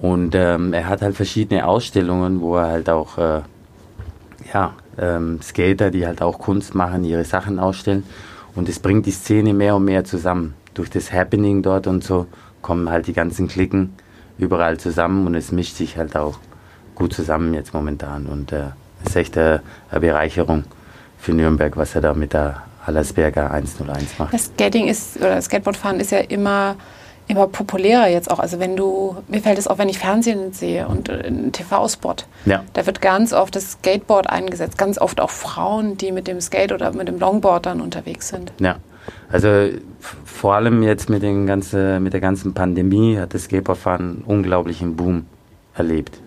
Und 0.00 0.34
ähm, 0.34 0.72
er 0.72 0.88
hat 0.88 1.02
halt 1.02 1.16
verschiedene 1.16 1.66
Ausstellungen, 1.66 2.40
wo 2.40 2.56
er 2.56 2.66
halt 2.66 2.90
auch 2.90 3.16
äh, 3.16 3.40
ja, 4.52 4.74
ähm, 4.98 5.40
Skater, 5.42 5.90
die 5.90 6.06
halt 6.06 6.20
auch 6.20 6.38
Kunst 6.38 6.74
machen, 6.74 7.04
ihre 7.04 7.24
Sachen 7.24 7.58
ausstellen. 7.58 8.04
Und 8.54 8.68
es 8.68 8.78
bringt 8.78 9.06
die 9.06 9.12
Szene 9.12 9.54
mehr 9.54 9.76
und 9.76 9.84
mehr 9.84 10.04
zusammen. 10.04 10.54
Durch 10.74 10.90
das 10.90 11.12
Happening 11.12 11.62
dort 11.62 11.86
und 11.86 12.04
so 12.04 12.26
kommen 12.62 12.90
halt 12.90 13.06
die 13.06 13.12
ganzen 13.12 13.48
Klicken 13.48 13.94
überall 14.38 14.78
zusammen 14.78 15.26
und 15.26 15.34
es 15.34 15.52
mischt 15.52 15.76
sich 15.76 15.96
halt 15.96 16.16
auch 16.16 16.38
gut 16.94 17.12
zusammen 17.12 17.54
jetzt 17.54 17.74
momentan. 17.74 18.26
Und 18.26 18.52
äh, 18.52 18.70
es 19.02 19.10
ist 19.10 19.16
echt 19.16 19.36
äh, 19.36 19.60
eine 19.90 20.00
Bereicherung 20.00 20.64
für 21.18 21.32
Nürnberg, 21.32 21.76
was 21.76 21.94
er 21.94 22.00
da 22.00 22.14
mit 22.14 22.32
der 22.32 22.62
Allersberger 22.86 23.50
101 23.50 24.18
macht. 24.18 24.34
Das 24.34 24.46
Skating 24.46 24.88
ist, 24.88 25.16
oder 25.16 25.40
Skateboardfahren 25.40 26.00
ist 26.00 26.12
ja 26.12 26.18
immer 26.18 26.76
immer 27.26 27.46
populärer 27.46 28.08
jetzt 28.08 28.30
auch. 28.30 28.38
Also 28.38 28.60
wenn 28.60 28.76
du, 28.76 29.16
mir 29.28 29.40
fällt 29.40 29.58
es 29.58 29.66
auch, 29.66 29.78
wenn 29.78 29.88
ich 29.88 29.98
Fernsehen 29.98 30.52
sehe 30.52 30.86
und 30.86 31.08
einen 31.08 31.52
TV-Spot, 31.52 32.16
ja. 32.44 32.64
da 32.72 32.86
wird 32.86 33.00
ganz 33.00 33.32
oft 33.32 33.56
das 33.56 33.72
Skateboard 33.72 34.28
eingesetzt, 34.28 34.78
ganz 34.78 34.98
oft 34.98 35.20
auch 35.20 35.30
Frauen, 35.30 35.96
die 35.96 36.12
mit 36.12 36.28
dem 36.28 36.40
Skate 36.40 36.72
oder 36.72 36.92
mit 36.92 37.08
dem 37.08 37.18
Longboard 37.18 37.66
dann 37.66 37.80
unterwegs 37.80 38.28
sind. 38.28 38.52
Ja, 38.60 38.76
also 39.30 39.68
vor 40.24 40.54
allem 40.54 40.82
jetzt 40.82 41.08
mit, 41.08 41.22
den 41.22 41.46
ganzen, 41.46 42.02
mit 42.02 42.12
der 42.12 42.20
ganzen 42.20 42.54
Pandemie 42.54 43.18
hat 43.18 43.34
das 43.34 43.44
Skateboardfahren 43.44 44.16
einen 44.16 44.24
unglaublichen 44.26 44.96
Boom 44.96 45.26
erlebt. 45.74 46.20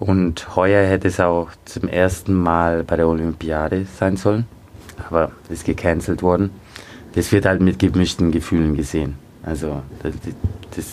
Und 0.00 0.56
heuer 0.56 0.86
hätte 0.86 1.08
es 1.08 1.20
auch 1.20 1.50
zum 1.64 1.88
ersten 1.88 2.34
Mal 2.34 2.82
bei 2.82 2.96
der 2.96 3.08
Olympiade 3.08 3.86
sein 3.98 4.16
sollen, 4.16 4.46
aber 5.08 5.32
ist 5.48 5.64
gecancelt 5.64 6.22
worden. 6.22 6.50
Das 7.14 7.32
wird 7.32 7.46
halt 7.46 7.60
mit 7.60 7.78
gemischten 7.78 8.32
Gefühlen 8.32 8.76
gesehen. 8.76 9.16
Also 9.42 9.82
das, 10.02 10.84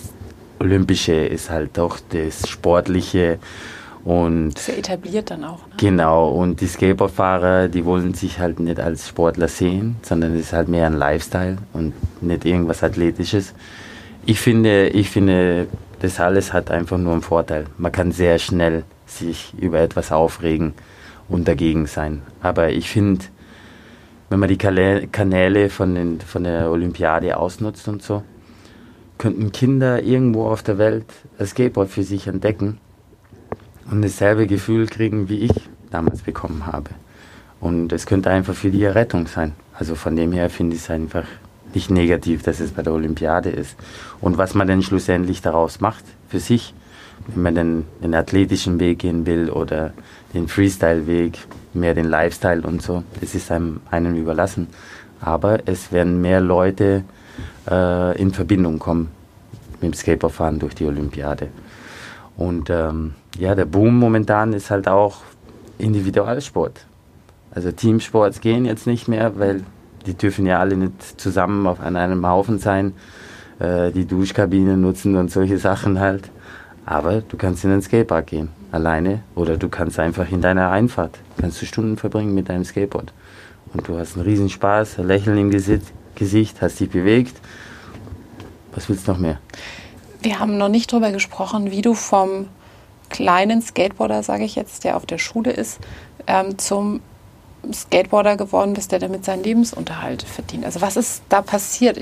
Olympische 0.59 1.13
ist 1.13 1.49
halt 1.49 1.77
doch 1.77 1.99
das 2.09 2.47
Sportliche 2.47 3.39
und 4.03 4.57
Sehr 4.57 4.77
etabliert 4.77 5.31
dann 5.31 5.43
auch. 5.43 5.67
Ne? 5.67 5.73
Genau, 5.77 6.29
und 6.29 6.61
die 6.61 6.67
Skateboardfahrer, 6.67 7.67
die 7.67 7.85
wollen 7.85 8.13
sich 8.13 8.39
halt 8.39 8.59
nicht 8.59 8.79
als 8.79 9.09
Sportler 9.09 9.47
sehen, 9.47 9.95
sondern 10.01 10.33
es 10.35 10.41
ist 10.41 10.53
halt 10.53 10.69
mehr 10.69 10.87
ein 10.87 10.97
Lifestyle 10.97 11.57
und 11.73 11.93
nicht 12.21 12.45
irgendwas 12.45 12.83
Athletisches. 12.83 13.53
Ich 14.25 14.39
finde, 14.39 14.89
ich 14.89 15.09
finde, 15.09 15.67
das 15.99 16.19
alles 16.19 16.53
hat 16.53 16.71
einfach 16.71 16.97
nur 16.97 17.13
einen 17.13 17.21
Vorteil. 17.21 17.65
Man 17.77 17.91
kann 17.91 18.11
sehr 18.11 18.39
schnell 18.39 18.83
sich 19.05 19.53
über 19.59 19.79
etwas 19.79 20.11
aufregen 20.11 20.73
und 21.29 21.47
dagegen 21.47 21.85
sein. 21.85 22.21
Aber 22.41 22.69
ich 22.69 22.89
finde, 22.89 23.25
wenn 24.31 24.39
man 24.39 24.47
die 24.47 24.57
Kanäle 24.57 25.69
von, 25.69 25.93
den, 25.93 26.21
von 26.21 26.45
der 26.45 26.71
Olympiade 26.71 27.35
ausnutzt 27.35 27.89
und 27.89 28.01
so, 28.01 28.23
könnten 29.17 29.51
Kinder 29.51 30.01
irgendwo 30.01 30.45
auf 30.45 30.63
der 30.63 30.77
Welt 30.77 31.05
ein 31.37 31.45
Skateboard 31.45 31.89
für 31.89 32.03
sich 32.03 32.27
entdecken 32.27 32.77
und 33.91 34.01
dasselbe 34.01 34.47
Gefühl 34.47 34.87
kriegen, 34.87 35.27
wie 35.27 35.39
ich 35.39 35.51
damals 35.89 36.21
bekommen 36.21 36.65
habe. 36.65 36.91
Und 37.59 37.91
es 37.91 38.05
könnte 38.05 38.29
einfach 38.29 38.53
für 38.53 38.71
die 38.71 38.81
Errettung 38.81 39.27
sein. 39.27 39.51
Also 39.77 39.95
von 39.95 40.15
dem 40.15 40.31
her 40.31 40.49
finde 40.49 40.77
ich 40.77 40.83
es 40.83 40.89
einfach 40.89 41.25
nicht 41.73 41.91
negativ, 41.91 42.41
dass 42.41 42.61
es 42.61 42.71
bei 42.71 42.83
der 42.83 42.93
Olympiade 42.93 43.49
ist. 43.49 43.75
Und 44.21 44.37
was 44.37 44.53
man 44.53 44.65
denn 44.65 44.81
schlussendlich 44.81 45.41
daraus 45.41 45.81
macht 45.81 46.05
für 46.29 46.39
sich, 46.39 46.73
wenn 47.27 47.43
man 47.43 47.55
den, 47.55 47.85
den 48.01 48.15
athletischen 48.15 48.79
Weg 48.79 48.99
gehen 48.99 49.25
will 49.25 49.49
oder 49.49 49.91
den 50.33 50.47
Freestyle-Weg, 50.47 51.37
mehr 51.73 51.93
den 51.93 52.05
Lifestyle 52.05 52.61
und 52.61 52.81
so, 52.81 53.03
das 53.19 53.35
ist 53.35 53.51
einem, 53.51 53.81
einem 53.89 54.15
überlassen. 54.15 54.67
Aber 55.19 55.59
es 55.65 55.91
werden 55.91 56.21
mehr 56.21 56.41
Leute 56.41 57.03
äh, 57.69 58.19
in 58.19 58.31
Verbindung 58.31 58.79
kommen 58.79 59.09
mit 59.73 59.83
dem 59.83 59.93
Skateboardfahren 59.93 60.59
durch 60.59 60.75
die 60.75 60.85
Olympiade. 60.85 61.49
Und 62.37 62.69
ähm, 62.69 63.13
ja, 63.37 63.55
der 63.55 63.65
Boom 63.65 63.97
momentan 63.97 64.53
ist 64.53 64.71
halt 64.71 64.87
auch 64.87 65.21
Individualsport. 65.77 66.85
Also 67.53 67.71
Teamsports 67.71 68.39
gehen 68.41 68.65
jetzt 68.65 68.87
nicht 68.87 69.07
mehr, 69.07 69.37
weil 69.37 69.63
die 70.05 70.13
dürfen 70.13 70.45
ja 70.45 70.59
alle 70.59 70.77
nicht 70.77 71.19
zusammen 71.19 71.67
auf 71.67 71.79
einem 71.79 72.25
Haufen 72.25 72.59
sein, 72.59 72.93
äh, 73.59 73.91
die 73.91 74.05
Duschkabine 74.05 74.77
nutzen 74.77 75.15
und 75.15 75.31
solche 75.31 75.57
Sachen 75.57 75.99
halt. 75.99 76.29
Aber 76.85 77.21
du 77.21 77.37
kannst 77.37 77.63
in 77.63 77.71
den 77.71 77.81
Skatepark 77.81 78.27
gehen, 78.27 78.49
alleine, 78.71 79.21
oder 79.35 79.57
du 79.57 79.69
kannst 79.69 79.99
einfach 79.99 80.31
in 80.31 80.41
deiner 80.41 80.71
Einfahrt, 80.71 81.19
kannst 81.39 81.61
du 81.61 81.65
Stunden 81.65 81.97
verbringen 81.97 82.33
mit 82.33 82.49
deinem 82.49 82.63
Skateboard. 82.63 83.13
Und 83.73 83.87
du 83.87 83.97
hast 83.97 84.15
einen 84.15 84.25
riesen 84.25 84.49
Spaß, 84.49 84.99
ein 84.99 85.07
Lächeln 85.07 85.37
im 85.37 85.49
Gesicht, 85.49 86.61
hast 86.61 86.79
dich 86.79 86.89
bewegt. 86.89 87.35
Was 88.73 88.89
willst 88.89 89.07
du 89.07 89.11
noch 89.11 89.19
mehr? 89.19 89.39
Wir 90.21 90.39
haben 90.39 90.57
noch 90.57 90.69
nicht 90.69 90.91
darüber 90.91 91.11
gesprochen, 91.11 91.71
wie 91.71 91.81
du 91.81 91.93
vom 91.93 92.47
kleinen 93.09 93.61
Skateboarder, 93.61 94.23
sage 94.23 94.43
ich 94.43 94.55
jetzt, 94.55 94.83
der 94.83 94.95
auf 94.95 95.05
der 95.05 95.17
Schule 95.17 95.51
ist, 95.51 95.79
ähm, 96.27 96.57
zum 96.57 97.01
Skateboarder 97.71 98.37
geworden 98.37 98.73
bist, 98.73 98.91
der 98.91 98.99
damit 98.99 99.25
seinen 99.25 99.43
Lebensunterhalt 99.43 100.23
verdient. 100.23 100.65
Also 100.65 100.81
was 100.81 100.97
ist 100.97 101.21
da 101.29 101.41
passiert? 101.41 101.99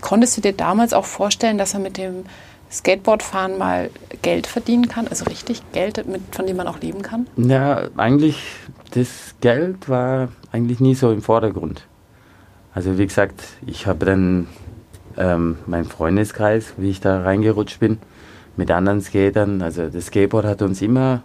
Konntest 0.00 0.36
du 0.36 0.40
dir 0.40 0.52
damals 0.52 0.92
auch 0.92 1.04
vorstellen, 1.04 1.58
dass 1.58 1.74
er 1.74 1.80
mit 1.80 1.96
dem 1.98 2.24
Skateboardfahren 2.72 3.58
mal 3.58 3.90
Geld 4.22 4.46
verdienen 4.46 4.88
kann? 4.88 5.06
Also 5.08 5.26
richtig 5.26 5.62
Geld, 5.72 6.06
mit, 6.06 6.22
von 6.32 6.46
dem 6.46 6.56
man 6.56 6.66
auch 6.66 6.80
leben 6.80 7.02
kann? 7.02 7.26
Ja, 7.36 7.88
eigentlich, 7.96 8.42
das 8.94 9.34
Geld 9.40 9.88
war 9.88 10.28
eigentlich 10.50 10.80
nie 10.80 10.94
so 10.94 11.12
im 11.12 11.22
Vordergrund. 11.22 11.86
Also 12.74 12.96
wie 12.98 13.06
gesagt, 13.06 13.42
ich 13.66 13.86
habe 13.86 14.06
dann 14.06 14.48
ähm, 15.18 15.58
meinen 15.66 15.84
Freundeskreis, 15.84 16.72
wie 16.78 16.90
ich 16.90 17.00
da 17.00 17.22
reingerutscht 17.22 17.80
bin, 17.80 17.98
mit 18.56 18.70
anderen 18.70 19.02
Skatern. 19.02 19.60
Also 19.60 19.88
das 19.88 20.06
Skateboard 20.06 20.46
hat 20.46 20.62
uns 20.62 20.80
immer 20.80 21.22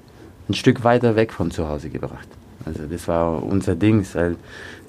ein 0.50 0.54
Stück 0.54 0.84
weiter 0.84 1.16
weg 1.16 1.32
von 1.32 1.52
zu 1.52 1.68
Hause 1.70 1.90
gebracht. 1.90 2.28
Also 2.66 2.84
das 2.84 3.08
war 3.08 3.42
unser 3.42 3.76
Ding, 3.76 4.06
weil 4.14 4.36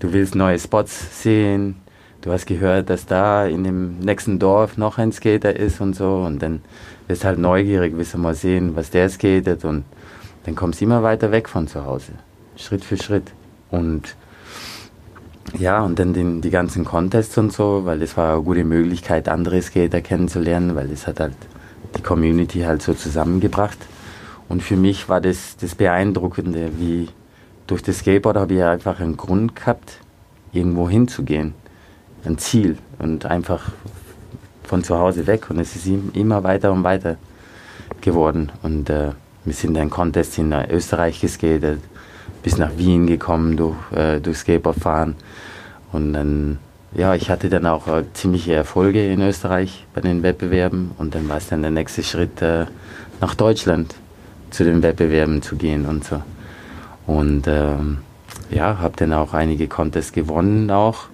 du 0.00 0.12
willst 0.12 0.34
neue 0.34 0.58
Spots 0.58 1.22
sehen, 1.22 1.76
du 2.20 2.32
hast 2.32 2.46
gehört, 2.46 2.90
dass 2.90 3.06
da 3.06 3.46
in 3.46 3.64
dem 3.64 3.98
nächsten 4.00 4.38
Dorf 4.38 4.76
noch 4.76 4.98
ein 4.98 5.12
Skater 5.12 5.54
ist 5.54 5.80
und 5.80 5.94
so 5.94 6.24
und 6.26 6.40
dann 6.40 6.60
wirst 7.06 7.24
halt 7.24 7.38
neugierig, 7.38 7.94
willst 7.96 8.14
du 8.14 8.18
mal 8.18 8.34
sehen, 8.34 8.76
was 8.76 8.90
der 8.90 9.08
skatet 9.08 9.64
und 9.64 9.84
dann 10.44 10.54
kommst 10.54 10.80
du 10.80 10.84
immer 10.84 11.02
weiter 11.02 11.30
weg 11.30 11.48
von 11.48 11.68
zu 11.68 11.84
Hause, 11.84 12.12
Schritt 12.56 12.84
für 12.84 12.96
Schritt 12.96 13.32
und 13.70 14.16
ja, 15.58 15.82
und 15.82 15.98
dann 15.98 16.12
den, 16.12 16.40
die 16.42 16.50
ganzen 16.50 16.84
Contests 16.84 17.38
und 17.38 17.52
so, 17.52 17.84
weil 17.84 18.00
das 18.00 18.16
war 18.16 18.34
eine 18.34 18.42
gute 18.42 18.64
Möglichkeit, 18.64 19.28
andere 19.28 19.62
Skater 19.62 20.02
kennenzulernen, 20.02 20.76
weil 20.76 20.88
das 20.88 21.06
hat 21.06 21.20
halt 21.20 21.36
die 21.96 22.02
Community 22.02 22.60
halt 22.60 22.82
so 22.82 22.92
zusammengebracht. 22.92 23.78
Und 24.48 24.62
für 24.62 24.76
mich 24.76 25.08
war 25.08 25.20
das 25.20 25.56
das 25.58 25.74
Beeindruckende, 25.74 26.70
wie 26.78 27.08
durch 27.66 27.82
das 27.82 27.98
Skateboard 27.98 28.36
habe 28.36 28.54
ich 28.54 28.62
einfach 28.62 29.00
einen 29.00 29.16
Grund 29.16 29.56
gehabt, 29.56 30.00
irgendwo 30.52 30.88
hinzugehen. 30.88 31.54
Ein 32.24 32.38
Ziel 32.38 32.78
und 32.98 33.26
einfach 33.26 33.70
von 34.64 34.84
zu 34.84 34.98
Hause 34.98 35.26
weg. 35.26 35.50
Und 35.50 35.58
es 35.58 35.74
ist 35.76 35.86
immer 36.14 36.44
weiter 36.44 36.72
und 36.72 36.84
weiter 36.84 37.16
geworden. 38.00 38.52
Und 38.62 38.90
äh, 38.90 39.12
wir 39.44 39.54
sind 39.54 39.74
dann 39.74 39.90
Contest 39.90 40.38
in 40.38 40.52
Österreich 40.52 41.20
geskatet, 41.20 41.80
bis 42.42 42.58
nach 42.58 42.76
Wien 42.76 43.06
gekommen 43.06 43.56
durch, 43.56 43.76
äh, 43.92 44.20
durch 44.20 44.38
Skateboardfahren. 44.38 45.16
Und 45.92 46.12
dann, 46.12 46.58
ja, 46.92 47.14
ich 47.14 47.30
hatte 47.30 47.48
dann 47.48 47.66
auch 47.66 47.88
äh, 47.88 48.04
ziemliche 48.12 48.54
Erfolge 48.54 49.10
in 49.10 49.22
Österreich 49.22 49.86
bei 49.94 50.00
den 50.00 50.22
Wettbewerben. 50.22 50.92
Und 50.98 51.14
dann 51.14 51.28
war 51.28 51.38
es 51.38 51.48
dann 51.48 51.62
der 51.62 51.70
nächste 51.70 52.02
Schritt, 52.02 52.42
äh, 52.42 52.66
nach 53.20 53.34
Deutschland 53.34 53.94
zu 54.50 54.64
den 54.64 54.82
Wettbewerben 54.82 55.42
zu 55.42 55.56
gehen 55.56 55.86
und 55.86 56.04
so. 56.04 56.22
Und 57.06 57.46
ähm, 57.46 57.98
ja, 58.50 58.78
habe 58.78 58.96
dann 58.96 59.12
auch 59.12 59.34
einige 59.34 59.66
Contests 59.66 60.12
gewonnen 60.12 60.70
auch. 60.70 61.08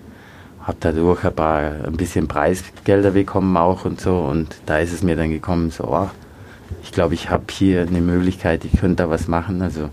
Habe 0.64 0.76
dadurch 0.80 1.24
ein, 1.24 1.34
paar, 1.34 1.60
ein 1.86 1.96
bisschen 1.96 2.26
Preisgelder 2.26 3.12
bekommen 3.12 3.56
auch 3.56 3.84
und 3.84 4.00
so. 4.00 4.18
Und 4.18 4.56
da 4.66 4.78
ist 4.78 4.92
es 4.92 5.02
mir 5.02 5.14
dann 5.16 5.30
gekommen, 5.30 5.70
so, 5.70 5.84
oh, 5.84 6.08
ich 6.82 6.92
glaube, 6.92 7.14
ich 7.14 7.30
habe 7.30 7.44
hier 7.50 7.82
eine 7.82 8.00
Möglichkeit, 8.00 8.64
ich 8.64 8.80
könnte 8.80 9.04
da 9.04 9.10
was 9.10 9.28
machen. 9.28 9.62
Also 9.62 9.90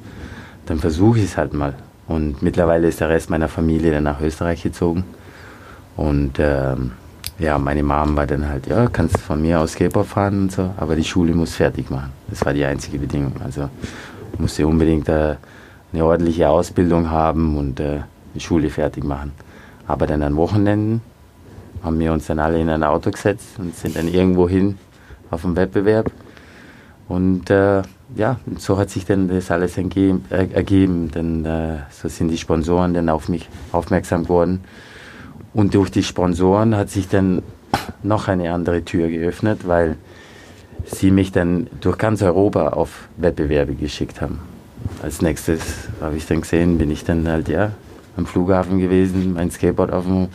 dann 0.66 0.80
versuche 0.80 1.20
ich 1.20 1.26
es 1.26 1.38
halt 1.38 1.54
mal. 1.54 1.74
Und 2.08 2.42
mittlerweile 2.42 2.88
ist 2.88 3.00
der 3.00 3.10
Rest 3.10 3.30
meiner 3.30 3.48
Familie 3.48 3.92
dann 3.92 4.04
nach 4.04 4.22
Österreich 4.22 4.64
gezogen. 4.64 5.04
Und 5.98 6.40
ähm, 6.40 6.92
ja, 7.40 7.58
meine 7.58 7.84
Mom 7.84 8.16
war 8.16 8.28
dann 8.28 8.48
halt, 8.48 8.68
ja, 8.68 8.88
kannst 8.88 9.18
von 9.20 9.42
mir 9.42 9.60
aus 9.60 9.74
Skateboard 9.74 10.08
fahren 10.08 10.44
und 10.44 10.52
so, 10.52 10.74
aber 10.78 10.96
die 10.96 11.04
Schule 11.04 11.34
muss 11.34 11.56
fertig 11.56 11.90
machen. 11.90 12.12
Das 12.30 12.46
war 12.46 12.54
die 12.54 12.64
einzige 12.64 12.98
Bedingung. 12.98 13.34
Also 13.44 13.70
musste 14.38 14.68
unbedingt 14.68 15.08
äh, 15.10 15.36
eine 15.94 16.06
ordentliche 16.06 16.50
Ausbildung 16.50 17.10
haben 17.10 17.58
und 17.58 17.80
äh, 17.80 18.00
die 18.34 18.40
Schule 18.40 18.70
fertig 18.70 19.04
machen. 19.04 19.32
Aber 19.92 20.08
dann 20.08 20.24
an 20.24 20.38
Wochenenden 20.38 21.02
haben 21.84 22.00
wir 22.00 22.14
uns 22.14 22.28
dann 22.28 22.40
alle 22.40 22.62
in 22.62 22.70
ein 22.70 22.82
Auto 22.82 23.12
gesetzt 23.12 23.60
und 23.60 23.76
sind 23.76 23.98
dann 23.98 24.08
irgendwo 24.08 24.48
hin 24.48 24.78
auf 25.30 25.42
dem 25.42 25.58
Wettbewerb. 25.58 26.10
Und 27.10 27.50
äh, 27.50 27.82
ja, 28.16 28.40
so 28.58 28.78
hat 28.78 28.90
sich 28.90 29.06
dann 29.06 29.28
das 29.28 29.52
alles 29.52 29.76
ergeben. 29.76 30.24
Äh, 30.30 30.48
ergeben. 30.54 31.12
Denn 31.12 31.44
äh, 31.44 31.80
so 31.90 32.08
sind 32.08 32.30
die 32.30 32.38
Sponsoren 32.38 32.94
dann 32.94 33.10
auf 33.10 33.28
mich 33.28 33.50
aufmerksam 33.74 34.24
geworden. 34.24 34.64
Und 35.54 35.74
durch 35.74 35.92
die 35.92 36.04
Sponsoren 36.04 36.78
hat 36.78 36.90
sich 36.90 37.10
dann 37.10 37.42
noch 38.02 38.30
eine 38.30 38.54
andere 38.54 38.86
Tür 38.86 39.10
geöffnet, 39.10 39.68
weil 39.68 39.98
sie 40.86 41.12
mich 41.12 41.34
dann 41.34 41.68
durch 41.82 41.98
ganz 41.98 42.22
Europa 42.22 42.70
auf 42.70 43.10
Wettbewerbe 43.18 43.76
geschickt 43.76 44.22
haben 44.22 44.40
als 45.02 45.22
nächstes 45.22 45.62
habe 46.00 46.18
ich 46.18 46.26
dann 46.26 46.42
gesehen, 46.42 46.78
bin 46.78 46.92
ich 46.92 47.04
dann 47.04 47.28
halt 47.28 47.48
ja 47.48 47.72
am 48.22 48.26
Flughafen 48.28 48.80
gewesen, 48.80 49.34
mein 49.34 49.52
Skateboard 49.52 49.92
auf 49.92 50.06
dem 50.06 50.28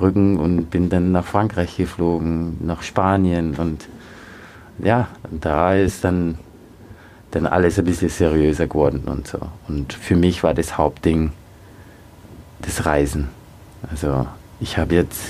Rücken 0.00 0.38
und 0.38 0.70
bin 0.70 0.88
dann 0.88 1.12
nach 1.12 1.24
Frankreich 1.24 1.76
geflogen, 1.76 2.58
nach 2.60 2.82
Spanien 2.82 3.54
und 3.56 3.88
ja, 4.78 5.08
da 5.30 5.74
ist 5.74 6.04
dann, 6.04 6.38
dann 7.30 7.46
alles 7.46 7.78
ein 7.78 7.86
bisschen 7.86 8.10
seriöser 8.10 8.66
geworden 8.66 9.04
und 9.06 9.26
so. 9.26 9.38
Und 9.68 9.94
für 9.94 10.16
mich 10.16 10.42
war 10.42 10.52
das 10.52 10.76
Hauptding 10.76 11.32
das 12.60 12.84
Reisen. 12.84 13.28
Also 13.90 14.26
ich 14.60 14.76
habe 14.76 14.94
jetzt 14.94 15.22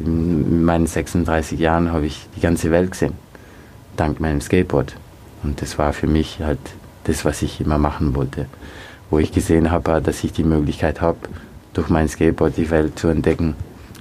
in 0.00 0.64
meinen 0.64 0.86
36 0.86 1.58
Jahren 1.58 1.92
habe 1.92 2.06
ich 2.06 2.26
die 2.36 2.40
ganze 2.40 2.70
Welt 2.70 2.90
gesehen, 2.90 3.14
dank 3.96 4.20
meinem 4.20 4.40
Skateboard. 4.40 4.94
Und 5.42 5.62
das 5.62 5.78
war 5.78 5.92
für 5.92 6.06
mich 6.06 6.40
halt 6.40 6.58
das, 7.04 7.24
was 7.24 7.42
ich 7.42 7.60
immer 7.60 7.78
machen 7.78 8.14
wollte. 8.14 8.46
Wo 9.10 9.18
ich 9.18 9.32
gesehen 9.32 9.70
habe, 9.70 10.00
dass 10.00 10.22
ich 10.24 10.32
die 10.32 10.44
Möglichkeit 10.44 11.00
habe, 11.00 11.18
durch 11.72 11.88
mein 11.88 12.08
Skateboard 12.08 12.56
die 12.56 12.70
Welt 12.70 12.98
zu 12.98 13.08
entdecken, 13.08 13.54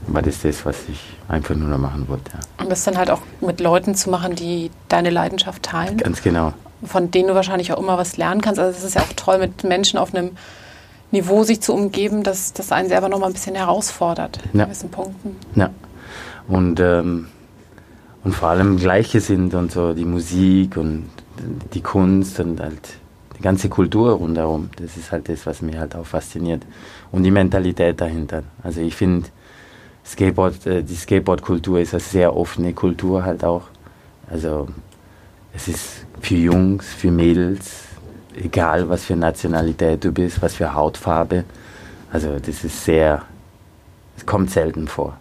war 0.07 0.21
das 0.21 0.41
das, 0.41 0.65
was 0.65 0.77
ich 0.89 0.99
einfach 1.27 1.55
nur 1.55 1.67
noch 1.67 1.77
machen 1.77 2.07
wollte. 2.07 2.31
Ja. 2.33 2.63
Und 2.63 2.71
das 2.71 2.83
dann 2.83 2.97
halt 2.97 3.11
auch 3.11 3.21
mit 3.41 3.59
Leuten 3.59 3.95
zu 3.95 4.09
machen, 4.09 4.35
die 4.35 4.71
deine 4.87 5.09
Leidenschaft 5.09 5.63
teilen. 5.63 5.97
Ganz 5.97 6.21
genau. 6.21 6.53
Von 6.83 7.11
denen 7.11 7.29
du 7.29 7.35
wahrscheinlich 7.35 7.73
auch 7.73 7.79
immer 7.79 7.97
was 7.97 8.17
lernen 8.17 8.41
kannst. 8.41 8.59
Also 8.59 8.77
es 8.77 8.83
ist 8.83 8.95
ja 8.95 9.01
auch 9.01 9.13
toll, 9.15 9.37
mit 9.37 9.63
Menschen 9.63 9.99
auf 9.99 10.13
einem 10.13 10.31
Niveau 11.11 11.43
sich 11.43 11.61
zu 11.61 11.73
umgeben, 11.73 12.23
dass 12.23 12.53
das 12.53 12.71
einen 12.71 12.89
selber 12.89 13.09
noch 13.09 13.19
mal 13.19 13.27
ein 13.27 13.33
bisschen 13.33 13.55
herausfordert 13.55 14.39
in 14.53 14.59
ja. 14.59 14.65
gewissen 14.65 14.89
Punkten. 14.89 15.35
Ja. 15.55 15.71
Und, 16.47 16.79
ähm, 16.79 17.27
und 18.23 18.33
vor 18.33 18.49
allem 18.49 18.77
Gleichgesinnt 18.77 19.53
und 19.53 19.71
so, 19.71 19.93
die 19.93 20.05
Musik 20.05 20.77
und 20.77 21.09
die 21.73 21.81
Kunst 21.81 22.39
und 22.39 22.59
halt 22.59 22.98
die 23.39 23.43
ganze 23.43 23.69
Kultur 23.69 24.11
rundherum. 24.11 24.69
Das 24.75 24.97
ist 24.97 25.11
halt 25.11 25.29
das, 25.29 25.45
was 25.45 25.61
mich 25.61 25.77
halt 25.77 25.95
auch 25.95 26.05
fasziniert. 26.05 26.63
Und 27.11 27.23
die 27.23 27.31
Mentalität 27.31 27.99
dahinter. 27.99 28.43
Also 28.61 28.81
ich 28.81 28.95
finde, 28.95 29.29
Skateboard, 30.05 30.67
äh, 30.67 30.83
die 30.83 30.95
Skateboard-Kultur 30.95 31.79
ist 31.79 31.93
eine 31.93 32.01
sehr 32.01 32.35
offene 32.35 32.73
Kultur 32.73 33.23
halt 33.23 33.43
auch. 33.43 33.63
Also 34.29 34.67
es 35.53 35.67
ist 35.67 36.05
für 36.19 36.35
Jungs, 36.35 36.87
für 36.93 37.11
Mädels, 37.11 37.85
egal 38.35 38.89
was 38.89 39.05
für 39.05 39.15
Nationalität 39.15 40.03
du 40.03 40.11
bist, 40.11 40.41
was 40.41 40.55
für 40.55 40.73
Hautfarbe. 40.73 41.45
Also 42.11 42.39
das 42.39 42.63
ist 42.63 42.83
sehr 42.83 43.23
Es 44.17 44.25
kommt 44.25 44.51
selten 44.51 44.87
vor. 44.87 45.17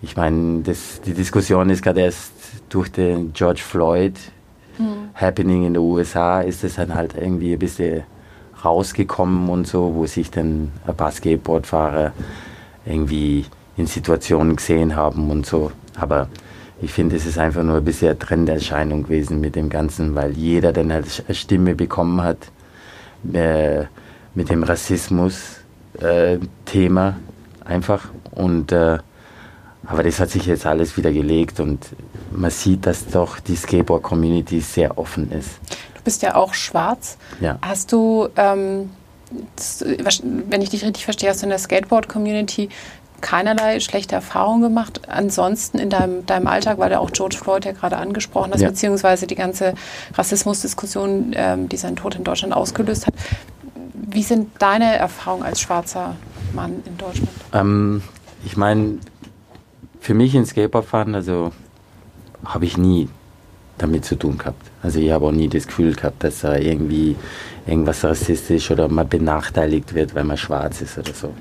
Ich 0.00 0.16
meine, 0.16 0.62
die 0.62 1.14
Diskussion 1.14 1.70
ist 1.70 1.82
gerade 1.82 2.02
erst 2.02 2.32
durch 2.68 2.92
den 2.92 3.32
George 3.32 3.62
Floyd 3.62 4.14
mhm. 4.78 5.10
Happening 5.14 5.66
in 5.66 5.74
den 5.74 5.82
USA, 5.82 6.40
ist 6.40 6.64
es 6.64 6.76
dann 6.76 6.94
halt 6.94 7.14
irgendwie 7.16 7.52
ein 7.52 7.58
bisschen 7.58 8.04
rausgekommen 8.64 9.48
und 9.48 9.66
so, 9.66 9.94
wo 9.94 10.06
sich 10.06 10.30
dann 10.30 10.72
Skateboardfahrer 11.10 12.12
irgendwie 12.84 13.46
in 13.76 13.86
Situationen 13.86 14.56
gesehen 14.56 14.96
haben 14.96 15.30
und 15.30 15.46
so. 15.46 15.70
Aber 15.98 16.28
ich 16.80 16.92
finde, 16.92 17.16
es 17.16 17.24
ist 17.26 17.38
einfach 17.38 17.62
nur 17.62 17.76
ein 17.76 17.84
bisschen 17.84 18.08
eine 18.08 18.18
Trenderscheinung 18.18 19.04
gewesen 19.04 19.40
mit 19.40 19.56
dem 19.56 19.70
Ganzen, 19.70 20.14
weil 20.14 20.32
jeder 20.32 20.72
dann 20.72 20.92
halt 20.92 21.24
eine 21.26 21.34
Stimme 21.34 21.74
bekommen 21.74 22.22
hat 22.22 22.50
äh, 23.32 23.84
mit 24.34 24.50
dem 24.50 24.62
Rassismus-Thema 24.62 27.08
äh, 27.08 27.12
einfach. 27.68 28.08
Und 28.32 28.72
äh, 28.72 28.98
aber 29.86 30.02
das 30.02 30.20
hat 30.20 30.30
sich 30.30 30.46
jetzt 30.46 30.66
alles 30.66 30.96
wieder 30.96 31.12
gelegt 31.12 31.60
und 31.60 31.86
man 32.30 32.50
sieht, 32.50 32.86
dass 32.86 33.06
doch 33.06 33.38
die 33.40 33.56
Skateboard-Community 33.56 34.60
sehr 34.60 34.98
offen 34.98 35.30
ist. 35.30 35.50
Du 35.94 36.02
bist 36.02 36.22
ja 36.22 36.34
auch 36.34 36.54
schwarz. 36.54 37.16
Ja. 37.40 37.58
Hast 37.62 37.92
du, 37.92 38.28
ähm, 38.36 38.90
das, 39.56 39.84
wenn 40.24 40.62
ich 40.62 40.70
dich 40.70 40.84
richtig 40.84 41.04
verstehe, 41.04 41.30
hast 41.30 41.42
du 41.42 41.46
in 41.46 41.50
der 41.50 41.58
Skateboard-Community 41.58 42.68
keinerlei 43.20 43.80
schlechte 43.80 44.14
Erfahrungen 44.14 44.62
gemacht. 44.62 45.02
Ansonsten 45.08 45.78
in 45.78 45.90
deinem, 45.90 46.26
deinem 46.26 46.46
Alltag, 46.46 46.78
weil 46.78 46.90
du 46.90 47.00
auch 47.00 47.10
George 47.12 47.36
Floyd 47.36 47.64
ja 47.64 47.72
gerade 47.72 47.96
angesprochen 47.96 48.52
hast, 48.52 48.60
ja. 48.60 48.68
beziehungsweise 48.68 49.26
die 49.26 49.34
ganze 49.34 49.74
Rassismusdiskussion, 50.14 51.32
ähm, 51.34 51.68
die 51.68 51.76
seinen 51.76 51.96
Tod 51.96 52.14
in 52.14 52.24
Deutschland 52.24 52.54
ausgelöst 52.54 53.06
hat. 53.06 53.14
Wie 53.94 54.22
sind 54.22 54.50
deine 54.60 54.96
Erfahrungen 54.96 55.44
als 55.44 55.60
schwarzer 55.60 56.16
Mann 56.54 56.82
in 56.86 56.96
Deutschland? 56.98 57.30
Ähm, 57.52 58.02
ich 58.44 58.56
meine, 58.56 58.98
für 60.06 60.14
mich 60.14 60.36
ins 60.36 60.50
Skateboardfahren, 60.50 61.16
also 61.16 61.50
habe 62.44 62.64
ich 62.64 62.78
nie 62.78 63.08
damit 63.76 64.04
zu 64.04 64.14
tun 64.14 64.38
gehabt. 64.38 64.62
Also 64.80 65.00
ich 65.00 65.10
habe 65.10 65.26
auch 65.26 65.32
nie 65.32 65.48
das 65.48 65.66
Gefühl 65.66 65.96
gehabt, 65.96 66.22
dass 66.22 66.42
da 66.42 66.56
irgendwie 66.56 67.16
irgendwas 67.66 68.04
rassistisch 68.04 68.70
oder 68.70 68.86
mal 68.86 69.04
benachteiligt 69.04 69.94
wird, 69.94 70.14
weil 70.14 70.22
man 70.22 70.36
schwarz 70.36 70.80
ist 70.80 70.96
oder 70.96 71.12
so. 71.12 71.34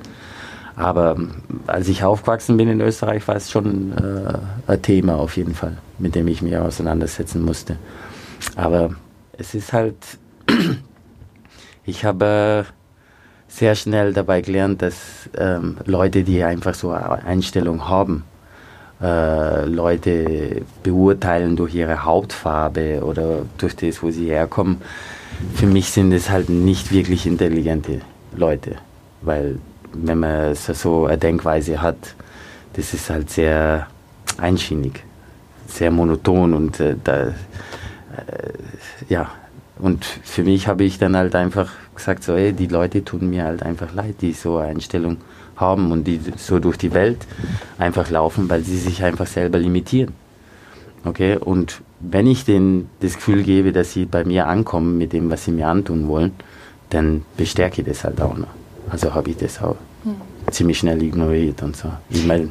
Aber 0.75 1.15
als 1.67 1.87
ich 1.89 2.03
aufgewachsen 2.03 2.57
bin 2.57 2.67
in 2.67 2.81
Österreich, 2.81 3.27
war 3.27 3.35
es 3.35 3.51
schon 3.51 3.91
äh, 3.99 4.71
ein 4.71 4.81
Thema 4.81 5.17
auf 5.17 5.37
jeden 5.37 5.53
Fall, 5.53 5.77
mit 5.99 6.15
dem 6.15 6.27
ich 6.27 6.41
mich 6.41 6.57
auseinandersetzen 6.57 7.45
musste. 7.45 7.77
Aber 8.55 8.95
es 9.37 9.53
ist 9.53 9.73
halt, 9.73 9.95
ich 11.85 12.03
habe 12.03 12.65
sehr 13.47 13.75
schnell 13.75 14.11
dabei 14.11 14.41
gelernt, 14.41 14.81
dass 14.81 15.29
ähm, 15.37 15.77
Leute, 15.85 16.23
die 16.23 16.43
einfach 16.43 16.73
so 16.73 16.89
eine 16.89 17.23
Einstellung 17.25 17.87
haben, 17.87 18.23
äh, 19.01 19.65
Leute 19.65 20.61
beurteilen 20.83 21.55
durch 21.55 21.75
ihre 21.75 22.05
Hautfarbe 22.05 23.03
oder 23.03 23.41
durch 23.57 23.75
das, 23.75 24.01
wo 24.01 24.09
sie 24.09 24.29
herkommen, 24.29 24.81
für 25.55 25.65
mich 25.65 25.89
sind 25.91 26.11
es 26.13 26.29
halt 26.29 26.49
nicht 26.49 26.91
wirklich 26.91 27.25
intelligente 27.25 28.01
Leute, 28.35 28.75
weil 29.21 29.59
wenn 29.93 30.19
man 30.19 30.55
so 30.55 31.05
eine 31.05 31.17
Denkweise 31.17 31.81
hat, 31.81 32.15
das 32.73 32.93
ist 32.93 33.09
halt 33.09 33.29
sehr 33.29 33.87
einschienig, 34.37 35.03
sehr 35.67 35.91
monoton 35.91 36.53
und 36.53 36.79
äh, 36.79 36.95
da, 37.03 37.27
äh, 37.27 37.33
ja, 39.07 39.31
und 39.77 40.05
für 40.05 40.43
mich 40.43 40.67
habe 40.67 40.83
ich 40.83 40.99
dann 40.99 41.17
halt 41.17 41.35
einfach 41.35 41.71
gesagt, 41.95 42.23
so, 42.23 42.33
ey, 42.33 42.53
die 42.53 42.67
Leute 42.67 43.03
tun 43.03 43.29
mir 43.29 43.43
halt 43.43 43.63
einfach 43.63 43.93
leid, 43.93 44.15
die 44.21 44.33
so 44.33 44.57
eine 44.57 44.69
Einstellung 44.69 45.17
haben 45.55 45.91
und 45.91 46.05
die 46.05 46.19
so 46.37 46.59
durch 46.59 46.77
die 46.77 46.93
Welt 46.93 47.25
einfach 47.77 48.09
laufen, 48.09 48.49
weil 48.49 48.63
sie 48.63 48.77
sich 48.77 49.03
einfach 49.03 49.27
selber 49.27 49.57
limitieren. 49.57 50.13
Okay, 51.03 51.37
und 51.37 51.81
wenn 51.99 52.27
ich 52.27 52.45
denen 52.45 52.89
das 52.99 53.15
Gefühl 53.15 53.43
gebe, 53.43 53.71
dass 53.71 53.93
sie 53.93 54.05
bei 54.05 54.23
mir 54.23 54.47
ankommen 54.47 54.97
mit 54.97 55.13
dem, 55.13 55.29
was 55.29 55.45
sie 55.45 55.51
mir 55.51 55.67
antun 55.67 56.07
wollen, 56.07 56.31
dann 56.89 57.23
bestärke 57.37 57.81
ich 57.81 57.87
das 57.87 58.03
halt 58.03 58.21
auch 58.21 58.37
noch. 58.37 58.47
Also 58.89 59.13
habe 59.13 59.29
ich 59.29 59.37
das 59.37 59.61
auch 59.61 59.75
hm. 60.03 60.15
ziemlich 60.51 60.79
schnell 60.79 61.01
ignoriert 61.01 61.61
und 61.63 61.75
so. 61.75 61.89
Ich 62.09 62.25
meine, 62.25 62.49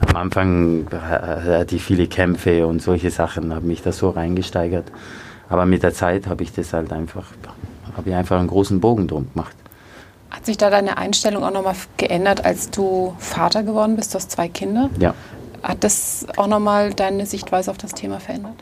am 0.00 0.16
Anfang 0.16 0.86
hatte 0.90 1.76
ich 1.76 1.82
viele 1.82 2.06
Kämpfe 2.06 2.66
und 2.66 2.82
solche 2.82 3.10
Sachen, 3.10 3.54
habe 3.54 3.66
mich 3.66 3.82
da 3.82 3.92
so 3.92 4.10
reingesteigert. 4.10 4.90
Aber 5.48 5.66
mit 5.66 5.82
der 5.82 5.94
Zeit 5.94 6.26
habe 6.26 6.42
ich 6.42 6.52
das 6.52 6.72
halt 6.72 6.92
einfach, 6.92 7.26
habe 7.96 8.10
ich 8.10 8.14
einfach 8.14 8.38
einen 8.38 8.48
großen 8.48 8.80
Bogen 8.80 9.06
drum 9.06 9.28
gemacht. 9.32 9.54
Hat 10.34 10.46
sich 10.46 10.56
da 10.56 10.70
deine 10.70 10.98
Einstellung 10.98 11.44
auch 11.44 11.52
nochmal 11.52 11.76
geändert, 11.96 12.44
als 12.44 12.70
du 12.70 13.14
Vater 13.18 13.62
geworden 13.62 13.96
bist? 13.96 14.14
Du 14.14 14.16
hast 14.16 14.30
zwei 14.30 14.48
Kinder. 14.48 14.90
Ja. 14.98 15.14
Hat 15.62 15.84
das 15.84 16.26
auch 16.36 16.46
nochmal 16.46 16.92
deine 16.92 17.24
Sichtweise 17.26 17.70
auf 17.70 17.78
das 17.78 17.92
Thema 17.92 18.20
verändert? 18.20 18.56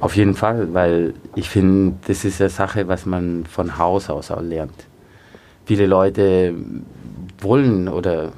Auf 0.00 0.16
jeden 0.16 0.34
Fall, 0.34 0.74
weil 0.74 1.14
ich 1.34 1.48
finde, 1.48 1.96
das 2.06 2.24
ist 2.24 2.40
eine 2.40 2.50
Sache, 2.50 2.88
was 2.88 3.06
man 3.06 3.46
von 3.46 3.78
Haus 3.78 4.10
aus 4.10 4.30
auch 4.30 4.42
lernt 4.42 4.86
viele 5.64 5.86
Leute 5.86 6.54
wollen 7.40 7.88
oder 7.88 8.32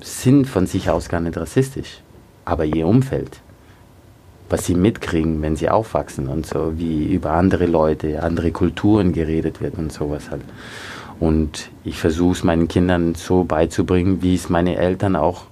sind 0.00 0.46
von 0.46 0.66
sich 0.66 0.90
aus 0.90 1.08
gar 1.08 1.20
nicht 1.20 1.36
rassistisch, 1.36 2.00
aber 2.44 2.64
ihr 2.64 2.86
Umfeld, 2.86 3.40
was 4.48 4.66
sie 4.66 4.74
mitkriegen, 4.74 5.40
wenn 5.42 5.56
sie 5.56 5.70
aufwachsen 5.70 6.28
und 6.28 6.46
so, 6.46 6.72
wie 6.76 7.12
über 7.12 7.32
andere 7.32 7.66
Leute, 7.66 8.22
andere 8.22 8.50
Kulturen 8.50 9.12
geredet 9.12 9.60
wird 9.60 9.78
und 9.78 9.92
sowas 9.92 10.30
halt. 10.30 10.42
Und 11.22 11.70
ich 11.84 12.00
versuche 12.00 12.32
es 12.32 12.42
meinen 12.42 12.66
Kindern 12.66 13.14
so 13.14 13.44
beizubringen, 13.44 14.22
wie 14.22 14.34
es 14.34 14.48
meine 14.48 14.74
Eltern 14.74 15.14
auch 15.14 15.44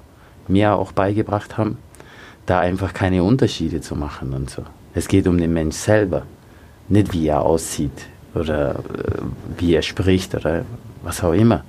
mir 0.49 0.75
auch 0.75 0.91
beigebracht 0.91 1.59
haben, 1.59 1.79
da 2.45 2.59
einfach 2.59 2.93
keine 2.93 3.23
Unterschiede 3.23 3.81
zu 3.81 3.95
machen 3.95 4.33
und 4.33 4.51
so. 4.51 4.63
Es 4.95 5.07
geht 5.07 5.29
um 5.29 5.39
den 5.39 5.53
Mensch 5.53 5.77
selber, 5.77 6.25
nicht 6.89 7.13
wie 7.13 7.29
er 7.29 7.43
aussieht 7.43 8.09
oder 8.35 8.81
äh, 8.81 9.23
wie 9.59 9.77
er 9.77 9.83
spricht 9.83 10.35
oder 10.35 10.65
was 11.05 11.23
auch 11.23 11.35
immer. 11.35 11.63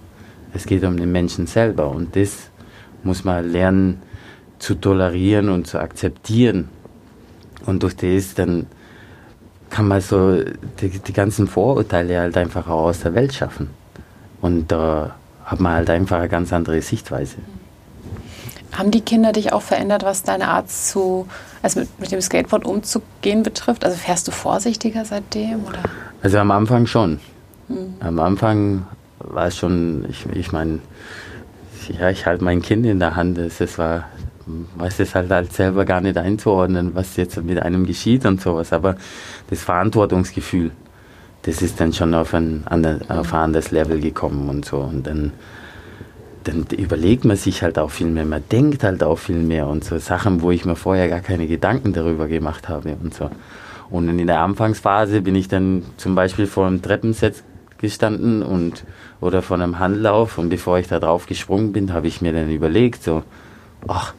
Es 0.52 0.66
geht 0.66 0.84
um 0.84 0.98
den 0.98 1.12
Menschen 1.12 1.46
selber 1.46 1.88
und 1.92 2.16
das 2.16 2.50
muss 3.04 3.24
man 3.24 3.52
lernen 3.52 4.02
zu 4.58 4.74
tolerieren 4.74 5.48
und 5.48 5.68
zu 5.68 5.80
akzeptieren. 5.80 6.70
Und 7.68 7.84
durch 7.84 7.96
das 7.98 8.34
dann 8.34 8.66
kann 9.70 9.88
man 9.88 10.02
so 10.02 10.44
die, 10.82 10.90
die 10.90 11.14
ganzen 11.14 11.46
Vorurteile 11.46 12.20
halt 12.20 12.36
einfach 12.36 12.68
auch 12.68 12.86
aus 12.86 13.02
der 13.02 13.14
Welt 13.14 13.36
schaffen. 13.36 13.80
Und 14.42 14.72
da 14.72 15.16
hat 15.46 15.60
man 15.60 15.74
halt 15.74 15.90
einfach 15.90 16.18
eine 16.18 16.30
ganz 16.30 16.52
andere 16.52 16.82
Sichtweise. 16.82 17.38
Haben 18.74 18.92
die 18.92 19.02
Kinder 19.02 19.34
dich 19.34 19.52
auch 19.52 19.62
verändert, 19.62 20.04
was 20.04 20.24
deine 20.24 20.48
Art 20.48 20.72
zu, 20.72 21.28
also 21.62 21.82
mit, 21.82 22.00
mit 22.00 22.12
dem 22.12 22.22
Skateboard 22.22 22.66
umzugehen 22.66 23.44
betrifft? 23.44 23.84
Also 23.84 23.98
fährst 23.98 24.28
du 24.28 24.32
vorsichtiger 24.32 25.04
seitdem? 25.04 25.66
Oder? 25.66 25.84
Also 26.24 26.38
am 26.38 26.52
Anfang 26.52 26.86
schon. 26.86 27.20
Hm. 27.68 27.96
Am 28.00 28.20
Anfang 28.20 28.86
war 29.20 29.48
es 29.48 29.58
schon, 29.58 30.06
ich, 30.10 30.26
ich 30.34 30.52
meine, 30.52 30.80
ja, 31.90 32.10
ich 32.10 32.26
halte 32.26 32.44
mein 32.44 32.62
Kind 32.62 32.86
in 32.86 33.00
der 33.00 33.16
Hand. 33.16 33.38
Es 33.38 33.78
war, 33.78 34.06
weiß 34.76 35.00
es 35.02 35.16
halt, 35.16 35.30
halt 35.32 35.52
selber 35.52 35.84
gar 35.84 36.00
nicht 36.00 36.18
einzuordnen, 36.18 36.96
was 36.96 37.18
jetzt 37.18 37.44
mit 37.44 37.62
einem 37.62 37.86
geschieht 37.86 38.26
und 38.26 38.42
sowas. 38.42 38.72
Aber 38.72 38.96
das 39.50 39.62
Verantwortungsgefühl, 39.62 40.72
das 41.44 41.62
ist 41.62 41.80
dann 41.80 41.94
schon 41.94 42.14
auf 42.14 42.34
ein, 42.34 42.66
auf 43.10 43.34
ein 43.34 43.40
anderes 43.40 43.72
Level 43.72 44.00
gekommen 44.00 44.50
und 44.50 44.66
so. 44.66 44.78
Und 44.78 45.08
dann, 45.08 45.32
dann 46.44 46.66
überlegt 46.78 47.26
man 47.26 47.38
sich 47.38 47.64
halt 47.64 47.80
auch 47.80 47.92
viel 47.92 48.08
mehr, 48.08 48.26
man 48.26 48.44
denkt 48.52 48.84
halt 48.84 49.04
auch 49.04 49.18
viel 49.18 49.38
mehr 49.38 49.68
und 49.68 49.84
so 49.84 49.98
Sachen, 49.98 50.42
wo 50.42 50.52
ich 50.52 50.66
mir 50.66 50.76
vorher 50.76 51.10
gar 51.10 51.22
keine 51.22 51.48
Gedanken 51.48 51.94
darüber 51.94 52.28
gemacht 52.28 52.70
habe 52.70 52.96
und 53.02 53.14
so. 53.14 53.30
Und 53.90 54.08
in 54.08 54.26
der 54.28 54.40
Anfangsphase 54.40 55.22
bin 55.22 55.36
ich 55.36 55.48
dann 55.48 55.84
zum 55.98 56.16
Beispiel 56.16 56.48
vor 56.48 56.68
einem 56.68 56.82
Treppenset 56.82 57.44
gestanden 57.80 58.44
und 58.44 58.86
oder 59.20 59.42
von 59.42 59.62
einem 59.62 59.80
Handlauf 59.80 60.38
und 60.38 60.50
bevor 60.50 60.80
ich 60.80 60.88
da 60.88 61.00
drauf 61.00 61.26
gesprungen 61.26 61.74
bin, 61.74 61.94
habe 61.94 62.08
ich 62.08 62.22
mir 62.22 62.32
dann 62.32 62.50
überlegt, 62.50 63.04
so, 63.04 63.24
ach, 63.88 64.14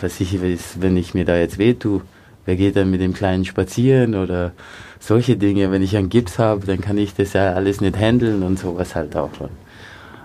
was 0.00 0.20
ich 0.20 0.40
wenn 0.40 0.96
ich 0.96 1.12
mir 1.12 1.24
da 1.24 1.36
jetzt 1.36 1.58
weh 1.58 1.74
tue, 1.74 2.00
wer 2.46 2.56
geht 2.56 2.76
dann 2.76 2.90
mit 2.90 3.00
dem 3.00 3.12
Kleinen 3.12 3.44
spazieren 3.44 4.14
oder 4.14 4.52
solche 4.98 5.36
Dinge, 5.36 5.70
wenn 5.70 5.82
ich 5.82 5.96
einen 5.96 6.10
Gips 6.10 6.38
habe, 6.38 6.66
dann 6.66 6.80
kann 6.80 6.98
ich 6.98 7.14
das 7.14 7.32
ja 7.32 7.52
alles 7.54 7.80
nicht 7.80 7.96
handeln 7.96 8.42
und 8.42 8.58
sowas 8.58 8.94
halt 8.94 9.16
auch 9.16 9.34
schon. 9.34 9.50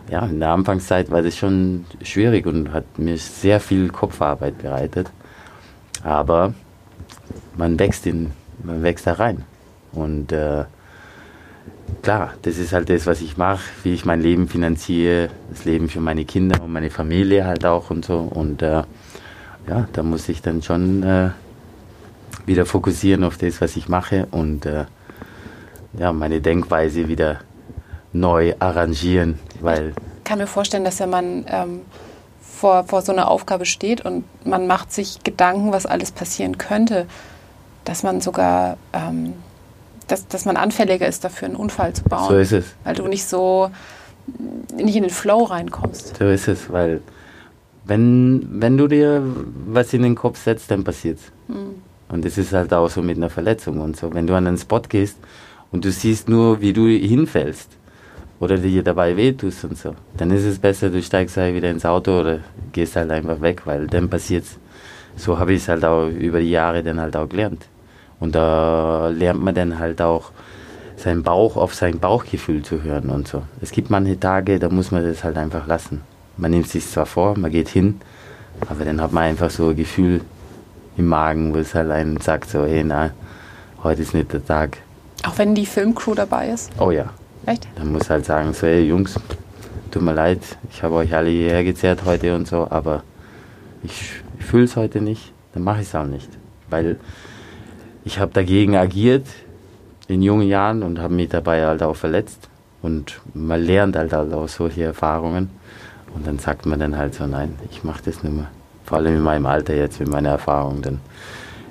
Ja, 0.10 0.26
in 0.26 0.40
der 0.40 0.50
Anfangszeit 0.50 1.10
war 1.10 1.24
das 1.24 1.36
schon 1.36 1.86
schwierig 2.04 2.46
und 2.46 2.72
hat 2.72 3.00
mir 3.00 3.18
sehr 3.18 3.60
viel 3.60 3.88
Kopfarbeit 3.90 4.60
bereitet. 4.60 5.12
Aber 6.04 6.54
man 7.58 7.80
wächst 7.80 8.06
in, 8.06 8.32
man 8.62 8.84
wächst 8.84 9.08
da 9.08 9.14
rein. 9.14 9.46
Und 9.94 10.32
äh, 10.32 10.66
klar, 12.04 12.34
das 12.44 12.58
ist 12.58 12.74
halt 12.74 12.90
das, 12.90 13.08
was 13.08 13.22
ich 13.22 13.38
mache, 13.38 13.64
wie 13.84 13.94
ich 13.94 14.06
mein 14.06 14.22
Leben 14.22 14.48
finanziere, 14.48 15.30
das 15.50 15.66
Leben 15.66 15.90
für 15.90 16.02
meine 16.02 16.26
Kinder 16.26 16.62
und 16.62 16.72
meine 16.72 16.92
Familie 16.92 17.48
halt 17.48 17.66
auch 17.66 17.90
und 17.90 18.06
so. 18.06 18.20
Und 18.20 18.62
äh, 18.62 18.84
ja, 19.68 19.88
da 19.92 20.04
muss 20.04 20.30
ich 20.30 20.44
dann 20.44 20.62
schon 20.62 21.02
äh, 21.02 21.30
wieder 22.46 22.66
fokussieren 22.66 23.24
auf 23.24 23.38
das, 23.38 23.62
was 23.62 23.76
ich 23.76 23.88
mache 23.90 24.28
und 24.32 24.66
äh, 24.66 24.86
ja, 25.98 26.12
meine 26.12 26.42
Denkweise 26.42 27.08
wieder 27.08 27.40
neu 28.14 28.54
arrangieren, 28.60 29.40
weil 29.62 29.90
ich 29.90 30.24
kann 30.24 30.40
mir 30.40 30.48
vorstellen, 30.48 30.84
dass 30.84 31.00
wenn 31.00 31.10
man 31.10 31.46
ähm, 31.48 31.82
vor, 32.42 32.86
vor 32.86 33.02
so 33.02 33.12
einer 33.12 33.30
Aufgabe 33.30 33.66
steht 33.66 34.04
und 34.04 34.24
man 34.46 34.66
macht 34.66 34.92
sich 34.92 35.24
Gedanken, 35.24 35.72
was 35.72 35.86
alles 35.86 36.12
passieren 36.12 36.58
könnte, 36.58 37.06
dass 37.84 38.04
man 38.04 38.22
sogar, 38.22 38.78
ähm, 38.94 39.34
dass, 40.08 40.28
dass 40.28 40.46
man 40.46 40.58
anfälliger 40.58 41.08
ist 41.08 41.24
dafür, 41.24 41.48
einen 41.48 41.56
Unfall 41.56 41.94
zu 41.94 42.04
bauen. 42.04 42.30
So 42.30 42.38
ist 42.38 42.54
es. 42.54 42.66
Weil 42.84 42.96
du 42.96 43.08
nicht 43.08 43.26
so, 43.26 43.70
nicht 44.76 44.96
in 44.96 45.04
den 45.04 45.12
Flow 45.12 45.44
reinkommst. 45.44 46.18
So 46.18 46.26
ist 46.26 46.48
es, 46.48 46.72
weil 46.72 47.02
wenn, 47.84 48.48
wenn 48.50 48.78
du 48.78 48.88
dir 48.88 49.22
was 49.68 49.94
in 49.94 50.02
den 50.02 50.16
Kopf 50.16 50.44
setzt, 50.44 50.72
dann 50.72 50.84
passiert's. 50.84 51.24
Mhm. 51.48 51.82
Und 52.10 52.26
das 52.26 52.38
ist 52.38 52.54
halt 52.54 52.74
auch 52.74 52.90
so 52.90 53.02
mit 53.02 53.18
einer 53.18 53.30
Verletzung 53.30 53.80
und 53.80 53.98
so. 53.98 54.14
Wenn 54.14 54.28
du 54.28 54.36
an 54.36 54.48
einen 54.48 54.58
Spot 54.58 54.82
gehst 54.82 55.18
und 55.72 55.86
du 55.86 55.92
siehst 55.92 56.30
nur, 56.30 56.62
wie 56.62 56.74
du 56.74 56.88
hinfällst 56.88 57.70
oder 58.40 58.58
dir 58.58 58.84
dabei 58.84 59.18
wehtust 59.18 59.64
und 59.66 59.78
so, 59.78 59.96
dann 60.18 60.32
ist 60.32 60.44
es 60.44 60.60
besser, 60.60 60.90
du 60.90 61.02
steigst 61.02 61.38
halt 61.38 61.56
wieder 61.56 61.70
ins 61.70 61.86
Auto 61.86 62.20
oder 62.20 62.40
gehst 62.74 62.96
halt 62.96 63.12
einfach 63.12 63.42
weg, 63.42 63.64
weil 63.66 63.88
dann 63.88 64.10
passiert's. 64.10 64.60
So 65.18 65.40
habe 65.40 65.54
ich 65.54 65.62
es 65.62 65.70
halt 65.70 65.86
auch 65.86 66.08
über 66.08 66.40
die 66.40 66.52
Jahre 66.52 66.84
dann 66.84 67.00
halt 67.00 67.16
auch 67.16 67.28
gelernt. 67.28 67.66
Und 68.20 68.36
da 68.36 69.08
lernt 69.10 69.42
man 69.42 69.56
dann 69.56 69.80
halt 69.80 70.02
auch 70.02 70.32
seinen 70.98 71.24
Bauch 71.24 71.58
auf 71.58 71.74
sein 71.74 72.00
Bauchgefühl 72.00 72.64
zu 72.64 72.84
hören 72.84 73.10
und 73.10 73.28
so. 73.28 73.44
Es 73.62 73.72
gibt 73.72 73.90
manche 73.90 74.20
Tage, 74.20 74.60
da 74.60 74.70
muss 74.70 74.92
man 74.92 75.04
das 75.04 75.24
halt 75.24 75.38
einfach 75.38 75.68
lassen. 75.68 76.02
Man 76.38 76.52
nimmt 76.52 76.68
sich 76.68 76.86
zwar 76.88 77.06
vor, 77.06 77.38
man 77.38 77.52
geht 77.52 77.70
hin, 77.70 78.00
aber 78.70 78.86
dann 78.86 79.02
hat 79.02 79.12
man 79.12 79.24
einfach 79.24 79.50
so 79.50 79.70
ein 79.70 79.76
Gefühl 79.76 80.22
im 80.98 81.08
Magen, 81.08 81.54
wo 81.54 81.58
es 81.58 81.74
halt 81.76 81.92
einen 81.92 82.20
sagt, 82.22 82.50
so, 82.50 82.66
hey, 82.66 82.84
na, 82.84 83.12
heute 83.84 84.02
ist 84.02 84.14
nicht 84.14 84.34
der 84.34 84.46
Tag. 84.46 84.78
Auch 85.26 85.38
wenn 85.38 85.56
die 85.56 85.66
Filmcrew 85.66 86.16
dabei 86.16 86.50
ist? 86.50 86.72
Oh 86.80 86.92
ja. 86.92 87.10
Echt? 87.46 87.68
Dann 87.76 87.92
muss 87.92 88.10
halt 88.10 88.26
sagen, 88.26 88.54
so, 88.54 88.66
hey, 88.68 88.84
Jungs, 88.84 89.20
tut 89.92 90.02
mir 90.02 90.14
leid, 90.14 90.40
ich 90.72 90.82
habe 90.84 90.96
euch 90.96 91.14
alle 91.14 91.30
hierher 91.30 91.64
gezerrt 91.64 92.04
heute 92.06 92.36
und 92.36 92.48
so, 92.48 92.68
aber 92.70 93.04
ich, 93.84 94.22
ich 94.40 94.46
fühle 94.46 94.66
es 94.66 94.76
heute 94.76 95.02
nicht, 95.02 95.32
dann 95.54 95.64
mache 95.64 95.82
ich 95.82 95.88
es 95.88 95.96
auch 95.96 96.06
nicht. 96.06 96.30
Weil 96.70 96.98
ich 98.04 98.20
habe 98.20 98.32
dagegen 98.34 98.76
agiert 98.76 99.28
in 100.08 100.22
jungen 100.22 100.48
Jahren 100.48 100.84
und 100.84 101.00
habe 101.00 101.14
mich 101.14 101.30
dabei 101.30 101.66
halt 101.66 101.84
auch 101.84 101.96
verletzt. 101.96 102.50
Und 102.82 103.20
man 103.34 103.62
lernt 103.62 103.96
halt 103.96 104.14
auch 104.14 104.48
solche 104.48 104.84
Erfahrungen. 104.84 105.50
Und 106.14 106.28
dann 106.28 106.38
sagt 106.40 106.66
man 106.66 106.80
dann 106.80 106.98
halt 106.98 107.16
so, 107.16 107.26
nein, 107.26 107.56
ich 107.72 107.84
mache 107.84 108.04
das 108.06 108.24
nicht 108.24 108.36
mehr. 108.36 108.50
Vor 108.86 109.00
allem 109.00 109.16
in 109.16 109.22
meinem 109.22 109.46
Alter 109.48 109.76
jetzt, 109.76 110.00
mit 110.00 110.10
meiner 110.10 110.30
Erfahrung. 110.30 110.82
Dann, 110.82 111.00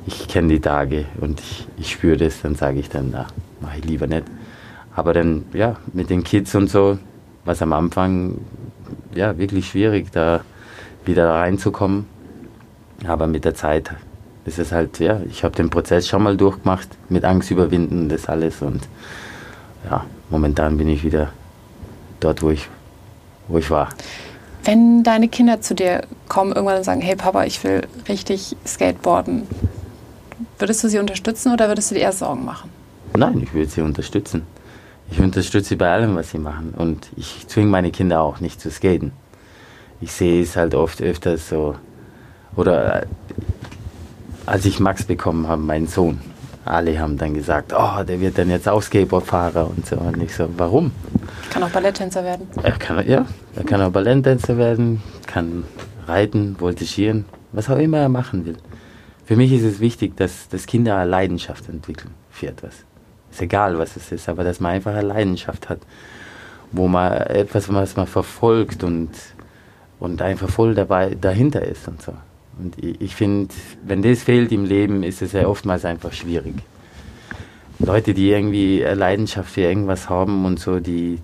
ich 0.07 0.27
kenne 0.29 0.49
die 0.49 0.61
Tage 0.61 1.07
und 1.21 1.41
ich, 1.41 1.67
ich 1.79 1.93
spüre 1.93 2.17
das, 2.17 2.43
dann 2.43 2.57
sage 2.57 2.81
ich 2.81 2.89
dann, 2.89 3.11
na, 3.12 3.27
mache 3.61 3.79
ich 3.79 3.85
lieber 3.85 4.07
nicht. 4.07 4.25
Aber 4.97 5.12
dann, 5.12 5.45
ja, 5.53 5.77
mit 5.93 6.11
den 6.11 6.25
Kids 6.25 6.55
und 6.55 6.69
so, 6.69 6.99
was 7.45 7.62
am 7.62 7.73
Anfang, 7.73 8.39
ja, 9.15 9.39
wirklich 9.39 9.69
schwierig, 9.69 10.11
da 10.12 10.41
wieder 11.05 11.31
reinzukommen. 11.31 12.07
Aber 13.07 13.27
mit 13.27 13.45
der 13.45 13.55
Zeit 13.55 13.91
ist 14.45 14.59
es 14.59 14.73
halt, 14.73 14.99
ja, 14.99 15.21
ich 15.29 15.45
habe 15.45 15.55
den 15.55 15.71
Prozess 15.71 16.09
schon 16.09 16.23
mal 16.23 16.37
durchgemacht, 16.37 16.89
mit 17.09 17.25
Angst 17.25 17.51
überwinden, 17.51 18.09
das 18.09 18.29
alles. 18.29 18.61
Und 18.62 18.89
ja, 19.89 20.05
momentan 20.31 20.77
bin 20.77 20.89
ich 20.89 21.05
wieder 21.05 21.31
dort, 22.21 22.43
wo 22.43 22.51
ich, 22.51 22.69
wo 23.49 23.59
ich 23.59 23.71
war. 23.71 23.89
Wenn 24.65 25.03
deine 25.03 25.29
Kinder 25.29 25.61
zu 25.61 25.75
dir 25.75 26.03
kommen 26.29 26.53
irgendwann 26.53 26.79
und 26.79 26.85
sagen, 26.85 27.03
hey 27.03 27.17
Papa, 27.17 27.45
ich 27.45 27.62
will 27.65 27.87
richtig 28.09 28.57
Skateboarden, 28.67 29.47
würdest 30.59 30.83
du 30.83 30.89
sie 30.89 30.99
unterstützen 30.99 31.53
oder 31.53 31.69
würdest 31.69 31.91
du 31.91 31.95
dir 31.95 32.03
eher 32.03 32.12
Sorgen 32.12 32.45
machen? 32.45 32.71
Nein, 33.17 33.41
ich 33.43 33.53
würde 33.53 33.69
sie 33.69 33.83
unterstützen. 33.83 34.43
Ich 35.11 35.21
unterstütze 35.21 35.71
sie 35.71 35.77
bei 35.77 35.93
allem, 35.93 36.17
was 36.17 36.31
sie 36.31 36.39
machen. 36.39 36.73
Und 36.77 37.09
ich 37.17 37.47
zwinge 37.47 37.69
meine 37.69 37.91
Kinder 37.91 38.23
auch 38.23 38.41
nicht 38.41 38.61
zu 38.61 38.71
skaten. 38.71 39.12
Ich 40.01 40.12
sehe 40.12 40.43
es 40.43 40.57
halt 40.57 40.75
oft 40.75 41.03
öfters 41.03 41.49
so. 41.49 41.77
Oder 42.57 43.03
äh, 43.03 43.07
als 44.47 44.65
ich 44.65 44.81
Max 44.81 45.05
bekommen 45.05 45.47
habe, 45.47 45.62
meinen 45.62 45.87
Sohn, 45.87 46.21
alle 46.65 46.99
haben 46.99 47.19
dann 47.19 47.35
gesagt, 47.35 47.73
oh, 47.77 48.03
der 48.03 48.21
wird 48.21 48.39
dann 48.39 48.49
jetzt 48.49 48.69
auch 48.69 48.83
Skateboardfahrer 48.83 49.69
und 49.69 49.87
so. 49.87 49.97
Und 49.97 50.23
ich 50.23 50.35
so, 50.35 50.49
warum? 50.57 50.93
Kann 51.55 51.63
auch 51.63 51.71
Balletttänzer 51.71 52.25
werden. 52.25 52.49
Er 52.65 52.73
kann, 52.73 53.09
ja, 53.09 53.27
er 53.55 53.63
kann 53.63 53.81
auch 53.81 53.93
Balletttänzer 53.93 54.59
werden, 54.59 55.01
kann 55.29 55.63
reiten, 56.05 56.57
voltigieren, 56.57 57.27
was 57.53 57.71
auch 57.71 57.79
immer 57.79 57.99
er 57.99 58.09
machen 58.09 58.45
will. 58.45 58.57
Für 59.25 59.37
mich 59.37 59.53
ist 59.53 59.63
es 59.63 59.79
wichtig, 59.79 60.17
dass, 60.17 60.49
dass 60.49 60.67
Kinder 60.67 60.97
eine 60.97 61.09
Leidenschaft 61.09 61.69
entwickeln 61.69 62.13
für 62.29 62.49
etwas. 62.49 62.75
Ist 63.31 63.41
egal, 63.41 63.79
was 63.79 63.95
es 63.95 64.11
ist, 64.11 64.29
aber 64.29 64.43
dass 64.43 64.59
man 64.59 64.73
einfach 64.73 64.95
eine 64.95 65.07
Leidenschaft 65.07 65.69
hat, 65.69 65.79
wo 66.73 66.89
man 66.89 67.13
etwas, 67.13 67.73
was 67.73 67.95
man 67.95 68.09
verfolgt 68.09 68.83
und, 68.83 69.11
und 70.01 70.23
einfach 70.23 70.51
voll 70.51 70.75
dabei 70.75 71.15
dahinter 71.15 71.63
ist 71.63 71.87
und 71.87 72.03
so. 72.03 72.15
Und 72.59 72.83
ich, 72.83 73.01
ich 73.01 73.15
finde, 73.15 73.55
wenn 73.85 74.03
das 74.03 74.25
fehlt 74.25 74.51
im 74.51 74.65
Leben, 74.65 75.05
ist 75.05 75.23
es 75.23 75.31
ja 75.31 75.47
oftmals 75.47 75.85
einfach 75.85 76.13
schwierig. 76.13 76.57
Leute, 77.79 78.13
die 78.13 78.31
irgendwie 78.31 78.85
eine 78.85 78.97
Leidenschaft 78.97 79.53
für 79.53 79.61
irgendwas 79.61 80.11
haben 80.11 80.45
und 80.47 80.59
so, 80.59 80.81
die, 80.81 81.21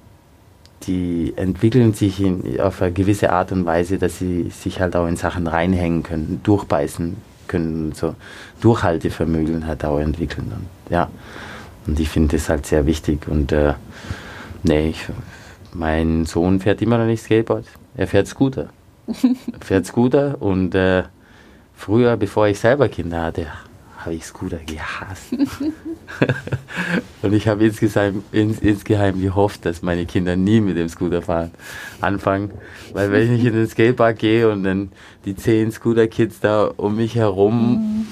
die 0.85 1.35
entwickeln 1.37 1.93
sich 1.93 2.20
in, 2.20 2.61
auf 2.61 2.81
eine 2.81 2.93
gewisse 2.93 3.31
Art 3.31 3.53
und 3.53 3.66
Weise, 3.66 3.99
dass 3.99 4.18
sie 4.18 4.51
sich 4.51 4.81
halt 4.81 4.97
auch 4.97 5.07
in 5.07 5.16
Sachen 5.16 5.47
reinhängen 5.47 6.03
können, 6.03 6.41
durchbeißen 6.43 7.16
können 7.47 7.87
und 7.87 7.97
so. 7.97 8.14
Durchhaltevermögen 8.61 9.66
halt 9.66 9.85
auch 9.85 9.99
entwickeln. 9.99 10.53
Und, 10.55 10.93
ja. 10.93 11.11
Und 11.87 11.99
ich 12.01 12.09
finde 12.09 12.37
das 12.37 12.49
halt 12.49 12.66
sehr 12.66 12.87
wichtig. 12.87 13.28
Und 13.28 13.53
äh, 13.53 13.74
nee, 14.62 14.91
ich, 14.91 15.07
mein 15.74 16.24
Sohn 16.26 16.61
fährt 16.61 16.81
immer 16.83 16.99
noch 16.99 17.07
nicht 17.07 17.22
Skateboard. 17.22 17.66
Er 17.97 18.07
fährt 18.07 18.26
Scooter. 18.26 18.68
er 19.07 19.14
fährt 19.61 19.87
Scooter 19.87 20.41
und 20.41 20.74
äh, 20.74 21.05
früher, 21.74 22.16
bevor 22.16 22.49
ich 22.49 22.59
selber 22.59 22.89
Kinder 22.89 23.22
hatte, 23.22 23.47
habe 24.05 24.14
ich 24.14 24.24
Scooter 24.24 24.59
gehasst. 24.59 25.32
und 27.22 27.32
ich 27.32 27.48
habe 27.48 27.64
insgeheim, 27.64 28.24
ins, 28.32 28.59
insgeheim 28.61 29.20
gehofft, 29.20 29.66
dass 29.66 29.82
meine 29.82 30.07
Kinder 30.07 30.36
nie 30.36 30.61
mit 30.61 30.76
dem 30.76 30.88
Scooter 30.88 31.22
fahren 31.22 31.51
anfangen. 32.01 32.51
Weil 32.92 33.12
wenn 33.12 33.34
ich 33.34 33.44
in 33.44 33.53
den 33.53 33.68
Skatepark 33.68 34.18
gehe 34.18 34.51
und 34.51 34.64
dann 34.64 34.92
die 35.24 35.36
zehn 35.36 35.70
Scooter-Kids 35.70 36.40
da 36.40 36.70
um 36.76 36.96
mich 36.96 37.14
herum, 37.14 37.72
mhm. 37.72 38.07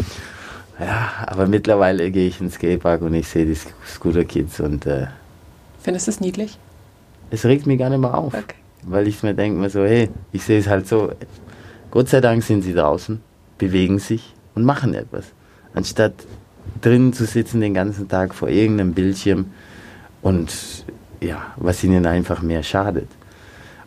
ja, 0.78 1.10
aber 1.26 1.46
mittlerweile 1.46 2.10
gehe 2.10 2.28
ich 2.28 2.40
in 2.40 2.46
den 2.46 2.52
Skatepark 2.52 3.02
und 3.02 3.14
ich 3.14 3.28
sehe 3.28 3.46
die 3.46 3.56
Scooter-Kids 3.86 4.60
und 4.60 4.86
äh, 4.86 5.06
Findest 5.80 6.06
du 6.06 6.10
es 6.10 6.20
niedlich? 6.20 6.58
Es 7.30 7.44
regt 7.44 7.66
mich 7.66 7.78
gar 7.78 7.88
nicht 7.90 8.00
mehr 8.00 8.16
auf. 8.16 8.34
Okay. 8.34 8.54
Weil 8.82 9.08
ich 9.08 9.22
mir 9.22 9.34
denke 9.34 9.58
mir 9.58 9.70
so, 9.70 9.84
hey, 9.84 10.08
ich 10.32 10.42
sehe 10.44 10.58
es 10.58 10.66
halt 10.66 10.86
so, 10.86 11.12
Gott 11.90 12.08
sei 12.08 12.20
Dank 12.20 12.42
sind 12.42 12.62
sie 12.62 12.74
draußen, 12.74 13.20
bewegen 13.58 13.98
sich 13.98 14.34
und 14.54 14.64
machen 14.64 14.94
etwas 14.94 15.32
anstatt 15.78 16.12
drin 16.80 17.12
zu 17.12 17.24
sitzen 17.24 17.60
den 17.60 17.74
ganzen 17.74 18.08
Tag 18.08 18.34
vor 18.34 18.48
irgendeinem 18.48 18.92
Bildschirm 18.92 19.46
und 20.22 20.84
ja, 21.20 21.54
was 21.56 21.82
ihnen 21.82 22.06
einfach 22.06 22.42
mehr 22.42 22.62
schadet. 22.62 23.08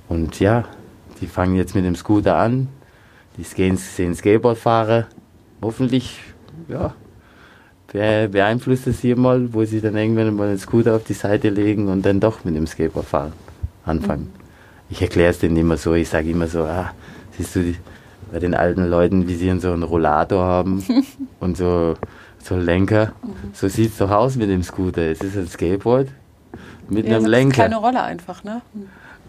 Und 0.09 0.39
ja, 0.39 0.65
die 1.19 1.27
fangen 1.27 1.55
jetzt 1.55 1.75
mit 1.75 1.85
dem 1.85 1.95
Scooter 1.95 2.35
an, 2.37 2.67
die 3.37 3.43
sehen 3.43 3.77
Skateboardfahrer, 4.15 5.07
hoffentlich, 5.61 6.19
ja, 6.67 6.93
beeinflusst 7.91 8.87
es 8.87 9.01
sie 9.01 9.15
mal, 9.15 9.53
wo 9.53 9.65
sie 9.65 9.81
dann 9.81 9.97
irgendwann 9.97 10.33
mal 10.35 10.47
den 10.47 10.57
Scooter 10.57 10.95
auf 10.95 11.03
die 11.03 11.13
Seite 11.13 11.49
legen 11.49 11.89
und 11.89 12.05
dann 12.05 12.19
doch 12.19 12.43
mit 12.45 12.55
dem 12.55 12.67
Skateboardfahren 12.67 13.33
anfangen. 13.85 14.23
Mhm. 14.23 14.41
Ich 14.89 15.01
erkläre 15.01 15.31
es 15.31 15.39
denen 15.39 15.57
immer 15.57 15.77
so, 15.77 15.93
ich 15.93 16.09
sage 16.09 16.29
immer 16.29 16.47
so, 16.47 16.63
ah, 16.63 16.93
siehst 17.37 17.55
du, 17.55 17.73
bei 18.31 18.39
den 18.39 18.53
alten 18.53 18.85
Leuten, 18.85 19.27
wie 19.27 19.35
sie 19.35 19.59
so 19.59 19.71
einen 19.71 19.83
Rollator 19.83 20.43
haben 20.43 20.83
und 21.39 21.57
so, 21.57 21.95
so 22.43 22.55
einen 22.55 22.65
Lenker. 22.65 23.07
Mhm. 23.23 23.51
So 23.53 23.67
sieht 23.67 23.91
es 23.91 23.97
doch 23.97 24.11
aus 24.11 24.35
mit 24.35 24.49
dem 24.49 24.63
Scooter. 24.63 25.03
Es 25.03 25.21
ist 25.21 25.37
ein 25.37 25.47
Skateboard 25.47 26.07
mit 26.89 27.07
ja, 27.07 27.17
einem 27.17 27.25
Lenker. 27.25 27.63
Keine 27.63 27.77
Rolle 27.77 28.01
einfach, 28.01 28.43
ne? 28.43 28.61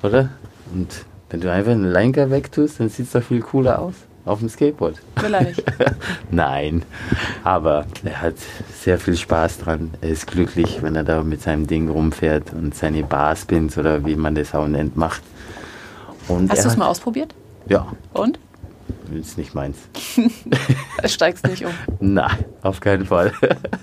Oder? 0.03 0.31
Und 0.73 1.05
wenn 1.31 1.41
du 1.41 1.51
einfach 1.51 1.73
einen 1.73 1.91
Lenker 1.91 2.31
wegtust, 2.31 2.81
dann 2.81 2.89
sieht 2.89 3.07
es 3.07 3.13
doch 3.13 3.23
viel 3.23 3.41
cooler 3.41 3.81
aus. 3.81 3.95
Auf 4.25 4.39
dem 4.39 4.49
Skateboard. 4.49 4.97
Will 5.17 5.35
er 5.35 5.43
nicht. 5.43 5.65
Nein. 6.31 6.85
Aber 7.43 7.87
er 8.05 8.23
hat 8.23 8.35
sehr 8.73 8.99
viel 8.99 9.17
Spaß 9.17 9.59
dran. 9.59 9.91
Er 10.01 10.11
ist 10.11 10.29
glücklich, 10.29 10.81
wenn 10.81 10.95
er 10.95 11.03
da 11.03 11.25
mit 11.25 11.43
seinem 11.43 11.67
Ding 11.67 11.89
rumfährt 11.89 12.53
und 12.53 12.73
seine 12.73 13.03
Barspins 13.03 13.77
oder 13.79 14.07
wie 14.07 14.15
man 14.15 14.37
das 14.37 14.55
auch 14.55 14.69
nennt, 14.69 14.97
macht. 14.97 15.23
Und 16.29 16.53
Hast 16.53 16.65
du 16.65 16.69
es 16.69 16.77
mal 16.77 16.87
ausprobiert? 16.87 17.35
Ja. 17.67 17.89
Und? 18.13 18.39
Ist 19.15 19.39
nicht 19.39 19.55
meins. 19.55 19.77
Steigst 21.05 21.47
nicht 21.47 21.65
um? 21.65 21.73
Nein, 22.01 22.45
auf 22.63 22.81
keinen 22.81 23.07
Fall. 23.07 23.33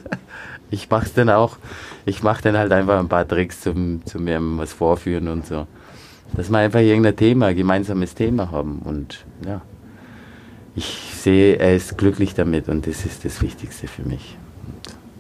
ich 0.72 0.90
mach's 0.90 1.14
dann 1.14 1.30
auch, 1.30 1.58
ich 2.06 2.24
mach 2.24 2.42
dann 2.42 2.58
halt 2.58 2.72
einfach 2.72 3.00
ein 3.00 3.10
paar 3.10 3.28
Tricks 3.28 3.62
zum, 3.62 4.06
zu 4.06 4.20
mir 4.20 4.40
was 4.42 4.74
vorführen 4.74 5.28
und 5.28 5.46
so. 5.46 5.68
Dass 6.34 6.50
wir 6.50 6.60
einfach 6.60 6.82
irgendein 6.82 7.16
Thema, 7.16 7.48
ein 7.48 7.56
gemeinsames 7.56 8.14
Thema 8.14 8.52
haben 8.52 8.80
und 8.84 9.26
ja. 9.46 9.62
Ich 10.76 11.14
sehe, 11.16 11.56
er 11.56 11.76
ist 11.76 11.98
glücklich 11.98 12.36
damit 12.36 12.70
und 12.70 12.88
das 12.88 13.06
ist 13.06 13.26
das 13.26 13.42
Wichtigste 13.42 13.88
für 13.88 14.04
mich. 14.04 14.38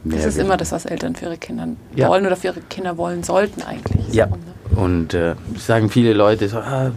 Das 0.05 0.25
ist 0.25 0.37
immer 0.37 0.55
das, 0.55 0.71
was 0.71 0.85
Eltern 0.85 1.15
für 1.15 1.25
ihre 1.25 1.37
Kinder 1.37 1.67
ja. 1.95 2.07
wollen 2.07 2.25
oder 2.25 2.35
für 2.35 2.47
ihre 2.47 2.61
Kinder 2.61 2.97
wollen 2.97 3.23
sollten 3.23 3.61
eigentlich. 3.63 4.13
Ja. 4.13 4.27
So, 4.27 4.35
ne? 4.35 4.81
Und 4.81 5.13
äh, 5.13 5.35
sagen 5.57 5.89
viele 5.89 6.13
Leute 6.13 6.47
so, 6.47 6.59
ah, 6.59 6.91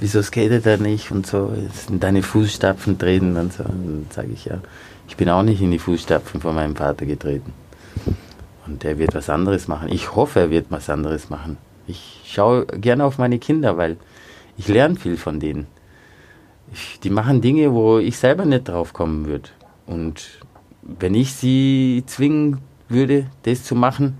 wieso 0.00 0.22
skatet 0.22 0.66
er 0.66 0.78
nicht 0.78 1.10
und 1.10 1.26
so, 1.26 1.52
in 1.88 2.00
deine 2.00 2.22
Fußstapfen 2.22 2.98
treten 2.98 3.36
und 3.36 3.52
so. 3.52 3.64
Und 3.64 3.86
dann 3.86 4.06
sage 4.10 4.30
ich 4.32 4.44
ja, 4.44 4.58
ich 5.08 5.16
bin 5.16 5.28
auch 5.28 5.42
nicht 5.42 5.60
in 5.60 5.70
die 5.70 5.78
Fußstapfen 5.78 6.40
von 6.40 6.54
meinem 6.54 6.76
Vater 6.76 7.06
getreten. 7.06 7.52
Und 8.66 8.84
er 8.84 8.98
wird 8.98 9.14
was 9.14 9.30
anderes 9.30 9.66
machen. 9.66 9.88
Ich 9.90 10.14
hoffe, 10.14 10.40
er 10.40 10.50
wird 10.50 10.66
was 10.70 10.90
anderes 10.90 11.30
machen. 11.30 11.56
Ich 11.86 12.20
schaue 12.26 12.66
gerne 12.66 13.04
auf 13.04 13.18
meine 13.18 13.38
Kinder, 13.38 13.76
weil 13.78 13.96
ich 14.58 14.68
lerne 14.68 14.96
viel 14.96 15.16
von 15.16 15.40
denen. 15.40 15.66
Ich, 16.72 17.00
die 17.00 17.10
machen 17.10 17.40
Dinge, 17.40 17.72
wo 17.72 17.98
ich 17.98 18.18
selber 18.18 18.44
nicht 18.44 18.68
drauf 18.68 18.92
kommen 18.92 19.26
würde. 19.26 19.48
Und 19.86 20.40
wenn 20.82 21.14
ich 21.14 21.32
sie 21.32 22.04
zwingen 22.06 22.58
würde, 22.88 23.26
das 23.44 23.64
zu 23.64 23.74
machen, 23.74 24.18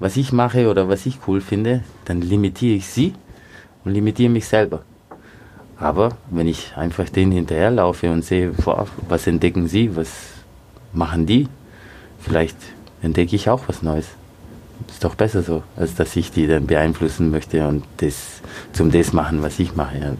was 0.00 0.16
ich 0.16 0.32
mache 0.32 0.68
oder 0.68 0.88
was 0.88 1.06
ich 1.06 1.18
cool 1.26 1.40
finde, 1.40 1.84
dann 2.04 2.20
limitiere 2.20 2.76
ich 2.76 2.88
sie 2.88 3.14
und 3.84 3.92
limitiere 3.92 4.30
mich 4.30 4.46
selber. 4.46 4.82
Aber 5.80 6.10
wenn 6.30 6.48
ich 6.48 6.76
einfach 6.76 7.08
denen 7.08 7.32
hinterherlaufe 7.32 8.10
und 8.10 8.24
sehe, 8.24 8.50
boah, 8.50 8.86
was 9.08 9.26
entdecken 9.26 9.68
sie, 9.68 9.94
was 9.94 10.08
machen 10.92 11.26
die, 11.26 11.48
vielleicht 12.20 12.56
entdecke 13.02 13.36
ich 13.36 13.48
auch 13.48 13.62
was 13.68 13.82
Neues. 13.82 14.06
Ist 14.88 15.04
doch 15.04 15.14
besser 15.14 15.42
so, 15.42 15.62
als 15.76 15.94
dass 15.94 16.16
ich 16.16 16.32
die 16.32 16.46
dann 16.46 16.66
beeinflussen 16.66 17.30
möchte 17.30 17.66
und 17.66 17.84
das 17.98 18.40
zum 18.72 18.90
das 18.90 19.12
machen, 19.12 19.42
was 19.42 19.58
ich 19.58 19.74
mache. 19.76 19.98
Ja. 19.98 20.12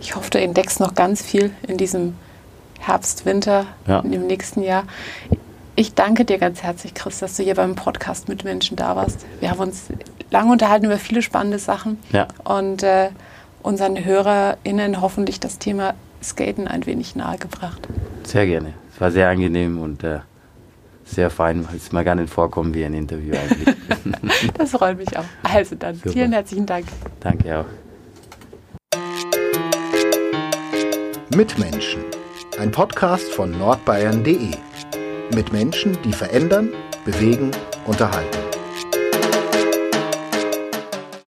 Ich 0.00 0.16
hoffe, 0.16 0.30
du 0.30 0.40
entdeckst 0.40 0.80
noch 0.80 0.94
ganz 0.94 1.22
viel 1.22 1.50
in 1.66 1.78
diesem 1.78 2.14
Herbst, 2.80 3.24
Winter, 3.24 3.66
ja. 3.86 4.00
im 4.00 4.26
nächsten 4.26 4.62
Jahr. 4.62 4.84
Ich 5.76 5.94
danke 5.94 6.24
dir 6.24 6.38
ganz 6.38 6.62
herzlich, 6.62 6.94
Chris, 6.94 7.18
dass 7.18 7.36
du 7.36 7.42
hier 7.42 7.54
beim 7.54 7.74
Podcast 7.74 8.28
mit 8.28 8.44
Menschen 8.44 8.76
da 8.76 8.96
warst. 8.96 9.24
Wir 9.40 9.50
haben 9.50 9.60
uns 9.60 9.86
lange 10.30 10.52
unterhalten 10.52 10.86
über 10.86 10.98
viele 10.98 11.22
spannende 11.22 11.58
Sachen 11.58 11.98
ja. 12.12 12.28
und 12.44 12.82
äh, 12.82 13.10
unseren 13.64 14.04
HörerInnen 14.04 15.00
hoffentlich 15.00 15.40
das 15.40 15.58
Thema 15.58 15.94
Skaten 16.22 16.68
ein 16.68 16.86
wenig 16.86 17.16
nahegebracht. 17.16 17.88
Sehr 18.22 18.46
gerne. 18.46 18.74
Es 18.92 19.00
war 19.00 19.10
sehr 19.10 19.28
angenehm 19.28 19.80
und 19.80 20.04
äh, 20.04 20.20
sehr 21.04 21.30
fein. 21.30 21.66
Es 21.74 21.90
mal 21.90 22.04
gar 22.04 22.14
nicht 22.14 22.32
vorkommen 22.32 22.74
wie 22.74 22.84
ein 22.84 22.94
Interview 22.94 23.34
eigentlich. 23.34 23.74
das 24.58 24.70
freut 24.70 24.98
mich 24.98 25.16
auch. 25.18 25.24
Also 25.42 25.74
dann, 25.74 25.96
Super. 25.96 26.10
vielen 26.10 26.32
herzlichen 26.32 26.66
Dank. 26.66 26.86
Danke 27.20 27.60
auch. 27.60 27.64
Mitmenschen. 31.34 32.04
Ein 32.60 32.70
Podcast 32.70 33.32
von 33.32 33.50
nordbayern.de. 33.58 34.50
Mit 35.34 35.52
Menschen, 35.52 35.98
die 36.04 36.12
verändern, 36.12 36.70
bewegen, 37.04 37.50
unterhalten. 37.86 38.43